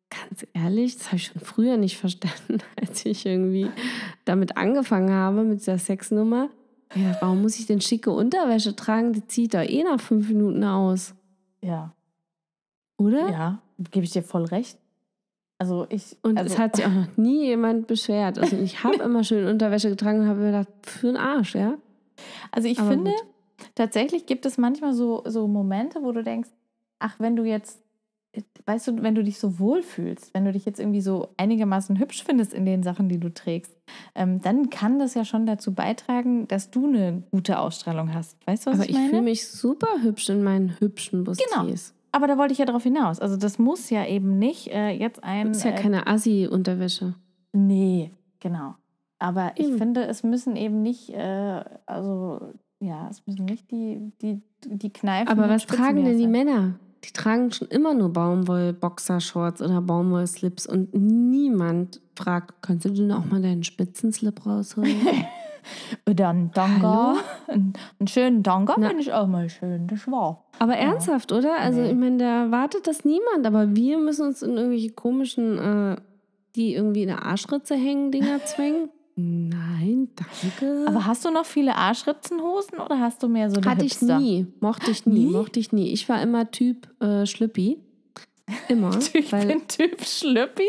ganz 0.10 0.46
ehrlich, 0.54 0.98
das 0.98 1.08
habe 1.08 1.18
ich 1.18 1.28
schon 1.28 1.42
früher 1.42 1.78
nicht 1.78 1.98
verstanden, 1.98 2.60
als 2.82 3.06
ich 3.06 3.26
irgendwie 3.26 3.70
damit 4.26 4.58
angefangen 4.58 5.12
habe, 5.12 5.44
mit 5.44 5.60
dieser 5.60 5.78
Sexnummer. 5.78 6.50
Ja, 6.96 7.18
warum 7.20 7.42
muss 7.42 7.60
ich 7.60 7.66
denn 7.66 7.82
schicke 7.82 8.12
Unterwäsche 8.12 8.76
tragen? 8.76 9.14
Die 9.14 9.26
zieht 9.28 9.54
doch 9.54 9.62
eh 9.62 9.84
nach 9.84 10.00
fünf 10.00 10.30
Minuten 10.30 10.64
aus. 10.64 11.14
Ja. 11.62 11.94
Oder? 12.98 13.30
Ja, 13.30 13.62
gebe 13.92 14.06
ich 14.06 14.12
dir 14.12 14.24
voll 14.24 14.46
recht. 14.46 14.80
Also 15.60 15.88
ich. 15.90 16.16
Und 16.22 16.38
also, 16.38 16.54
es 16.54 16.60
hat 16.60 16.76
sich 16.76 16.86
auch 16.86 16.92
noch 16.92 17.18
nie 17.18 17.46
jemand 17.46 17.88
beschwert. 17.88 18.38
Also 18.38 18.58
ich 18.58 18.84
habe 18.84 19.04
immer 19.04 19.24
schön 19.24 19.48
Unterwäsche 19.48 19.90
getragen 19.90 20.20
und 20.22 20.28
habe 20.28 20.40
mir 20.40 20.46
gedacht, 20.48 20.68
für 20.84 21.08
den 21.08 21.18
Arsch, 21.18 21.56
ja? 21.56 21.78
Also 22.52 22.68
ich 22.68 22.80
Aber 22.80 22.90
finde, 22.92 23.12
gut. 23.12 23.26
tatsächlich 23.76 24.26
gibt 24.26 24.46
es 24.46 24.58
manchmal 24.58 24.94
so, 24.94 25.24
so 25.26 25.48
Momente, 25.48 26.02
wo 26.02 26.12
du 26.12 26.24
denkst, 26.24 26.50
ach, 27.00 27.16
wenn 27.20 27.36
du 27.36 27.44
jetzt, 27.44 27.80
weißt 28.66 28.88
du, 28.88 29.02
wenn 29.04 29.16
du 29.16 29.24
dich 29.24 29.40
so 29.40 29.58
wohl 29.60 29.82
fühlst, 29.82 30.34
wenn 30.34 30.46
du 30.46 30.52
dich 30.52 30.66
jetzt 30.66 30.80
irgendwie 30.80 31.02
so 31.02 31.30
einigermaßen 31.38 31.98
hübsch 32.00 32.24
findest 32.24 32.54
in 32.54 32.66
den 32.66 32.84
Sachen, 32.84 33.10
die 33.10 33.20
du 33.20 33.34
trägst, 33.34 33.76
ähm, 34.16 34.42
dann 34.42 34.70
kann 34.70 35.00
das 35.00 35.14
ja 35.16 35.26
schon 35.26 35.46
dazu 35.46 35.74
beitragen, 35.74 36.48
dass 36.48 36.70
du 36.70 36.88
eine 36.88 37.24
gute 37.32 37.58
Ausstrahlung 37.60 38.14
hast. 38.14 38.38
Weißt 38.46 38.66
du, 38.68 38.72
was 38.72 38.80
Aber 38.80 38.84
ich 38.86 38.92
ich 38.92 38.96
meine? 38.96 39.10
fühle 39.10 39.22
mich 39.24 39.48
super 39.48 40.02
hübsch 40.04 40.30
in 40.30 40.44
meinen 40.44 40.80
hübschen 40.80 41.24
Genau. 41.26 41.68
Aber 42.12 42.28
da 42.28 42.38
wollte 42.38 42.54
ich 42.54 42.60
ja 42.60 42.66
darauf 42.66 42.84
hinaus. 42.84 43.20
Also 43.20 43.38
das 43.38 43.60
muss 43.60 43.90
ja 43.90 44.06
eben 44.06 44.40
nicht 44.40 44.68
äh, 44.68 44.90
jetzt 44.90 45.24
ein... 45.24 45.50
Das 45.50 45.58
ist 45.58 45.64
ja 45.64 45.72
äh, 45.72 45.82
keine 45.82 46.08
Assi-Unterwäsche. 46.08 47.16
Nee, 47.54 48.12
genau. 48.40 48.76
Aber 49.20 49.52
ich 49.56 49.68
Eben. 49.68 49.78
finde, 49.78 50.06
es 50.06 50.24
müssen 50.24 50.56
eben 50.56 50.82
nicht, 50.84 51.10
äh, 51.10 51.64
also 51.86 52.54
ja, 52.80 53.08
es 53.10 53.26
müssen 53.26 53.46
nicht 53.46 53.72
die, 53.72 54.12
die, 54.22 54.42
die 54.64 54.94
Kneifen. 54.94 55.28
Aber 55.28 55.50
was 55.50 55.66
tragen 55.66 56.06
denn 56.06 56.18
die 56.18 56.28
Männer? 56.28 56.76
Die 57.04 57.12
tragen 57.12 57.52
schon 57.52 57.68
immer 57.70 57.94
nur 57.94 58.12
Baumwoll-Boxershorts 58.14 59.62
oder 59.62 59.82
Baumwoll-Slips 59.82 60.68
und 60.68 60.94
niemand 60.94 62.02
fragt, 62.16 62.62
kannst 62.62 62.86
du 62.86 62.90
denn 62.90 63.12
auch 63.12 63.26
mal 63.26 63.42
deinen 63.42 63.64
Spitzenslip 63.64 64.46
rausholen? 64.46 64.96
Oder 66.10 66.30
ein 66.30 66.52
Tanga. 66.54 66.82
Hallo? 67.14 67.20
Ein, 67.48 67.74
einen 68.00 68.08
schönen 68.08 68.44
Tanga 68.44 68.76
Na. 68.78 68.88
finde 68.90 69.02
ich 69.04 69.14
auch 69.14 69.28
mal 69.28 69.50
schön, 69.50 69.88
das 69.88 70.06
war. 70.12 70.46
Aber 70.60 70.76
ernsthaft, 70.76 71.32
oder? 71.32 71.58
Also 71.60 71.82
Nee. 71.82 71.90
ich 71.92 71.96
meine, 71.96 72.18
da 72.18 72.44
erwartet 72.46 72.88
das 72.88 73.06
niemand, 73.06 73.46
aber 73.46 73.76
wir 73.76 73.98
müssen 73.98 74.28
uns 74.28 74.42
in 74.42 74.58
irgendwelche 74.58 74.92
komischen, 74.92 75.58
äh, 75.58 75.96
die 76.56 76.74
irgendwie 76.74 77.04
in 77.04 77.08
der 77.10 77.24
Arschritze 77.26 77.76
hängen, 77.76 78.12
Dinger 78.12 78.40
zwängen. 78.46 78.90
Nein, 79.16 80.10
danke. 80.16 80.86
Aber 80.88 81.06
hast 81.08 81.26
du 81.26 81.32
noch 81.32 81.46
viele 81.46 81.76
Arschritzenhosen 81.76 82.78
oder 82.80 83.00
hast 83.00 83.24
du 83.24 83.28
mehr 83.28 83.50
so 83.50 83.60
der 83.60 83.72
Hatte 83.72 83.86
ich 83.86 83.94
Hipster? 83.94 84.20
nie. 84.20 84.46
Mochte 84.60 84.92
ich 84.92 85.06
nie. 85.08 85.26
Nie? 85.26 85.32
Mochte 85.32 85.60
ich 85.60 85.72
nie. 85.72 85.92
Ich 85.92 86.08
war 86.08 86.22
immer 86.22 86.52
Typ 86.52 86.88
äh, 87.02 87.26
Schlüppi. 87.26 87.80
Immer. 88.70 88.98
Ich 89.14 89.32
weil, 89.32 89.48
bin 89.48 89.68
Typ 89.68 90.02
Schlüppi. 90.04 90.68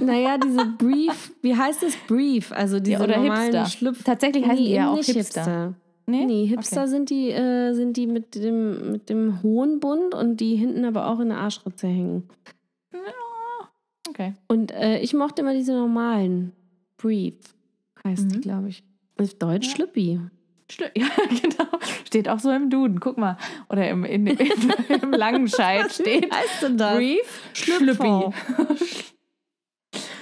naja, 0.00 0.36
diese 0.38 0.64
Brief, 0.78 1.32
wie 1.42 1.56
heißt 1.56 1.82
es 1.82 1.96
Brief? 2.06 2.52
Also 2.52 2.80
diese 2.80 3.02
oder 3.02 3.16
normalen 3.16 3.44
Hipster. 3.52 3.66
Schlüpf. 3.66 4.02
Tatsächlich 4.04 4.44
heißen 4.46 4.64
die 4.64 4.72
ja 4.72 4.90
auch 4.90 4.96
nicht 4.96 5.10
Hipster. 5.10 5.74
Nee? 6.06 6.24
Nee, 6.26 6.46
Hipster 6.46 6.82
Okay. 6.82 6.90
sind 6.90 7.10
die, 7.10 7.30
äh, 7.30 7.72
sind 7.74 7.96
die 7.96 8.06
mit 8.06 8.34
dem, 8.34 8.92
mit 8.92 9.08
dem 9.08 9.42
hohen 9.42 9.78
Bund 9.80 10.14
und 10.14 10.38
die 10.40 10.56
hinten 10.56 10.84
aber 10.84 11.06
auch 11.08 11.20
in 11.20 11.28
der 11.28 11.38
Arschritze 11.38 11.86
hängen. 11.86 12.28
Okay. 14.08 14.34
Und 14.48 14.72
äh, 14.72 14.98
ich 14.98 15.14
mochte 15.14 15.42
immer 15.42 15.54
diese 15.54 15.72
normalen. 15.72 16.52
Brief 16.98 17.34
heißt 18.04 18.30
die, 18.32 18.36
Mhm. 18.36 18.40
glaube 18.42 18.68
ich. 18.68 18.82
Auf 19.18 19.34
Deutsch 19.34 19.68
Ja. 19.68 19.74
Schlüppi. 19.76 20.20
Ja, 20.96 21.08
genau. 21.28 21.78
Steht 22.04 22.28
auch 22.28 22.38
so 22.38 22.50
im 22.50 22.70
Duden. 22.70 23.00
Guck 23.00 23.18
mal. 23.18 23.36
Oder 23.68 23.88
im, 23.88 24.04
in, 24.04 24.26
im, 24.26 24.72
im 25.02 25.10
Langenscheid 25.12 25.92
steht 25.92 26.26
Wie 26.26 26.30
heißt 26.30 26.62
denn 26.62 26.78
das? 26.78 26.96
Brief 26.96 27.40
Schlüpfer. 27.52 28.32
Schlüppi. 28.32 29.02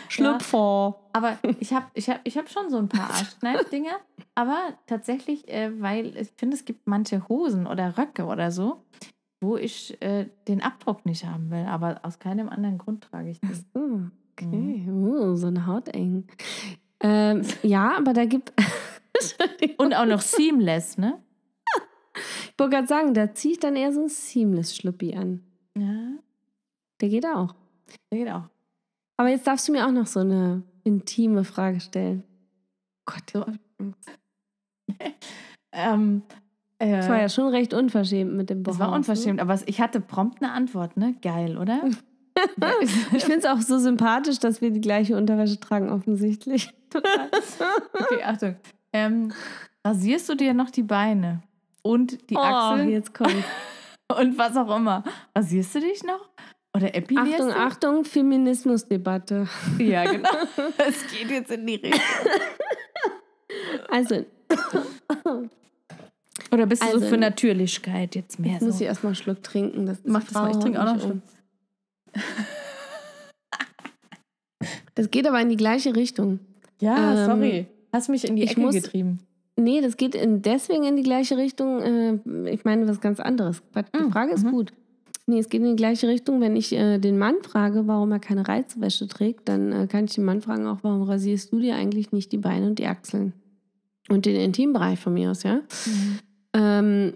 Schlüpfer. 0.08 1.00
Aber 1.12 1.38
ich 1.60 1.72
habe 1.72 1.86
ich 1.94 2.08
hab, 2.08 2.20
ich 2.24 2.36
hab 2.36 2.48
schon 2.48 2.68
so 2.70 2.78
ein 2.78 2.88
paar 2.88 3.10
Arschkneif-Dinger. 3.10 3.96
Aber 4.34 4.58
tatsächlich, 4.86 5.48
äh, 5.48 5.70
weil 5.80 6.16
ich 6.16 6.30
finde, 6.36 6.56
es 6.56 6.64
gibt 6.64 6.86
manche 6.86 7.28
Hosen 7.28 7.66
oder 7.66 7.96
Röcke 7.96 8.26
oder 8.26 8.50
so, 8.50 8.84
wo 9.40 9.56
ich 9.56 10.00
äh, 10.02 10.26
den 10.48 10.62
Abdruck 10.62 11.06
nicht 11.06 11.24
haben 11.24 11.50
will. 11.50 11.66
Aber 11.66 12.00
aus 12.02 12.18
keinem 12.18 12.48
anderen 12.48 12.78
Grund 12.78 13.04
trage 13.04 13.30
ich 13.30 13.40
das. 13.40 13.64
Oh, 13.74 14.00
okay. 14.32 14.88
Oh, 14.90 15.34
so 15.36 15.46
eine 15.46 15.66
Haut 15.66 15.88
eng. 15.88 16.26
Ähm, 17.02 17.42
ja, 17.62 17.96
aber 17.96 18.12
da 18.12 18.24
gibt. 18.24 18.52
Und 19.78 19.94
auch 19.94 20.06
noch 20.06 20.20
seamless, 20.20 20.98
ne? 20.98 21.22
ich 22.14 22.58
wollte 22.58 22.76
gerade 22.76 22.86
sagen, 22.88 23.14
da 23.14 23.32
ziehe 23.32 23.52
ich 23.54 23.60
dann 23.60 23.76
eher 23.76 23.92
so 23.92 24.02
ein 24.02 24.08
Seamless-Schlüppi 24.08 25.14
an. 25.16 25.42
Ja, 25.76 26.18
Der 27.00 27.08
geht 27.08 27.24
auch. 27.26 27.54
der 28.10 28.18
geht 28.18 28.28
auch. 28.30 28.48
Aber 29.16 29.28
jetzt 29.28 29.46
darfst 29.46 29.68
du 29.68 29.72
mir 29.72 29.86
auch 29.86 29.92
noch 29.92 30.06
so 30.06 30.20
eine 30.20 30.62
intime 30.84 31.44
Frage 31.44 31.80
stellen. 31.80 32.24
Gott, 33.06 33.30
So. 33.32 33.46
Ähm, 35.72 36.22
äh, 36.80 36.90
das 36.96 37.08
war 37.08 37.20
ja 37.20 37.28
schon 37.28 37.46
recht 37.48 37.72
unverschämt 37.74 38.32
mit 38.34 38.50
dem 38.50 38.64
das 38.64 38.76
Behaupten. 38.76 38.90
war 38.90 38.96
unverschämt, 38.98 39.38
aber 39.40 39.56
ich 39.66 39.80
hatte 39.80 40.00
prompt 40.00 40.42
eine 40.42 40.50
Antwort, 40.52 40.96
ne? 40.96 41.14
Geil, 41.22 41.56
oder? 41.58 41.82
Ich 43.12 43.24
finde 43.24 43.40
es 43.40 43.44
auch 43.44 43.60
so 43.60 43.78
sympathisch, 43.78 44.38
dass 44.38 44.60
wir 44.62 44.70
die 44.70 44.80
gleiche 44.80 45.14
Unterwäsche 45.16 45.60
tragen, 45.60 45.90
offensichtlich. 45.90 46.72
Okay, 46.94 48.22
Achtung. 48.24 48.56
Ähm, 48.92 49.32
rasierst 49.84 50.28
du 50.28 50.34
dir 50.34 50.54
noch 50.54 50.70
die 50.70 50.82
Beine 50.82 51.42
und 51.82 52.30
die 52.30 52.36
oh, 52.36 52.40
Achseln 52.40 52.90
jetzt 52.90 53.14
kommt. 53.14 53.34
und 54.18 54.36
was 54.38 54.56
auch 54.56 54.74
immer? 54.76 55.04
Rasierst 55.36 55.74
du 55.76 55.80
dich 55.80 56.02
noch? 56.02 56.28
Oder 56.76 56.94
epilierst 56.94 57.32
Achtung, 57.32 57.48
du? 57.48 57.56
Achtung, 57.56 58.04
Feminismusdebatte. 58.04 59.48
Ja, 59.78 60.10
genau. 60.10 60.28
Es 60.78 61.06
geht 61.08 61.30
jetzt 61.30 61.50
in 61.50 61.66
die 61.66 61.74
Richtung. 61.76 62.00
Also, 63.88 64.24
Oder 66.52 66.66
bist 66.66 66.82
du 66.82 66.86
Also, 66.86 67.00
so 67.00 67.06
für 67.06 67.16
Natürlichkeit 67.18 68.14
jetzt 68.14 68.38
mehr 68.38 68.52
jetzt 68.52 68.62
muss 68.62 68.78
so? 68.78 68.84
ich 68.84 68.86
erstmal 68.86 69.10
einen 69.10 69.16
Schluck 69.16 69.42
trinken. 69.42 69.86
Das 69.86 69.98
Mach 70.04 70.22
das 70.24 70.32
mal, 70.32 70.50
ich 70.50 70.58
trinke 70.58 70.80
auch 70.80 70.84
noch 70.84 70.92
einen 70.92 71.00
Schluck. 71.00 71.22
Das 74.94 75.10
geht 75.10 75.26
aber 75.26 75.40
in 75.40 75.48
die 75.48 75.56
gleiche 75.56 75.96
Richtung. 75.96 76.40
Ja, 76.80 77.12
Ähm, 77.12 77.26
sorry. 77.26 77.66
Hast 77.92 78.08
mich 78.08 78.24
in 78.26 78.36
die 78.36 78.44
ich 78.44 78.52
Ecke 78.52 78.60
muss- 78.60 78.74
getrieben. 78.74 79.20
Nee, 79.56 79.80
das 79.82 79.96
geht 79.98 80.14
in, 80.14 80.40
deswegen 80.42 80.84
in 80.84 80.96
die 80.96 81.02
gleiche 81.02 81.36
Richtung. 81.36 81.80
Äh, 81.82 82.50
ich 82.50 82.64
meine 82.64 82.88
was 82.88 83.00
ganz 83.00 83.20
anderes. 83.20 83.62
Die 83.94 84.02
Mm, 84.04 84.10
Frage 84.10 84.32
ist 84.32 84.44
mhm. 84.46 84.50
gut. 84.52 84.72
Nee, 85.26 85.38
es 85.38 85.48
geht 85.50 85.60
in 85.60 85.68
die 85.68 85.76
gleiche 85.76 86.08
Richtung. 86.08 86.40
Wenn 86.40 86.56
ich 86.56 86.72
äh, 86.72 86.98
den 86.98 87.18
Mann 87.18 87.34
frage, 87.42 87.86
warum 87.86 88.10
er 88.12 88.20
keine 88.20 88.48
Reizwäsche 88.48 89.06
trägt, 89.06 89.48
dann 89.48 89.70
äh, 89.72 89.86
kann 89.86 90.06
ich 90.06 90.14
den 90.14 90.24
Mann 90.24 90.40
fragen, 90.40 90.66
auch 90.66 90.78
warum 90.82 91.02
rasierst 91.02 91.52
du 91.52 91.58
dir 91.60 91.74
eigentlich 91.76 92.10
nicht 92.10 92.32
die 92.32 92.38
Beine 92.38 92.66
und 92.68 92.78
die 92.78 92.86
Achseln? 92.86 93.34
Und 94.08 94.24
den 94.26 94.36
Intimbereich 94.36 94.98
von 94.98 95.12
mir 95.14 95.30
aus, 95.30 95.42
ja? 95.42 95.60
Ähm, 96.54 97.12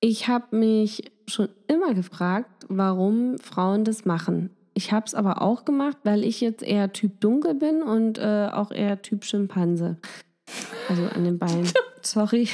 ich 0.00 0.28
habe 0.28 0.56
mich 0.56 1.10
schon 1.26 1.48
immer 1.68 1.94
gefragt, 1.94 2.66
warum 2.68 3.38
Frauen 3.38 3.84
das 3.84 4.04
machen. 4.04 4.50
Ich 4.74 4.92
habe 4.92 5.06
es 5.06 5.14
aber 5.14 5.42
auch 5.42 5.64
gemacht, 5.64 5.98
weil 6.04 6.24
ich 6.24 6.40
jetzt 6.40 6.62
eher 6.62 6.92
Typ 6.92 7.20
Dunkel 7.20 7.54
bin 7.54 7.82
und 7.82 8.18
äh, 8.18 8.48
auch 8.52 8.70
eher 8.70 9.02
Typ 9.02 9.24
Schimpanse. 9.24 9.96
Also 10.88 11.04
an 11.06 11.24
den 11.24 11.38
Beinen. 11.38 11.70
Sorry. 12.02 12.48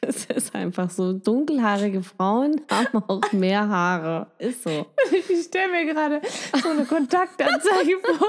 Es 0.00 0.24
ist 0.26 0.54
einfach 0.54 0.90
so. 0.90 1.12
Dunkelhaarige 1.12 2.02
Frauen 2.02 2.62
haben 2.70 3.02
auch 3.06 3.32
mehr 3.32 3.68
Haare. 3.68 4.28
Ist 4.38 4.62
so. 4.62 4.86
Ich 5.28 5.44
stelle 5.44 5.70
mir 5.70 5.92
gerade 5.92 6.20
so 6.62 6.70
eine 6.70 6.84
Kontaktanzeige 6.84 7.98
vor. 8.18 8.28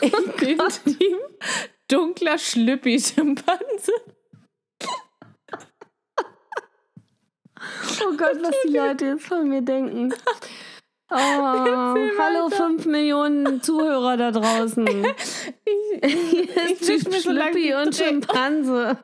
Ich 0.00 0.12
bin 0.36 0.58
Team 0.98 1.18
dunkler 1.88 2.38
Schlüppi-Schimpanse. 2.38 3.92
Oh 8.00 8.16
Gott, 8.16 8.38
was 8.42 8.54
die 8.66 8.76
Leute 8.76 9.06
jetzt 9.06 9.26
von 9.26 9.48
mir 9.48 9.62
denken. 9.62 10.14
Oh, 11.14 11.94
hallo, 12.18 12.48
fünf 12.48 12.86
Millionen 12.86 13.60
Zuhörer 13.62 14.16
da 14.16 14.30
draußen. 14.30 14.86
Ich, 16.04 16.10
Hier 16.10 16.64
ich 16.64 16.80
ist 16.80 16.88
wisch 16.88 17.04
Typ 17.04 17.22
so 17.22 17.30
Schlüppi 17.30 17.74
und. 17.74 17.94
Schimpanse. 17.94 18.98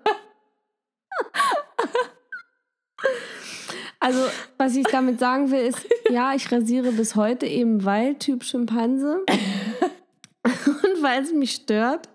Also, 4.01 4.21
was 4.57 4.75
ich 4.75 4.87
damit 4.87 5.21
sagen 5.21 5.51
will, 5.51 5.61
ist, 5.61 5.87
ja, 6.11 6.35
ich 6.35 6.51
rasiere 6.51 6.93
bis 6.93 7.15
heute 7.15 7.47
eben, 7.47 7.85
weil 7.85 8.17
Typ 8.17 8.43
Schimpanse 8.43 9.25
und 10.45 11.03
weil 11.03 11.23
es 11.23 11.33
mich 11.33 11.53
stört. 11.53 12.09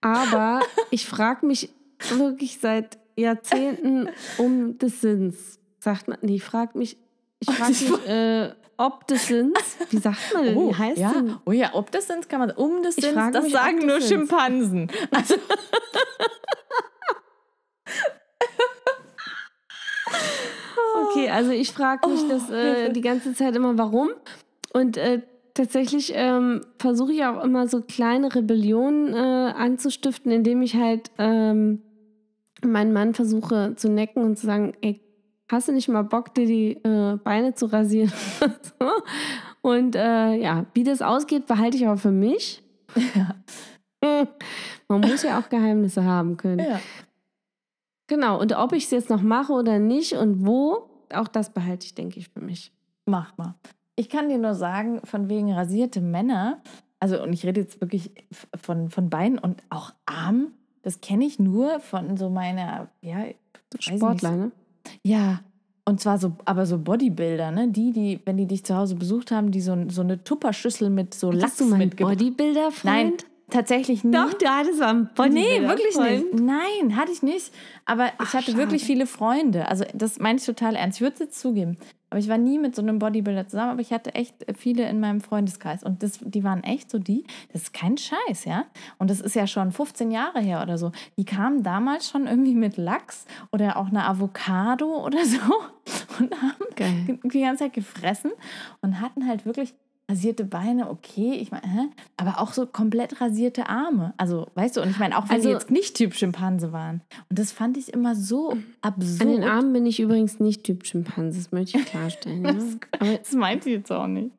Aber 0.00 0.60
ich 0.90 1.06
frage 1.06 1.44
mich 1.44 1.70
wirklich 2.10 2.60
seit 2.60 2.98
Jahrzehnten 3.16 4.08
um 4.38 4.78
des 4.78 5.00
Sinns. 5.00 5.58
Sagt 5.80 6.08
man, 6.08 6.18
nee, 6.22 6.36
ich 6.36 6.44
frage 6.44 6.78
mich, 6.78 6.96
ich 7.40 7.50
frage 7.50 7.70
mich, 7.70 8.08
äh, 8.08 8.52
ob 8.78 9.06
des 9.06 9.26
Sinns. 9.26 9.76
Wie 9.90 9.98
sagt 9.98 10.32
man 10.32 10.44
denn? 10.44 10.56
Oh, 10.56 10.70
Wie 10.70 10.74
heißt 10.74 10.98
ja. 10.98 11.12
denn? 11.12 11.34
oh 11.44 11.52
ja, 11.52 11.70
ob 11.74 11.90
das 11.90 12.06
Sins 12.06 12.28
kann 12.28 12.40
man. 12.40 12.50
Um 12.52 12.82
das 12.82 12.94
frage 12.94 13.32
das 13.32 13.44
mich, 13.44 13.52
sagen 13.52 13.78
nur 13.86 14.00
Sins. 14.00 14.08
Schimpansen. 14.08 14.90
Also, 15.10 15.34
Okay, 21.10 21.28
also 21.30 21.50
ich 21.50 21.72
frage 21.72 22.08
mich 22.08 22.26
das 22.28 22.50
äh, 22.50 22.90
die 22.92 23.00
ganze 23.00 23.34
Zeit 23.34 23.54
immer, 23.56 23.76
warum. 23.78 24.10
Und 24.72 24.96
äh, 24.96 25.22
tatsächlich 25.54 26.12
ähm, 26.14 26.62
versuche 26.78 27.12
ich 27.12 27.24
auch 27.24 27.42
immer 27.42 27.66
so 27.68 27.82
kleine 27.82 28.34
Rebellionen 28.34 29.12
äh, 29.14 29.52
anzustiften, 29.56 30.30
indem 30.30 30.62
ich 30.62 30.76
halt 30.76 31.10
ähm, 31.18 31.82
meinen 32.64 32.92
Mann 32.92 33.14
versuche 33.14 33.74
zu 33.76 33.88
necken 33.88 34.22
und 34.24 34.38
zu 34.38 34.46
sagen, 34.46 34.74
ey, 34.80 35.00
hast 35.50 35.68
du 35.68 35.72
nicht 35.72 35.88
mal 35.88 36.02
Bock, 36.02 36.34
dir 36.34 36.46
die 36.46 36.72
äh, 36.84 37.16
Beine 37.16 37.54
zu 37.54 37.66
rasieren? 37.66 38.12
Und 39.62 39.96
äh, 39.96 40.34
ja, 40.34 40.66
wie 40.74 40.84
das 40.84 41.02
ausgeht, 41.02 41.46
behalte 41.46 41.76
ich 41.76 41.86
aber 41.86 41.98
für 41.98 42.10
mich. 42.10 42.62
Man 44.88 45.00
muss 45.00 45.22
ja 45.22 45.38
auch 45.38 45.48
Geheimnisse 45.48 46.04
haben 46.04 46.36
können. 46.36 46.60
ja. 46.60 46.80
Genau, 48.08 48.40
und 48.40 48.56
ob 48.56 48.72
ich 48.72 48.84
es 48.84 48.90
jetzt 48.90 49.10
noch 49.10 49.20
mache 49.20 49.52
oder 49.52 49.78
nicht 49.78 50.14
und 50.14 50.46
wo, 50.46 50.88
auch 51.12 51.28
das 51.28 51.52
behalte 51.52 51.84
ich, 51.84 51.94
denke 51.94 52.18
ich, 52.18 52.30
für 52.30 52.40
mich. 52.40 52.72
Mach 53.04 53.36
mal. 53.36 53.54
Ich 53.96 54.08
kann 54.08 54.30
dir 54.30 54.38
nur 54.38 54.54
sagen, 54.54 55.02
von 55.04 55.28
wegen 55.28 55.52
rasierte 55.52 56.00
Männer, 56.00 56.62
also 57.00 57.22
und 57.22 57.34
ich 57.34 57.44
rede 57.44 57.60
jetzt 57.60 57.82
wirklich 57.82 58.12
von, 58.56 58.88
von 58.88 59.10
Beinen 59.10 59.38
und 59.38 59.62
auch 59.68 59.92
Armen, 60.06 60.54
das 60.82 61.02
kenne 61.02 61.26
ich 61.26 61.38
nur 61.38 61.80
von 61.80 62.16
so 62.16 62.30
meiner, 62.30 62.88
ja, 63.02 63.26
Sportler, 63.78 64.36
ne? 64.36 64.52
Ja, 65.02 65.40
und 65.88 66.00
zwar 66.00 66.18
so, 66.18 66.36
aber 66.44 66.66
so 66.66 66.78
Bodybuilder, 66.78 67.50
ne? 67.50 67.68
Die, 67.68 67.92
die, 67.92 68.20
wenn 68.26 68.36
die 68.36 68.46
dich 68.46 68.62
zu 68.62 68.76
Hause 68.76 68.94
besucht 68.94 69.30
haben, 69.30 69.50
die 69.50 69.62
so, 69.62 69.74
so 69.88 70.02
eine 70.02 70.22
Tupperschüssel 70.22 70.90
mit 70.90 71.14
so 71.14 71.30
Lachs 71.30 71.44
Hattest 71.44 71.60
du 71.60 71.64
mal 71.64 71.74
einen 71.76 71.88
mitgebracht 71.88 72.18
Bodybuilder-Freund? 72.18 72.84
Nein, 72.84 73.12
tatsächlich 73.48 74.04
nie. 74.04 74.12
Doch, 74.12 74.34
du 74.34 74.46
hattest 74.46 74.80
mal 74.80 74.88
einen 74.88 75.08
Bodybuilder. 75.14 75.60
Nee, 75.60 75.66
wirklich 75.66 75.98
nicht. 75.98 76.34
Nein, 76.34 76.96
hatte 76.96 77.12
ich 77.12 77.22
nicht. 77.22 77.52
Aber 77.86 78.08
ich 78.22 78.34
hatte 78.34 78.56
wirklich 78.58 78.82
schade. 78.82 78.92
viele 78.92 79.06
Freunde. 79.06 79.66
Also 79.68 79.84
das 79.94 80.18
meine 80.18 80.38
ich 80.38 80.44
total 80.44 80.76
ernst. 80.76 80.98
Ich 80.98 81.00
würde 81.00 81.14
es 81.14 81.20
jetzt 81.20 81.40
zugeben. 81.40 81.78
Aber 82.10 82.18
ich 82.18 82.28
war 82.28 82.38
nie 82.38 82.58
mit 82.58 82.74
so 82.74 82.82
einem 82.82 82.98
Bodybuilder 82.98 83.48
zusammen, 83.48 83.72
aber 83.72 83.80
ich 83.80 83.92
hatte 83.92 84.14
echt 84.14 84.46
viele 84.56 84.88
in 84.88 85.00
meinem 85.00 85.20
Freundeskreis. 85.20 85.82
Und 85.82 86.02
das, 86.02 86.18
die 86.22 86.42
waren 86.42 86.64
echt 86.64 86.90
so 86.90 86.98
die, 86.98 87.24
das 87.52 87.62
ist 87.62 87.74
kein 87.74 87.98
Scheiß, 87.98 88.44
ja. 88.46 88.64
Und 88.98 89.10
das 89.10 89.20
ist 89.20 89.34
ja 89.34 89.46
schon 89.46 89.72
15 89.72 90.10
Jahre 90.10 90.40
her 90.40 90.62
oder 90.62 90.78
so. 90.78 90.92
Die 91.16 91.24
kamen 91.24 91.62
damals 91.62 92.08
schon 92.08 92.26
irgendwie 92.26 92.54
mit 92.54 92.76
Lachs 92.76 93.26
oder 93.52 93.76
auch 93.76 93.88
eine 93.88 94.06
Avocado 94.06 95.04
oder 95.04 95.24
so 95.24 95.38
und 96.18 96.34
haben 96.40 96.74
Geil. 96.76 97.18
die 97.22 97.40
ganze 97.40 97.64
Zeit 97.64 97.74
gefressen 97.74 98.30
und 98.80 99.00
hatten 99.00 99.26
halt 99.26 99.44
wirklich 99.44 99.74
rasierte 100.10 100.44
Beine, 100.44 100.88
okay, 100.90 101.34
ich 101.34 101.50
meine, 101.50 101.66
hä? 101.66 101.88
aber 102.16 102.40
auch 102.40 102.52
so 102.52 102.66
komplett 102.66 103.20
rasierte 103.20 103.68
Arme. 103.68 104.14
Also, 104.16 104.46
weißt 104.54 104.76
du, 104.76 104.82
und 104.82 104.90
ich 104.90 104.98
meine, 104.98 105.18
auch 105.18 105.28
wenn 105.28 105.36
Also- 105.36 105.48
die 105.48 105.52
jetzt 105.54 105.70
nicht 105.70 105.96
Typ 105.96 106.14
Schimpanse 106.14 106.72
waren. 106.72 107.02
Und 107.28 107.38
das 107.38 107.52
fand 107.52 107.76
ich 107.76 107.92
immer 107.92 108.14
so 108.14 108.56
absurd. 108.80 109.20
An 109.22 109.28
den 109.28 109.44
Armen 109.44 109.72
bin 109.72 109.84
ich 109.86 110.00
übrigens 110.00 110.40
nicht 110.40 110.64
Typ 110.64 110.86
Schimpanse, 110.86 111.38
das 111.38 111.52
möchte 111.52 111.78
ich 111.78 111.84
klarstellen. 111.84 112.44
ja. 113.00 113.16
Das 113.18 113.32
meinte 113.32 113.68
ich 113.68 113.76
jetzt 113.76 113.92
auch 113.92 114.06
nicht. 114.06 114.30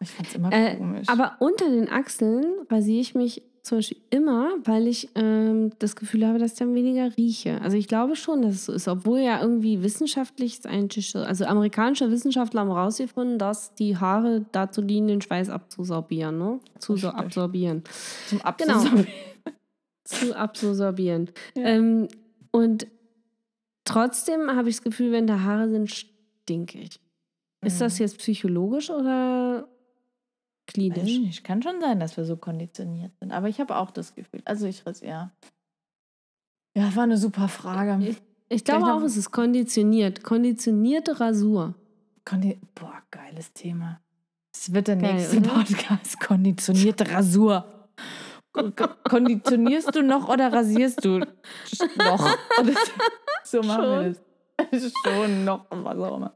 Ich 0.00 0.10
fand 0.10 0.28
es 0.28 0.34
immer 0.34 0.52
äh, 0.52 0.76
komisch. 0.76 1.08
aber 1.08 1.36
unter 1.40 1.70
den 1.70 1.88
Achseln 1.88 2.44
rasiere 2.70 3.00
ich 3.00 3.14
mich 3.14 3.42
zum 3.66 3.78
Beispiel 3.78 3.98
immer, 4.10 4.52
weil 4.62 4.86
ich 4.86 5.08
ähm, 5.16 5.72
das 5.80 5.96
Gefühl 5.96 6.24
habe, 6.24 6.38
dass 6.38 6.52
ich 6.52 6.58
dann 6.58 6.74
weniger 6.76 7.16
rieche. 7.16 7.60
Also 7.62 7.76
ich 7.76 7.88
glaube 7.88 8.14
schon, 8.14 8.42
dass 8.42 8.54
es 8.54 8.66
so 8.66 8.72
ist, 8.72 8.86
obwohl 8.86 9.18
ja 9.18 9.40
irgendwie 9.42 9.82
wissenschaftlich 9.82 10.60
also 10.64 11.44
amerikanische 11.46 12.08
Wissenschaftler 12.12 12.60
haben 12.60 12.70
herausgefunden, 12.72 13.40
dass 13.40 13.74
die 13.74 13.96
Haare 13.96 14.46
dazu 14.52 14.82
dienen, 14.82 15.08
den 15.08 15.20
Schweiß 15.20 15.50
abzusorbieren, 15.50 16.38
ne? 16.38 16.60
Zu 16.78 16.96
so 16.96 17.08
absorbieren. 17.08 17.82
Zum 18.28 18.38
genau. 18.56 18.74
Absorbieren. 18.74 19.08
Zu 20.04 20.36
absorbieren. 20.36 21.30
Ja. 21.56 21.64
Ähm, 21.64 22.06
und 22.52 22.86
trotzdem 23.84 24.48
habe 24.54 24.68
ich 24.68 24.76
das 24.76 24.84
Gefühl, 24.84 25.10
wenn 25.10 25.26
da 25.26 25.40
Haare 25.40 25.68
sind, 25.68 25.90
stink 25.90 26.76
ich. 26.76 27.00
Ist 27.64 27.80
das 27.80 27.98
Mhm. 27.98 28.04
jetzt 28.04 28.18
psychologisch 28.18 28.90
oder 28.90 29.66
klinisch? 30.66 31.02
nicht. 31.04 31.44
Kann 31.44 31.62
schon 31.62 31.80
sein, 31.80 32.00
dass 32.00 32.16
wir 32.16 32.24
so 32.24 32.36
konditioniert 32.36 33.12
sind. 33.20 33.32
Aber 33.32 33.48
ich 33.48 33.60
habe 33.60 33.76
auch 33.76 33.90
das 33.90 34.14
Gefühl. 34.14 34.42
Also 34.44 34.66
ich 34.66 34.84
rasiere. 34.86 35.10
Ja. 35.10 35.30
ja, 36.76 36.94
war 36.96 37.04
eine 37.04 37.16
super 37.18 37.48
Frage. 37.48 38.04
Ich- 38.04 38.22
Ich 38.48 38.64
glaube 38.64 38.92
auch, 38.92 39.02
es 39.02 39.16
ist 39.16 39.32
konditioniert. 39.32 40.22
Konditionierte 40.22 41.18
Rasur. 41.18 41.74
Kondi 42.24 42.60
Boah, 42.74 43.02
geiles 43.10 43.52
Thema. 43.52 44.00
Das 44.52 44.72
wird 44.72 44.88
der 44.88 44.96
Geil, 44.96 45.14
nächste 45.14 45.38
oder? 45.38 45.50
Podcast. 45.50 46.20
Konditionierte 46.20 47.10
Rasur. 47.10 47.88
Ko- 48.52 48.70
ko- 48.70 48.94
Konditionierst 49.08 49.94
du 49.94 50.02
noch 50.02 50.28
oder 50.28 50.52
rasierst 50.52 51.04
du 51.04 51.18
noch? 51.18 52.36
So 53.44 53.62
machen 53.62 53.82
wir 53.84 54.14
das. 54.70 54.92
Schon 55.04 55.44
noch, 55.44 55.66
was 55.70 55.98
auch 55.98 56.16
immer. 56.16 56.34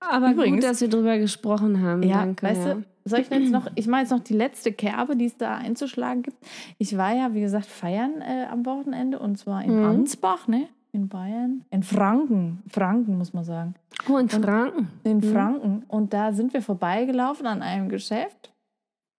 Aber 0.00 0.32
Übrigens- 0.32 0.56
gut, 0.56 0.64
dass 0.64 0.80
wir 0.80 0.88
drüber 0.88 1.18
gesprochen 1.18 1.80
haben. 1.82 2.02
Ja, 2.02 2.18
Danke. 2.20 2.46
weißt 2.46 2.66
ja. 2.66 2.74
du, 2.74 2.82
soll 3.04 3.20
ich 3.20 3.30
jetzt 3.30 3.50
noch, 3.50 3.66
ich 3.74 3.86
mache 3.86 4.00
jetzt 4.02 4.10
noch 4.10 4.20
die 4.20 4.34
letzte 4.34 4.72
Kerbe, 4.72 5.16
die 5.16 5.26
es 5.26 5.36
da 5.36 5.56
einzuschlagen 5.56 6.22
gibt. 6.22 6.36
Ich 6.78 6.96
war 6.96 7.14
ja, 7.14 7.34
wie 7.34 7.40
gesagt, 7.40 7.66
feiern 7.66 8.20
äh, 8.20 8.46
am 8.50 8.64
Wochenende 8.66 9.18
und 9.18 9.36
zwar 9.38 9.62
in 9.64 9.78
Mhm. 9.78 9.84
Ansbach, 9.84 10.46
ne? 10.48 10.68
In 10.92 11.08
Bayern. 11.08 11.64
In 11.70 11.82
Franken. 11.84 12.62
Franken, 12.68 13.16
muss 13.18 13.32
man 13.32 13.44
sagen. 13.44 13.74
Oh, 14.08 14.16
in 14.18 14.28
Franken. 14.28 14.88
In 15.04 15.18
Mhm. 15.18 15.22
Franken. 15.22 15.84
Und 15.86 16.12
da 16.12 16.32
sind 16.32 16.52
wir 16.52 16.62
vorbeigelaufen 16.62 17.46
an 17.46 17.62
einem 17.62 17.88
Geschäft. 17.88 18.52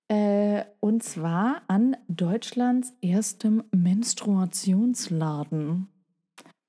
Äh, 0.09 0.63
und 0.81 1.01
zwar 1.03 1.61
an 1.67 1.95
Deutschlands 2.09 2.93
erstem 3.01 3.63
Menstruationsladen. 3.71 5.87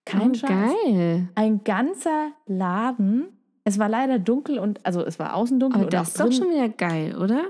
Kein 0.04 0.30
oh, 0.30 0.34
Scheiß. 0.34 0.72
geil. 0.84 1.28
Ein 1.34 1.64
ganzer 1.64 2.28
Laden. 2.46 3.24
Es 3.64 3.78
war 3.78 3.88
leider 3.88 4.18
dunkel 4.18 4.58
und, 4.58 4.84
also 4.84 5.04
es 5.04 5.18
war 5.18 5.34
außen 5.34 5.60
dunkel 5.60 5.82
Aber 5.82 5.90
das 5.90 6.08
ist 6.08 6.20
doch 6.20 6.32
schon 6.32 6.50
wieder 6.50 6.68
geil, 6.68 7.16
oder? 7.16 7.44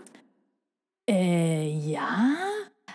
Äh, 1.09 1.69
ja. 1.71 2.35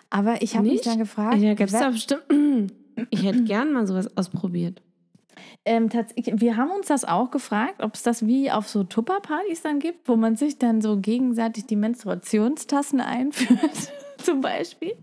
Aber 0.09 0.41
ich 0.41 0.55
habe 0.55 0.67
mich 0.67 0.81
dann 0.81 0.99
gefragt. 0.99 1.37
Ja, 1.37 1.53
gibt's 1.53 1.73
da 1.73 1.89
bestimmt. 1.89 2.23
Ich 3.11 3.23
hätte 3.23 3.43
gern 3.43 3.73
mal 3.73 3.85
sowas 3.85 4.17
ausprobiert. 4.17 4.81
ähm, 5.65 5.87
wir 5.91 6.57
haben 6.57 6.71
uns 6.71 6.87
das 6.87 7.05
auch 7.05 7.29
gefragt, 7.29 7.83
ob 7.83 7.93
es 7.93 8.01
das 8.01 8.25
wie 8.25 8.49
auf 8.49 8.67
so 8.67 8.83
Tupperpartys 8.83 9.61
dann 9.61 9.77
gibt, 9.77 10.07
wo 10.07 10.15
man 10.15 10.35
sich 10.35 10.57
dann 10.57 10.81
so 10.81 10.97
gegenseitig 10.97 11.67
die 11.67 11.75
Menstruationstassen 11.75 12.99
einführt, 13.01 13.91
zum 14.17 14.41
Beispiel. 14.41 14.95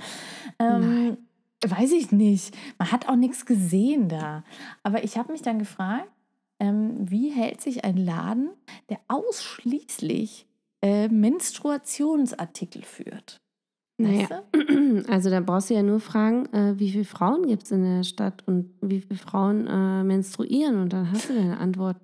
Ähm, 0.59 1.19
weiß 1.65 1.93
ich 1.93 2.11
nicht. 2.11 2.53
Man 2.79 2.91
hat 2.91 3.09
auch 3.09 3.15
nichts 3.15 3.47
gesehen 3.47 4.09
da. 4.09 4.43
Aber 4.83 5.05
ich 5.05 5.17
habe 5.17 5.31
mich 5.31 5.43
dann 5.43 5.61
gefragt, 5.61 6.11
ähm, 6.61 6.97
wie 7.11 7.31
hält 7.31 7.61
sich 7.61 7.85
ein 7.85 7.97
Laden, 7.97 8.51
der 8.89 8.99
ausschließlich 9.09 10.47
äh, 10.83 11.09
Menstruationsartikel 11.09 12.83
führt? 12.83 13.41
Naja, 13.97 14.43
also 15.09 15.31
da 15.31 15.41
brauchst 15.41 15.71
du 15.71 15.75
ja 15.75 15.83
nur 15.83 16.01
fragen, 16.01 16.47
äh, 16.53 16.79
wie 16.79 16.91
viele 16.91 17.05
Frauen 17.05 17.47
gibt 17.47 17.63
es 17.63 17.71
in 17.71 17.85
der 17.85 18.03
Stadt 18.03 18.43
und 18.47 18.75
wie 18.81 19.01
viele 19.01 19.19
Frauen 19.19 19.69
äh, 19.69 20.03
menstruieren 20.03 20.83
und 20.83 20.93
dann 20.93 21.11
hast 21.13 21.31
du 21.31 21.35
deine 21.35 21.59
Antwort. 21.59 21.97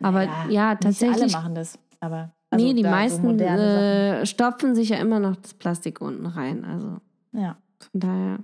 Aber 0.00 0.26
Naja, 0.26 0.30
ja, 0.30 0.46
Nicht 0.46 0.60
alle 0.62 0.78
tatsächlich. 0.78 1.32
machen 1.32 1.54
das, 1.56 1.76
aber. 1.98 2.32
also 2.50 2.64
nee, 2.64 2.72
die 2.74 2.84
so 2.84 2.88
meisten 2.88 3.26
moderne 3.26 4.20
äh, 4.20 4.26
stopfen 4.26 4.76
sich 4.76 4.90
ja 4.90 4.98
immer 4.98 5.18
noch 5.18 5.34
das 5.34 5.54
Plastik 5.54 6.00
unten 6.00 6.26
rein. 6.26 6.64
Also. 6.64 6.98
Ja. 7.32 7.56
von 7.90 8.00
daher. 8.00 8.38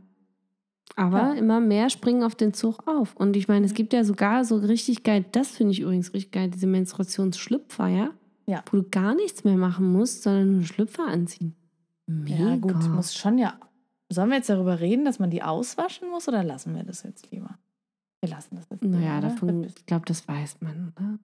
Aber 1.01 1.19
Ja. 1.19 1.33
immer 1.33 1.61
mehr 1.61 1.89
springen 1.89 2.23
auf 2.23 2.35
den 2.35 2.53
Zug 2.53 2.87
auf. 2.87 3.17
Und 3.17 3.35
ich 3.37 3.49
meine, 3.49 3.65
es 3.65 3.73
gibt 3.75 3.93
ja 3.95 4.05
sogar 4.05 4.45
so 4.45 4.57
richtig 4.57 5.03
geil, 5.03 5.25
das 5.33 5.49
finde 5.49 5.73
ich 5.73 5.81
übrigens 5.81 6.13
richtig 6.13 6.33
geil, 6.33 6.51
diese 6.51 6.67
Menstruationsschlüpfer, 6.67 7.89
ja? 7.89 8.11
Ja. 8.47 8.63
Wo 8.71 8.79
du 8.79 8.83
gar 8.91 9.15
nichts 9.15 9.45
mehr 9.45 9.57
machen 9.57 9.93
musst, 9.93 10.23
sondern 10.25 10.53
nur 10.57 10.65
Schlüpfer 10.65 11.07
anziehen. 11.07 11.55
Mega. 12.07 12.51
Ja, 12.51 12.57
gut, 12.57 12.89
muss 12.91 13.15
schon 13.15 13.39
ja. 13.39 13.55
Sollen 14.11 14.29
wir 14.31 14.37
jetzt 14.39 14.51
darüber 14.51 14.81
reden, 14.81 15.05
dass 15.05 15.19
man 15.21 15.31
die 15.31 15.43
auswaschen 15.43 16.11
muss 16.11 16.27
oder 16.29 16.43
lassen 16.43 16.75
wir 16.75 16.83
das 16.83 17.03
jetzt 17.05 17.31
lieber? 17.31 17.57
Wir 18.21 18.29
lassen 18.31 18.57
das 18.57 18.67
jetzt. 18.69 18.83
lieber, 18.83 18.99
Naja, 18.99 19.19
oder? 19.19 19.29
davon, 19.29 19.65
ich 19.65 19.87
glaube, 19.87 20.05
das 20.07 20.27
weiß 20.29 20.57
man, 20.61 20.93
oder? 20.97 21.19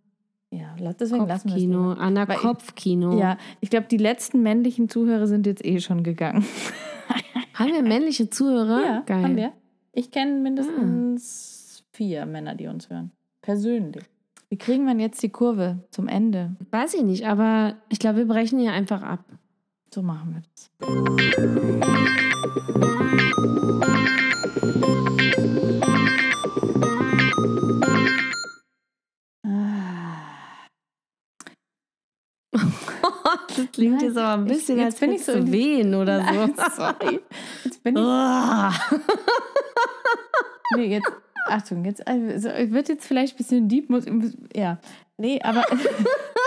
Ja, 0.53 0.75
deswegen 0.93 1.27
lassen 1.27 1.49
wir 1.51 1.57
es 1.57 1.61
lieber. 1.63 1.97
Anna 1.99 2.25
Kopfkino. 2.27 3.19
Ja, 3.19 3.37
ich 3.61 3.69
glaube, 3.71 3.89
die 3.91 3.97
letzten 3.99 4.43
männlichen 4.43 4.89
Zuhörer 4.89 5.27
sind 5.27 5.45
jetzt 5.47 5.65
eh 5.65 5.81
schon 5.81 6.03
gegangen. 6.05 6.45
Haben 7.55 7.73
wir 7.73 7.83
männliche 7.83 8.31
Zuhörer? 8.31 8.83
Ja, 8.85 9.01
Geil. 9.07 9.23
haben 9.25 9.37
wir. 9.37 9.53
Ich 9.99 10.11
kenne 10.11 10.33
mindestens 10.41 11.83
vier 11.91 12.27
Männer, 12.27 12.55
die 12.55 12.67
uns 12.67 12.91
hören. 12.91 13.13
Persönlich. 13.41 14.05
Wie 14.51 14.59
kriegen 14.59 14.85
wir 14.85 14.95
jetzt 15.03 15.23
die 15.23 15.31
Kurve 15.31 15.79
zum 15.91 16.07
Ende? 16.07 16.55
Weiß 16.71 16.93
ich 16.93 17.03
nicht, 17.03 17.27
aber 17.27 17.77
ich 17.89 17.99
glaube, 17.99 18.19
wir 18.19 18.27
brechen 18.29 18.59
hier 18.59 18.73
einfach 18.73 19.03
ab. 19.03 19.25
So 19.93 20.03
machen 20.03 20.35
wir 20.35 20.43
das. 20.43 21.77
Ah. 29.45 30.67
das 33.49 33.71
klingt 33.73 34.03
jetzt 34.03 34.17
aber 34.17 34.43
ein 34.43 34.47
ich- 34.47 34.53
bisschen, 34.55 34.79
jetzt 34.79 34.87
als 34.95 35.01
bin 35.01 35.11
ich 35.13 35.21
ich 35.21 35.25
so 35.25 35.33
so 35.33 35.53
wehen 35.53 35.95
oder 35.95 36.21
so. 36.25 36.25
Nein, 36.33 36.55
sorry. 36.77 37.21
Jetzt 37.65 37.83
bin 37.83 37.97
ich. 37.97 38.03
Nee, 40.77 40.87
jetzt. 40.87 41.11
Achtung, 41.49 41.85
jetzt 41.85 42.07
also, 42.07 42.49
wird 42.73 42.89
jetzt 42.89 43.07
vielleicht 43.07 43.35
ein 43.35 43.37
bisschen 43.39 43.69
deep. 43.69 43.89
Muss, 43.89 44.05
ja. 44.55 44.79
Nee, 45.17 45.41
aber. 45.43 45.65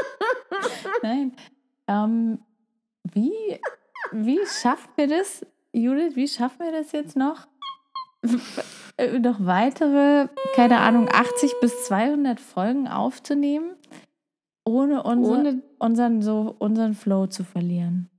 Nein. 1.04 1.34
Ähm, 1.88 2.40
wie, 3.14 3.32
wie 4.12 4.40
schaffen 4.46 4.90
wir 4.98 5.08
das, 5.08 5.46
Judith? 5.72 6.16
Wie 6.16 6.28
schaffen 6.28 6.60
wir 6.66 6.72
das 6.72 6.92
jetzt 6.92 7.16
noch? 7.16 7.48
Äh, 8.98 9.18
noch 9.20 9.38
weitere, 9.46 10.28
keine 10.54 10.80
Ahnung, 10.80 11.08
80 11.10 11.54
bis 11.62 11.86
200 11.86 12.40
Folgen 12.40 12.88
aufzunehmen, 12.90 13.76
ohne, 14.66 15.02
unser, 15.04 15.32
Ohne- 15.32 15.64
unseren, 15.80 16.22
so, 16.22 16.54
unseren 16.60 16.94
Flow 16.94 17.28
zu 17.28 17.46
verlieren. 17.46 18.10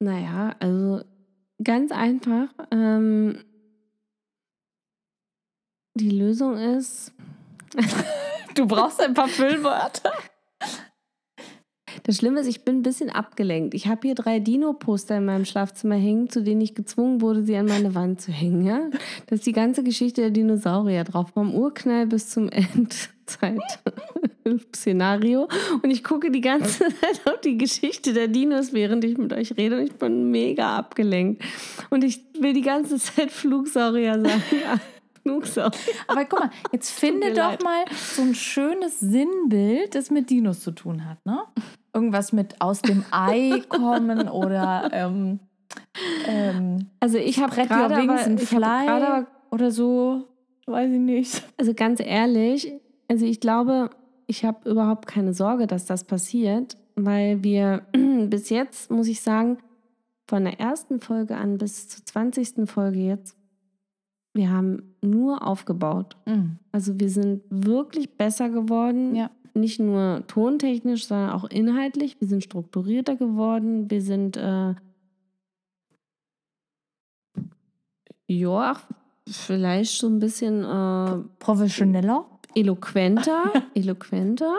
Naja, 0.00 0.54
also 0.60 1.02
ganz 1.62 1.92
einfach. 1.92 2.48
Ähm, 2.70 3.44
die 5.94 6.10
Lösung 6.10 6.56
ist, 6.56 7.12
Du 8.58 8.66
brauchst 8.66 9.00
ein 9.00 9.14
paar 9.14 9.28
Füllwörter. 9.28 10.12
Das 12.08 12.16
Schlimme 12.16 12.40
ist, 12.40 12.46
ich 12.46 12.64
bin 12.64 12.76
ein 12.76 12.82
bisschen 12.82 13.10
abgelenkt. 13.10 13.74
Ich 13.74 13.86
habe 13.86 14.00
hier 14.00 14.14
drei 14.14 14.38
Dino-Poster 14.38 15.18
in 15.18 15.26
meinem 15.26 15.44
Schlafzimmer 15.44 15.96
hängen, 15.96 16.30
zu 16.30 16.42
denen 16.42 16.62
ich 16.62 16.74
gezwungen 16.74 17.20
wurde, 17.20 17.42
sie 17.42 17.54
an 17.54 17.66
meine 17.66 17.94
Wand 17.94 18.22
zu 18.22 18.32
hängen. 18.32 18.64
Ja? 18.64 18.88
Das 19.26 19.40
ist 19.40 19.46
die 19.46 19.52
ganze 19.52 19.82
Geschichte 19.82 20.22
der 20.22 20.30
Dinosaurier 20.30 21.04
drauf, 21.04 21.28
vom 21.34 21.54
Urknall 21.54 22.06
bis 22.06 22.30
zum 22.30 22.48
Endzeit-Szenario. 22.48 25.48
Und 25.82 25.90
ich 25.90 26.02
gucke 26.02 26.30
die 26.30 26.40
ganze 26.40 26.78
Zeit 26.78 27.20
auf 27.26 27.42
die 27.42 27.58
Geschichte 27.58 28.14
der 28.14 28.28
Dinos, 28.28 28.72
während 28.72 29.04
ich 29.04 29.18
mit 29.18 29.34
euch 29.34 29.58
rede. 29.58 29.76
Und 29.76 29.84
ich 29.84 29.92
bin 29.92 30.30
mega 30.30 30.78
abgelenkt. 30.78 31.44
Und 31.90 32.04
ich 32.04 32.22
will 32.40 32.54
die 32.54 32.62
ganze 32.62 32.96
Zeit 32.96 33.30
Flugsaurier 33.30 34.14
sagen. 34.14 34.42
Ja. 34.64 34.80
Aber 36.06 36.24
guck 36.24 36.40
mal, 36.40 36.50
jetzt 36.72 36.90
finde 36.90 37.34
doch 37.34 37.50
leid. 37.50 37.62
mal 37.62 37.84
so 37.92 38.22
ein 38.22 38.34
schönes 38.34 38.98
Sinnbild, 38.98 39.94
das 39.94 40.10
mit 40.10 40.30
Dinos 40.30 40.60
zu 40.60 40.70
tun 40.70 41.04
hat, 41.04 41.18
ne? 41.26 41.42
Irgendwas 41.98 42.32
mit 42.32 42.60
aus 42.60 42.80
dem 42.80 43.04
Ei 43.10 43.62
kommen 43.68 44.28
oder 44.28 44.88
ähm, 44.92 45.40
ähm, 46.26 46.86
Also 47.00 47.18
ich 47.18 47.40
habe 47.40 47.54
gerade 47.54 47.96
wings 47.96 48.42
ich 48.42 48.52
hab 48.54 48.62
fly 48.62 49.26
oder 49.50 49.70
so. 49.70 50.28
Weiß 50.66 50.90
ich 50.92 50.98
nicht. 50.98 51.42
Also 51.56 51.74
ganz 51.74 52.00
ehrlich, 52.00 52.72
also 53.08 53.24
ich 53.24 53.40
glaube, 53.40 53.90
ich 54.26 54.44
habe 54.44 54.70
überhaupt 54.70 55.06
keine 55.06 55.32
Sorge, 55.32 55.66
dass 55.66 55.86
das 55.86 56.04
passiert, 56.04 56.76
weil 56.94 57.42
wir 57.42 57.82
bis 58.28 58.50
jetzt, 58.50 58.90
muss 58.90 59.08
ich 59.08 59.22
sagen, 59.22 59.58
von 60.28 60.44
der 60.44 60.60
ersten 60.60 61.00
Folge 61.00 61.36
an 61.36 61.56
bis 61.56 61.88
zur 61.88 62.04
20. 62.04 62.70
Folge 62.70 62.98
jetzt, 62.98 63.34
wir 64.34 64.50
haben 64.50 64.94
nur 65.00 65.44
aufgebaut. 65.44 66.16
Mhm. 66.26 66.58
Also 66.70 67.00
wir 67.00 67.08
sind 67.08 67.42
wirklich 67.48 68.16
besser 68.16 68.50
geworden. 68.50 69.16
Ja. 69.16 69.30
Nicht 69.54 69.80
nur 69.80 70.24
tontechnisch, 70.26 71.06
sondern 71.06 71.30
auch 71.30 71.44
inhaltlich. 71.44 72.20
Wir 72.20 72.28
sind 72.28 72.44
strukturierter 72.44 73.16
geworden. 73.16 73.90
Wir 73.90 74.02
sind, 74.02 74.36
äh, 74.36 74.74
ja, 78.26 78.76
vielleicht 79.28 79.98
so 79.98 80.08
ein 80.08 80.18
bisschen 80.18 80.64
äh, 80.64 81.24
Professioneller. 81.38 82.26
eloquenter. 82.54 83.52
eloquenter. 83.74 84.54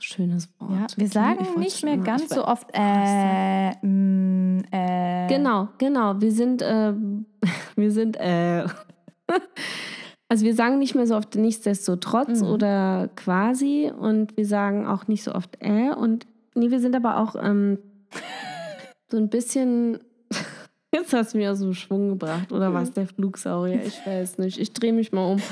Schönes 0.00 0.48
Wort. 0.58 0.70
Ja, 0.72 0.86
wir 0.96 1.06
Ich 1.06 1.12
sagen 1.12 1.46
wollte 1.46 1.60
nicht 1.60 1.84
mehr 1.84 1.96
ganz 1.98 2.22
ich 2.22 2.28
so 2.30 2.44
oft 2.44 2.68
äh, 2.72 3.70
mm, 3.86 4.64
äh. 4.72 5.28
Genau, 5.28 5.68
genau. 5.78 6.20
Wir 6.20 6.32
sind, 6.32 6.60
äh, 6.60 6.92
wir 7.76 7.90
sind, 7.92 8.16
äh, 8.16 8.64
also 10.32 10.46
wir 10.46 10.54
sagen 10.54 10.78
nicht 10.78 10.94
mehr 10.94 11.06
so 11.06 11.14
oft 11.14 11.34
nichtsdestotrotz 11.34 12.40
Mhm. 12.40 12.46
oder 12.46 13.10
quasi 13.16 13.92
und 13.94 14.34
wir 14.38 14.46
sagen 14.46 14.86
auch 14.86 15.06
nicht 15.06 15.24
so 15.24 15.34
oft 15.34 15.58
äh 15.60 15.90
und 15.90 16.26
nee, 16.54 16.70
wir 16.70 16.80
sind 16.80 16.96
aber 16.96 17.18
auch 17.18 17.36
ähm, 17.38 17.76
so 19.10 19.18
ein 19.18 19.28
bisschen, 19.28 19.98
jetzt 20.94 21.12
hast 21.12 21.34
du 21.34 21.38
mich 21.38 21.48
aus 21.48 21.58
dem 21.60 21.74
Schwung 21.74 22.08
gebracht 22.08 22.50
oder 22.50 22.72
was, 22.72 22.92
der 22.92 23.08
Flugsaurier, 23.08 23.84
ich 23.84 24.06
weiß 24.06 24.38
nicht, 24.38 24.58
ich 24.58 24.72
drehe 24.72 24.94
mich 24.94 25.12
mal 25.12 25.32
um. 25.32 25.42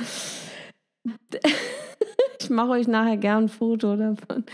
ich 2.41 2.49
mache 2.49 2.71
euch 2.71 2.89
nachher 2.89 3.19
gern 3.19 3.45
ein 3.45 3.49
Foto 3.51 3.97
davon. 3.97 4.45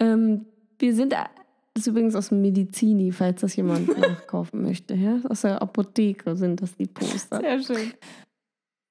Ähm, 0.00 0.46
wir 0.80 0.92
sind 0.92 1.12
das 1.12 1.82
ist 1.82 1.86
übrigens 1.86 2.16
aus 2.16 2.30
dem 2.30 2.40
Medizini, 2.40 3.12
falls 3.12 3.42
das 3.42 3.54
jemand 3.54 3.96
nachkaufen 3.96 4.62
möchte. 4.62 4.94
Ja? 4.94 5.20
Aus 5.28 5.42
der 5.42 5.62
Apotheke 5.62 6.34
sind 6.34 6.62
das 6.62 6.74
die 6.74 6.86
Poster. 6.86 7.38
Sehr 7.38 7.62
schön. 7.62 7.92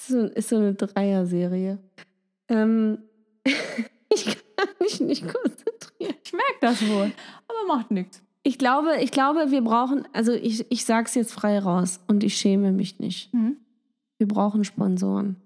Ist 0.10 0.50
so, 0.50 0.58
eine 0.58 0.74
Dreierserie. 0.74 1.80
Ähm, 2.50 3.00
ich 4.14 4.26
kann 4.26 4.70
mich 4.80 5.00
nicht 5.02 5.22
konzentrieren. 5.22 6.16
Ich 6.24 6.34
merke 6.34 6.58
das 6.62 6.88
wohl, 6.88 7.12
aber 7.48 7.68
macht 7.68 7.92
nichts. 7.92 8.22
Ich 8.44 8.60
glaube, 8.60 8.98
ich 9.02 9.12
glaube, 9.12 9.50
wir 9.50 9.62
brauchen, 9.62 10.08
also 10.14 10.32
ich, 10.32 10.70
ich 10.72 10.86
sage 10.86 11.08
es 11.08 11.16
jetzt 11.16 11.34
frei 11.34 11.58
raus 11.58 12.00
und 12.08 12.24
ich 12.24 12.38
schäme 12.38 12.72
mich 12.72 13.00
nicht. 13.00 13.34
Mhm. 13.34 13.58
Wir 14.18 14.28
brauchen 14.28 14.64
Sponsoren. 14.64 15.38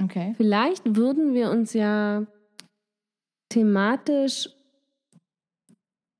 Okay. 0.00 0.34
Vielleicht 0.36 0.96
würden 0.96 1.34
wir 1.34 1.50
uns 1.50 1.72
ja 1.72 2.24
thematisch 3.48 4.48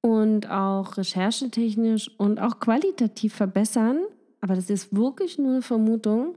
und 0.00 0.50
auch 0.50 0.96
recherchetechnisch 0.96 2.10
und 2.18 2.40
auch 2.40 2.60
qualitativ 2.60 3.34
verbessern. 3.34 4.00
Aber 4.40 4.54
das 4.54 4.70
ist 4.70 4.94
wirklich 4.94 5.38
nur 5.38 5.52
eine 5.52 5.62
Vermutung, 5.62 6.36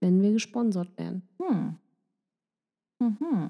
wenn 0.00 0.22
wir 0.22 0.32
gesponsert 0.32 0.96
werden. 0.98 1.22
Hm. 1.38 1.76
Mhm. 3.00 3.48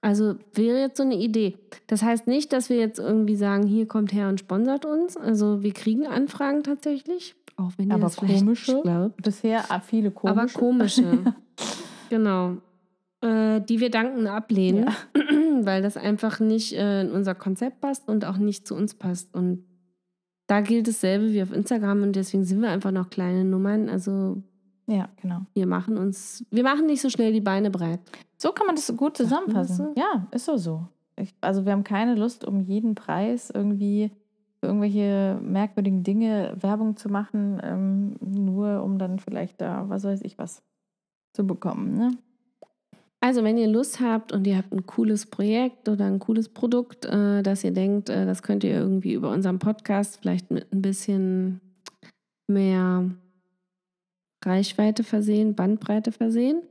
Also 0.00 0.36
wäre 0.54 0.78
jetzt 0.78 0.98
so 0.98 1.02
eine 1.02 1.16
Idee. 1.16 1.56
Das 1.86 2.02
heißt 2.02 2.26
nicht, 2.26 2.52
dass 2.52 2.68
wir 2.68 2.76
jetzt 2.76 2.98
irgendwie 2.98 3.36
sagen, 3.36 3.66
hier 3.66 3.86
kommt 3.86 4.12
her 4.12 4.28
und 4.28 4.38
sponsert 4.38 4.84
uns. 4.84 5.16
Also 5.16 5.62
wir 5.62 5.72
kriegen 5.72 6.06
Anfragen 6.06 6.62
tatsächlich, 6.62 7.34
auch 7.56 7.72
wenn 7.76 7.88
ihr 7.88 7.94
Aber 7.94 8.04
das 8.04 8.16
komische? 8.16 8.82
glaubt. 8.82 9.22
Bisher 9.22 9.64
viele 9.84 10.10
komische. 10.10 10.40
Aber 10.40 10.52
komische. 10.52 11.34
genau. 12.10 12.58
Äh, 13.22 13.62
die 13.62 13.80
wir 13.80 13.90
danken 13.90 14.26
ablehnen, 14.26 14.90
weil 15.62 15.82
das 15.82 15.96
einfach 15.96 16.38
nicht 16.38 16.74
äh, 16.74 17.00
in 17.00 17.10
unser 17.10 17.34
Konzept 17.34 17.80
passt 17.80 18.08
und 18.08 18.24
auch 18.26 18.36
nicht 18.36 18.68
zu 18.68 18.74
uns 18.74 18.94
passt. 18.94 19.34
Und 19.34 19.64
da 20.46 20.60
gilt 20.60 20.86
dasselbe 20.86 21.32
wie 21.32 21.42
auf 21.42 21.52
Instagram 21.52 22.02
und 22.02 22.14
deswegen 22.14 22.44
sind 22.44 22.60
wir 22.60 22.70
einfach 22.70 22.92
noch 22.92 23.10
kleine 23.10 23.44
Nummern. 23.44 23.88
Also 23.88 24.42
Ja, 24.86 25.08
genau. 25.20 25.40
wir 25.54 25.66
machen 25.66 25.98
uns, 25.98 26.44
wir 26.50 26.62
machen 26.62 26.86
nicht 26.86 27.00
so 27.00 27.10
schnell 27.10 27.32
die 27.32 27.40
Beine 27.40 27.70
breit. 27.70 28.00
So 28.36 28.52
kann 28.52 28.66
man 28.66 28.76
das 28.76 28.94
gut 28.96 29.18
das 29.18 29.26
zusammenfassen. 29.26 29.94
Ja, 29.96 30.28
ist 30.30 30.44
so 30.44 30.56
so. 30.56 30.86
Ich, 31.16 31.34
also 31.40 31.64
wir 31.64 31.72
haben 31.72 31.84
keine 31.84 32.14
Lust, 32.14 32.44
um 32.44 32.60
jeden 32.60 32.94
Preis 32.94 33.50
irgendwie 33.50 34.12
für 34.60 34.66
irgendwelche 34.66 35.38
merkwürdigen 35.42 36.02
Dinge 36.02 36.56
Werbung 36.60 36.96
zu 36.96 37.08
machen, 37.08 37.60
ähm, 37.62 38.16
nur 38.20 38.82
um 38.82 38.98
dann 38.98 39.18
vielleicht 39.18 39.60
da, 39.60 39.88
was 39.88 40.04
weiß 40.04 40.22
ich 40.22 40.38
was, 40.38 40.62
zu 41.32 41.46
bekommen. 41.46 41.96
Ne? 41.96 42.10
Also, 43.20 43.42
wenn 43.42 43.58
ihr 43.58 43.66
Lust 43.66 44.00
habt 44.00 44.32
und 44.32 44.46
ihr 44.46 44.56
habt 44.56 44.72
ein 44.72 44.86
cooles 44.86 45.26
Projekt 45.26 45.88
oder 45.88 46.04
ein 46.04 46.18
cooles 46.18 46.48
Produkt, 46.48 47.06
äh, 47.06 47.42
dass 47.42 47.64
ihr 47.64 47.72
denkt, 47.72 48.08
äh, 48.08 48.24
das 48.24 48.42
könnt 48.42 48.62
ihr 48.62 48.74
irgendwie 48.74 49.14
über 49.14 49.30
unseren 49.30 49.58
Podcast 49.58 50.18
vielleicht 50.20 50.50
mit 50.50 50.72
ein 50.72 50.82
bisschen 50.82 51.60
mehr 52.46 53.10
Reichweite 54.46 55.04
versehen, 55.04 55.54
Bandbreite 55.54 56.12
versehen, 56.12 56.62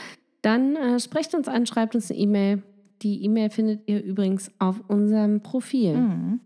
dann 0.42 0.76
äh, 0.76 1.00
sprecht 1.00 1.36
uns 1.36 1.48
an, 1.48 1.66
schreibt 1.66 1.96
uns 1.96 2.12
eine 2.12 2.20
E-Mail. 2.20 2.64
Die 3.02 3.24
E-Mail 3.24 3.50
findet 3.50 3.88
ihr 3.88 4.04
übrigens 4.04 4.52
auf 4.60 4.82
unserem 4.88 5.42
Profil. 5.42 5.98
Mhm. 5.98 6.40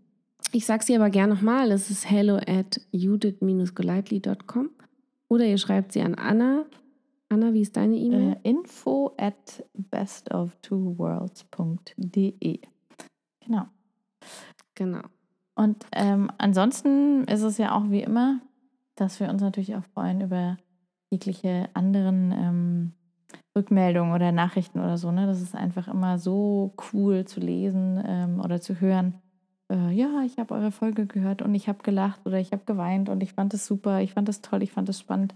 Ich 0.52 0.66
sage 0.66 0.84
sie 0.84 0.96
aber 0.96 1.10
gerne 1.10 1.34
nochmal, 1.34 1.70
es 1.70 1.90
ist 1.90 2.10
hello 2.10 2.34
at 2.36 2.80
judith-golightly.com 2.90 4.70
oder 5.28 5.44
ihr 5.44 5.58
schreibt 5.58 5.92
sie 5.92 6.02
an 6.02 6.16
Anna. 6.16 6.64
Anna, 7.28 7.52
wie 7.52 7.60
ist 7.60 7.76
deine 7.76 7.94
E-Mail? 7.96 8.38
Äh, 8.42 8.48
info 8.48 9.12
at 9.16 9.64
bestoftwoworlds.de. 9.74 12.58
Genau. 13.46 13.66
Genau. 14.74 15.02
Und 15.54 15.86
ähm, 15.92 16.32
ansonsten 16.38 17.22
ist 17.24 17.42
es 17.42 17.58
ja 17.58 17.76
auch 17.76 17.90
wie 17.90 18.02
immer, 18.02 18.40
dass 18.96 19.20
wir 19.20 19.28
uns 19.28 19.42
natürlich 19.42 19.76
auch 19.76 19.84
freuen 19.94 20.20
über 20.20 20.56
jegliche 21.10 21.68
anderen 21.74 22.32
ähm, 22.32 22.92
Rückmeldungen 23.56 24.14
oder 24.14 24.32
Nachrichten 24.32 24.78
oder 24.78 24.96
so. 24.96 25.10
Ne? 25.10 25.26
Das 25.26 25.40
ist 25.40 25.54
einfach 25.54 25.88
immer 25.88 26.18
so 26.18 26.74
cool 26.92 27.24
zu 27.24 27.40
lesen 27.40 28.02
ähm, 28.06 28.40
oder 28.40 28.60
zu 28.60 28.80
hören. 28.80 29.14
Äh, 29.70 29.92
ja, 29.92 30.22
ich 30.24 30.38
habe 30.38 30.54
eure 30.54 30.72
Folge 30.72 31.06
gehört 31.06 31.42
und 31.42 31.54
ich 31.54 31.68
habe 31.68 31.82
gelacht 31.82 32.20
oder 32.24 32.38
ich 32.38 32.52
habe 32.52 32.64
geweint 32.64 33.08
und 33.08 33.22
ich 33.22 33.32
fand 33.32 33.54
es 33.54 33.66
super, 33.66 34.00
ich 34.00 34.12
fand 34.12 34.28
es 34.28 34.40
toll, 34.40 34.62
ich 34.62 34.72
fand 34.72 34.88
es 34.88 35.00
spannend. 35.00 35.34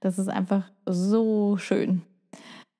Das 0.00 0.18
ist 0.18 0.28
einfach 0.28 0.70
so 0.86 1.56
schön. 1.56 2.02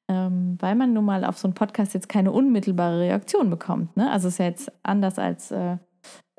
Ähm, 0.08 0.56
weil 0.60 0.76
man 0.76 0.92
nun 0.92 1.04
mal 1.04 1.24
auf 1.24 1.36
so 1.36 1.48
einen 1.48 1.54
Podcast 1.54 1.94
jetzt 1.94 2.08
keine 2.08 2.30
unmittelbare 2.30 3.00
Reaktion 3.00 3.50
bekommt. 3.50 3.96
Ne? 3.96 4.10
Also 4.10 4.28
es 4.28 4.34
ist 4.34 4.38
ja 4.38 4.44
jetzt 4.44 4.72
anders 4.84 5.18
als 5.18 5.50
äh, 5.50 5.78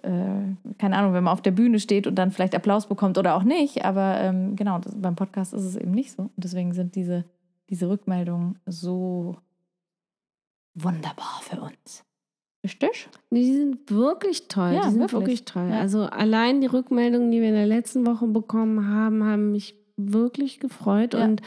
keine 0.01 0.95
Ahnung, 0.95 1.13
wenn 1.13 1.23
man 1.23 1.33
auf 1.33 1.41
der 1.41 1.51
Bühne 1.51 1.79
steht 1.79 2.07
und 2.07 2.15
dann 2.15 2.31
vielleicht 2.31 2.55
Applaus 2.55 2.87
bekommt 2.87 3.17
oder 3.17 3.35
auch 3.35 3.43
nicht. 3.43 3.83
Aber 3.83 4.19
ähm, 4.19 4.55
genau, 4.55 4.79
das, 4.79 4.93
beim 4.95 5.15
Podcast 5.15 5.53
ist 5.53 5.63
es 5.63 5.75
eben 5.75 5.91
nicht 5.91 6.11
so. 6.11 6.23
Und 6.23 6.31
deswegen 6.35 6.73
sind 6.73 6.95
diese, 6.95 7.25
diese 7.69 7.89
Rückmeldungen 7.89 8.59
so 8.65 9.37
wunderbar 10.75 11.41
für 11.41 11.61
uns. 11.61 12.03
Richtig? 12.63 13.09
Die 13.31 13.53
sind 13.53 13.89
wirklich 13.89 14.47
toll. 14.47 14.73
Ja, 14.73 14.81
die 14.81 14.91
sind 14.91 14.99
wirklich. 14.99 15.19
wirklich, 15.19 15.45
toll. 15.45 15.69
Ja. 15.69 15.79
Also 15.79 16.03
allein 16.03 16.61
die 16.61 16.67
Rückmeldungen, 16.67 17.31
die 17.31 17.41
wir 17.41 17.49
in 17.49 17.55
der 17.55 17.65
letzten 17.65 18.05
Woche 18.05 18.27
bekommen 18.27 18.87
haben, 18.89 19.23
haben 19.23 19.51
mich 19.51 19.75
wirklich 19.95 20.59
gefreut. 20.59 21.13
Ja. 21.13 21.23
Und 21.23 21.41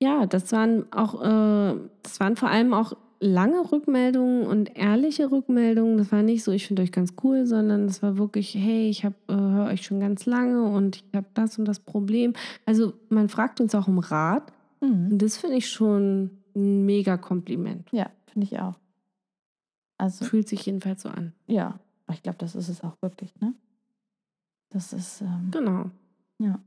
ja, 0.00 0.26
das 0.26 0.50
waren 0.52 0.92
auch, 0.92 1.20
äh, 1.22 1.76
das 2.02 2.18
waren 2.18 2.36
vor 2.36 2.48
allem 2.48 2.74
auch 2.74 2.94
lange 3.22 3.70
Rückmeldungen 3.72 4.46
und 4.46 4.76
ehrliche 4.76 5.30
Rückmeldungen. 5.30 5.96
Das 5.96 6.10
war 6.12 6.22
nicht 6.22 6.42
so, 6.44 6.52
ich 6.52 6.66
finde 6.66 6.82
euch 6.82 6.92
ganz 6.92 7.14
cool, 7.22 7.46
sondern 7.46 7.86
das 7.86 8.02
war 8.02 8.18
wirklich, 8.18 8.54
hey, 8.54 8.88
ich 8.88 9.04
habe 9.04 9.14
äh, 9.28 9.32
höre 9.34 9.66
euch 9.66 9.82
schon 9.84 10.00
ganz 10.00 10.26
lange 10.26 10.62
und 10.64 10.96
ich 10.96 11.04
habe 11.14 11.26
das 11.34 11.58
und 11.58 11.64
das 11.66 11.78
Problem. 11.80 12.34
Also 12.66 12.92
man 13.08 13.28
fragt 13.28 13.60
uns 13.60 13.74
auch 13.74 13.88
um 13.88 13.98
Rat. 13.98 14.52
Mhm. 14.80 15.12
Und 15.12 15.18
das 15.22 15.36
finde 15.36 15.56
ich 15.56 15.68
schon 15.70 16.30
ein 16.56 16.84
mega 16.84 17.16
Kompliment. 17.16 17.88
Ja, 17.92 18.10
finde 18.26 18.46
ich 18.50 18.58
auch. 18.60 18.74
Also, 19.98 20.24
Fühlt 20.24 20.48
sich 20.48 20.66
jedenfalls 20.66 21.02
so 21.02 21.08
an. 21.08 21.32
ja, 21.46 21.78
ich 22.12 22.22
glaube, 22.22 22.38
das 22.38 22.54
ist 22.56 22.68
es 22.68 22.82
auch 22.82 23.00
wirklich, 23.00 23.32
ne? 23.40 23.54
Das 24.70 24.92
ist, 24.92 25.20
ähm, 25.20 25.48
Genau. 25.52 25.90
ja. 26.38 26.58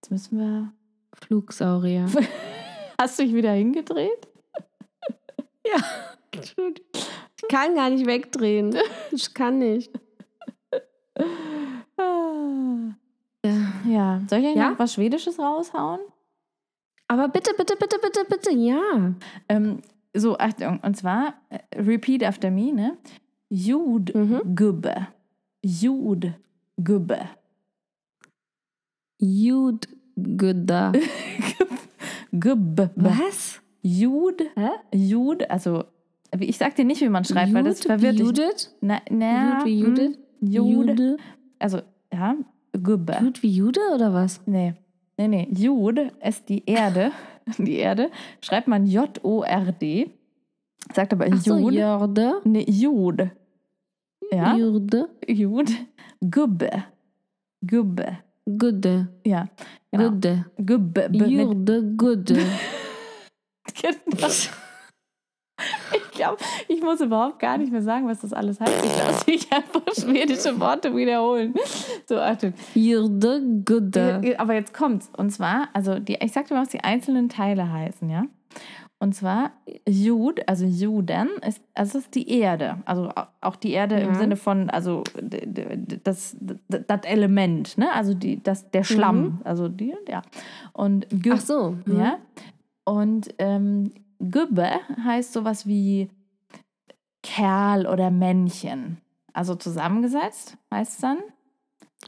Jetzt 0.00 0.10
müssen 0.10 0.38
wir. 0.38 0.72
Flugsaurier. 1.12 2.06
Hast 3.00 3.18
du 3.18 3.22
dich 3.22 3.34
wieder 3.34 3.52
hingedreht? 3.52 4.28
Ja, 5.66 5.76
Entschuldigung. 6.32 6.86
Ich 6.94 7.48
kann 7.48 7.74
gar 7.74 7.90
nicht 7.90 8.06
wegdrehen. 8.06 8.76
Ich 9.12 9.32
kann 9.34 9.58
nicht. 9.58 9.90
Ja, 13.86 14.22
soll 14.28 14.38
ich 14.40 14.46
euch 14.46 14.56
Ja? 14.56 14.70
noch 14.70 14.78
was 14.78 14.94
Schwedisches 14.94 15.38
raushauen? 15.38 16.00
Aber 17.08 17.28
bitte, 17.28 17.52
bitte, 17.56 17.76
bitte, 17.76 17.98
bitte, 18.00 18.24
bitte, 18.28 18.52
ja. 18.52 19.14
Ähm, 19.48 19.82
so, 20.14 20.38
Achtung, 20.38 20.80
und 20.80 20.96
zwar, 20.96 21.34
äh, 21.50 21.58
repeat 21.80 22.24
after 22.24 22.50
me, 22.50 22.72
ne? 22.72 22.96
Mhm. 23.50 23.56
Judgubbe. 23.56 25.08
Judgubbe. 25.62 27.28
Jud 29.18 29.88
Gubbe. 32.32 32.90
Was? 32.96 33.60
Jud, 33.82 34.42
Hä? 34.56 34.70
Jud, 34.94 35.48
also 35.50 35.84
ich 36.38 36.58
sag 36.58 36.76
dir 36.76 36.84
nicht, 36.84 37.00
wie 37.00 37.08
man 37.08 37.24
schreibt, 37.24 37.52
weil 37.54 37.64
das 37.64 37.80
verwirrt 37.80 38.14
dich. 38.18 38.26
Judith? 38.26 38.76
Na, 38.80 39.00
na, 39.10 39.58
Jud 39.58 39.66
wie 39.66 39.80
hm, 39.80 39.86
Judith? 39.86 40.18
Jude. 40.40 40.92
Jude? 40.92 41.16
Also, 41.58 41.80
ja, 42.12 42.36
Gubbe. 42.72 43.16
Jud 43.20 43.42
wie 43.42 43.50
Jude 43.50 43.80
oder 43.94 44.12
was? 44.12 44.40
Nee, 44.46 44.74
nee, 45.16 45.28
nee. 45.28 45.48
Jud 45.50 45.98
ist 46.22 46.48
die 46.48 46.64
Erde. 46.66 47.12
Die 47.58 47.76
Erde 47.76 48.10
schreibt 48.42 48.68
man 48.68 48.86
J-O-R-D. 48.86 50.10
Sagt 50.94 51.12
aber 51.12 51.26
Ach 51.32 51.40
so, 51.40 51.56
Jud. 51.56 51.74
Jorde. 51.74 52.34
Nee, 52.44 52.64
Jud. 52.68 53.30
Ja, 54.30 54.56
Jurde. 54.56 55.08
Jud. 55.26 55.70
Gubbe. 56.20 56.70
Gubbe. 57.66 58.18
Gude. 58.58 59.08
Ja, 59.24 59.48
genau. 59.90 60.10
Gude. 60.10 60.46
Gubbe. 60.64 61.08
Mit, 61.10 61.28
Jurde 61.28 61.82
Gude. 61.96 62.34
genau. 63.82 64.28
Ich 65.92 66.10
glaube, 66.12 66.38
ich 66.68 66.82
muss 66.82 67.00
überhaupt 67.00 67.38
gar 67.38 67.58
nicht 67.58 67.72
mehr 67.72 67.82
sagen, 67.82 68.06
was 68.06 68.20
das 68.20 68.32
alles 68.32 68.60
heißt. 68.60 68.84
Ich 68.84 68.96
lasse 68.98 69.24
mich 69.30 69.52
einfach 69.52 69.82
schwedische 69.94 70.58
Worte 70.58 70.94
wiederholen. 70.94 71.54
So, 72.06 72.18
Achtung. 72.18 72.54
Jurde 72.74 73.42
Gude. 73.64 74.20
Ja, 74.24 74.38
Aber 74.38 74.54
jetzt 74.54 74.72
kommt's. 74.74 75.10
Und 75.16 75.30
zwar, 75.30 75.68
also 75.72 75.98
die, 75.98 76.14
ich 76.14 76.32
sag 76.32 76.48
dir 76.48 76.54
mal, 76.54 76.62
was 76.62 76.70
die 76.70 76.84
einzelnen 76.84 77.28
Teile 77.28 77.70
heißen, 77.70 78.08
ja. 78.08 78.24
Und 79.02 79.14
zwar 79.14 79.52
Jud, 79.88 80.46
also 80.46 80.66
Juden, 80.66 81.28
ist, 81.46 81.62
also 81.74 81.94
das 81.94 82.04
ist 82.04 82.14
die 82.14 82.28
Erde. 82.38 82.82
Also 82.84 83.08
au- 83.08 83.26
auch 83.40 83.56
die 83.56 83.70
Erde 83.72 83.98
im 83.98 84.10
Ja. 84.12 84.14
Sinne 84.14 84.36
von, 84.36 84.68
also 84.68 85.02
das, 86.04 86.36
d- 86.38 86.84
das 86.86 87.00
Element, 87.04 87.78
ne? 87.78 87.90
Also 87.94 88.12
die, 88.12 88.42
das, 88.42 88.70
der 88.70 88.84
Schlamm. 88.84 89.40
Also 89.44 89.68
die, 89.68 89.94
ja. 90.06 90.20
Und 90.74 91.06
Gü- 91.08 91.32
Ach 91.34 91.40
so. 91.40 91.76
hm. 91.86 91.98
ja. 91.98 92.18
Und 92.84 93.34
ähm, 93.38 93.92
Gübbe 94.18 94.68
heißt 95.02 95.32
sowas 95.32 95.66
wie 95.66 96.10
Kerl 97.22 97.86
oder 97.86 98.10
Männchen. 98.10 98.98
Also 99.32 99.54
zusammengesetzt 99.54 100.58
heißt 100.72 100.92
es 100.94 100.98
dann, 100.98 101.18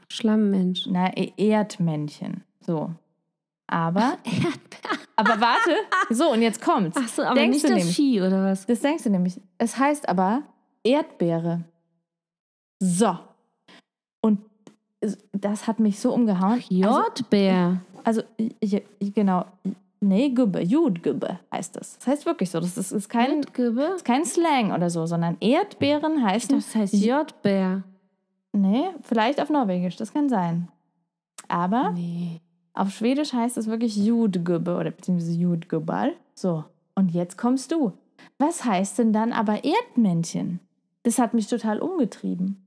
Schlammmensch. 0.09 0.85
na, 0.89 1.11
E- 1.17 1.33
Erdmännchen. 1.37 2.43
So. 2.61 2.91
Aber, 3.73 4.19
aber 5.15 5.41
warte. 5.41 5.71
So, 6.11 6.31
und 6.31 6.43
jetzt 6.43 6.61
kommt's. 6.61 6.95
Ach 7.01 7.07
so, 7.07 7.23
aber 7.23 7.33
Denkst 7.33 7.55
nicht 7.55 7.63
du 7.63 7.69
das 7.69 7.77
nämlich- 7.79 7.95
Vieh 7.95 8.21
oder 8.21 8.45
was? 8.45 8.67
Das 8.67 8.81
denkst 8.81 9.03
du 9.03 9.09
nämlich. 9.09 9.41
Es 9.57 9.77
heißt 9.79 10.07
aber 10.07 10.43
Erdbeere. 10.83 11.61
So. 12.79 13.17
Und 14.21 14.39
das 15.31 15.65
hat 15.65 15.79
mich 15.79 15.99
so 15.99 16.13
umgehauen. 16.13 16.53
Also, 16.53 16.69
Jordbär. 16.69 17.81
also, 18.03 18.21
ich- 18.37 18.83
genau. 19.15 19.45
Nee, 20.01 20.29
Gübbe, 20.29 20.61
Judgübbe 20.61 21.39
heißt 21.51 21.75
das. 21.77 21.97
Das 21.97 22.07
heißt 22.07 22.25
wirklich 22.27 22.51
so. 22.51 22.59
Das 22.59 22.77
ist, 22.77 22.91
ist, 22.91 23.09
kein, 23.09 23.39
ist 23.39 24.05
kein 24.05 24.25
Slang 24.25 24.71
oder 24.73 24.89
so, 24.89 25.05
sondern 25.05 25.37
Erdbeeren 25.39 26.23
heißen. 26.23 26.53
Das 26.55 26.75
heißt 26.75 26.93
Jordbär. 26.95 27.83
Nee, 28.51 28.89
vielleicht 29.01 29.41
auf 29.41 29.49
Norwegisch, 29.49 29.95
das 29.95 30.13
kann 30.13 30.29
sein. 30.29 30.67
Aber 31.47 31.91
Nee. 31.91 32.41
Auf 32.73 32.89
Schwedisch 32.91 33.33
heißt 33.33 33.57
es 33.57 33.67
wirklich 33.67 33.95
Judgübbe 33.97 34.75
oder 34.75 34.91
beziehungsweise 34.91 35.33
Judgübbal. 35.33 36.13
So, 36.35 36.63
und 36.95 37.11
jetzt 37.11 37.37
kommst 37.37 37.71
du. 37.71 37.93
Was 38.39 38.65
heißt 38.65 38.99
denn 38.99 39.13
dann 39.13 39.31
aber 39.33 39.63
Erdmännchen? 39.63 40.59
Das 41.03 41.19
hat 41.19 41.33
mich 41.33 41.47
total 41.47 41.79
umgetrieben. 41.79 42.65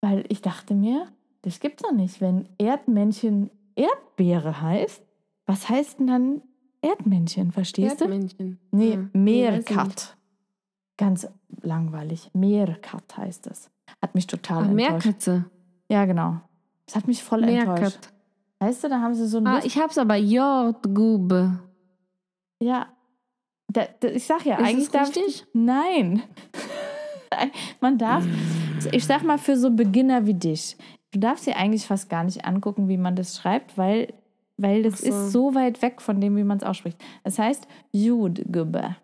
Weil 0.00 0.24
ich 0.28 0.42
dachte 0.42 0.74
mir, 0.74 1.06
das 1.42 1.60
gibt's 1.60 1.82
doch 1.82 1.92
nicht. 1.92 2.20
Wenn 2.20 2.48
Erdmännchen 2.58 3.50
Erdbeere 3.74 4.60
heißt, 4.60 5.02
was 5.46 5.68
heißt 5.68 5.98
denn 5.98 6.06
dann 6.06 6.42
Erdmännchen? 6.82 7.50
Verstehst 7.52 8.00
du? 8.00 8.04
Erdmännchen. 8.04 8.58
Nee, 8.70 8.90
Ja. 8.90 8.96
nicht. 8.96 9.14
Meerkat. 9.14 10.16
Ganz 10.96 11.28
langweilig. 11.62 12.30
Meerkat 12.34 13.16
heißt 13.16 13.46
es. 13.48 13.70
Hat 14.02 14.14
mich 14.14 14.26
total 14.26 14.64
Ach, 14.64 14.68
enttäuscht. 14.70 14.90
Meerkatze. 15.04 15.44
Ja, 15.88 16.04
genau. 16.04 16.40
Das 16.86 16.96
hat 16.96 17.06
mich 17.08 17.22
voll 17.22 17.44
enttäuscht. 17.44 18.10
Weißt 18.60 18.82
du, 18.84 18.88
da 18.88 19.00
haben 19.00 19.14
sie 19.14 19.26
so 19.26 19.38
ein 19.38 19.46
Ah, 19.46 19.54
Lust- 19.56 19.66
ich 19.66 19.78
hab's 19.78 19.98
aber 19.98 20.16
Jordgube. 20.16 21.60
Ja. 22.60 22.88
Da, 23.72 23.86
da, 24.00 24.08
ich 24.08 24.24
sag 24.26 24.44
ja, 24.46 24.56
Ist 24.56 24.64
eigentlich 24.66 24.90
darf 24.90 25.10
ich. 25.10 25.16
richtig? 25.16 25.46
Nein. 25.52 26.22
Man 27.80 27.98
darf, 27.98 28.24
ich 28.90 29.04
sag 29.06 29.22
mal, 29.22 29.38
für 29.38 29.56
so 29.56 29.70
Beginner 29.70 30.26
wie 30.26 30.34
dich, 30.34 30.76
du 31.12 31.20
darfst 31.20 31.46
dir 31.46 31.56
eigentlich 31.56 31.86
fast 31.86 32.08
gar 32.08 32.24
nicht 32.24 32.44
angucken, 32.46 32.88
wie 32.88 32.96
man 32.96 33.14
das 33.16 33.36
schreibt, 33.36 33.76
weil, 33.76 34.12
weil 34.56 34.82
das 34.82 35.00
so. 35.02 35.06
ist 35.08 35.32
so 35.32 35.54
weit 35.54 35.82
weg 35.82 36.00
von 36.00 36.20
dem, 36.20 36.36
wie 36.36 36.42
man 36.44 36.56
es 36.56 36.64
ausspricht. 36.64 36.98
Es 37.24 37.38
heißt 37.38 37.68
Judgubbe. 37.92 38.96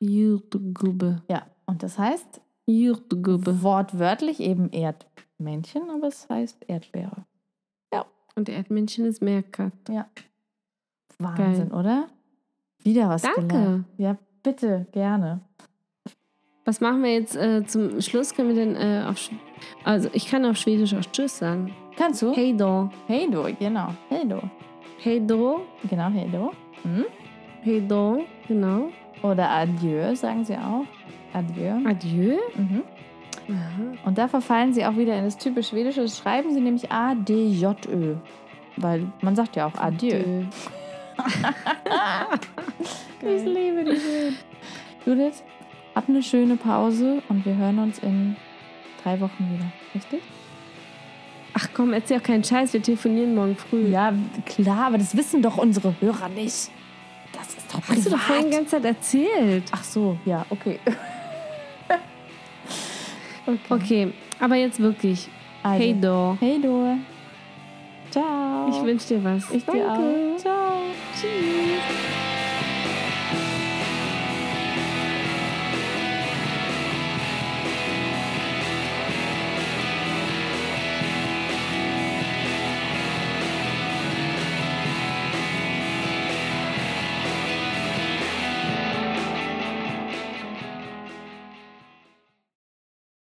Jordgube. 0.00 1.22
Ja. 1.30 1.46
Und 1.66 1.82
das 1.82 1.98
heißt 1.98 2.40
Jordgube. 2.66 3.62
wortwörtlich 3.62 4.40
eben 4.40 4.68
Erdmännchen, 4.70 5.88
aber 5.88 6.08
es 6.08 6.28
heißt 6.28 6.58
Erdbeere. 6.68 7.24
Und 8.36 8.48
Erdmännchen 8.48 9.04
ist 9.06 9.22
Meerkat. 9.22 9.72
Ja. 9.88 10.06
Wahnsinn, 11.18 11.70
oder? 11.70 12.08
Wieder 12.82 13.08
was 13.08 13.22
Danke. 13.22 13.46
gelernt. 13.46 13.86
Ja, 13.96 14.16
bitte, 14.42 14.86
gerne. 14.92 15.40
Was 16.64 16.80
machen 16.80 17.02
wir 17.02 17.12
jetzt 17.12 17.36
äh, 17.36 17.64
zum 17.66 18.00
Schluss? 18.00 18.34
Können 18.34 18.48
wir 18.48 18.56
denn 18.56 18.76
äh, 18.76 19.04
auf. 19.06 19.18
Sch 19.18 19.30
also, 19.84 20.08
ich 20.12 20.26
kann 20.28 20.44
auf 20.44 20.56
Schwedisch 20.56 20.94
auch 20.94 21.04
Tschüss 21.12 21.38
sagen. 21.38 21.72
Kannst 21.96 22.22
du? 22.22 22.34
Hey 22.34 22.56
do. 22.56 22.90
Hey 23.06 23.28
du, 23.30 23.42
genau. 23.58 23.94
Hey 24.08 24.26
du. 24.26 24.40
Hey 24.98 25.24
do. 25.24 25.60
Genau, 25.88 26.08
hey 26.08 26.28
du. 26.30 26.50
Hm? 26.82 27.04
Hey 27.62 27.86
do. 27.86 28.24
Genau. 28.48 28.88
Oder 29.22 29.48
Adieu, 29.50 30.14
sagen 30.14 30.44
sie 30.44 30.56
auch. 30.56 30.84
Adieu. 31.32 31.80
Adieu. 31.86 32.38
Mhm. 32.56 32.82
Aha. 33.48 34.06
Und 34.06 34.18
da 34.18 34.28
verfallen 34.28 34.72
sie 34.72 34.84
auch 34.84 34.96
wieder 34.96 35.16
in 35.18 35.24
das 35.24 35.36
typisch 35.38 35.68
Schwedische. 35.68 36.02
Das 36.02 36.18
schreiben 36.18 36.52
sie 36.54 36.60
nämlich 36.60 36.90
A-D-J-Ö. 36.90 38.14
Weil 38.76 39.06
man 39.20 39.36
sagt 39.36 39.56
ja 39.56 39.66
auch 39.66 39.74
Adieu. 39.78 40.44
Ich 43.22 43.42
liebe 43.44 43.84
dich. 43.84 44.02
schön. 44.02 44.34
Judith, 45.06 45.42
hab 45.94 46.08
eine 46.08 46.22
schöne 46.22 46.56
Pause 46.56 47.22
und 47.28 47.46
wir 47.46 47.56
hören 47.56 47.78
uns 47.78 47.98
in 48.00 48.36
drei 49.02 49.18
Wochen 49.20 49.48
wieder. 49.52 49.64
Richtig? 49.94 50.20
Ach 51.54 51.68
komm, 51.72 51.92
erzähl 51.92 52.18
auch 52.18 52.22
keinen 52.22 52.42
Scheiß. 52.44 52.72
Wir 52.72 52.82
telefonieren 52.82 53.34
morgen 53.34 53.56
früh. 53.56 53.86
Ja, 53.88 54.12
klar, 54.44 54.86
aber 54.88 54.98
das 54.98 55.16
wissen 55.16 55.40
doch 55.40 55.56
unsere 55.56 55.94
Hörer 56.00 56.28
nicht. 56.28 56.70
Das 57.32 57.48
ist 57.56 57.72
doch 57.72 57.80
Hast 57.88 58.06
du 58.06 58.10
doch 58.10 58.18
vorhin 58.18 58.44
die 58.46 58.50
privat. 58.50 58.66
ganze 58.68 58.70
Zeit 58.70 58.84
erzählt. 58.84 59.64
Ach 59.70 59.84
so, 59.84 60.18
ja, 60.24 60.44
okay. 60.50 60.78
okay. 63.46 63.58
Okay, 63.68 64.12
aber 64.40 64.56
jetzt 64.56 64.80
wirklich. 64.80 65.28
Also, 65.62 65.82
Hey 65.82 65.94
do. 65.94 66.36
Hey 66.40 66.58
du. 66.60 66.98
Ciao. 68.10 68.68
Ich 68.70 68.82
wünsche 68.84 69.08
dir 69.08 69.24
was. 69.24 69.50
Ich 69.50 69.64
dir 69.64 69.90
auch. 69.90 70.36
Ciao. 70.38 70.76
Tschüss. 71.14 72.13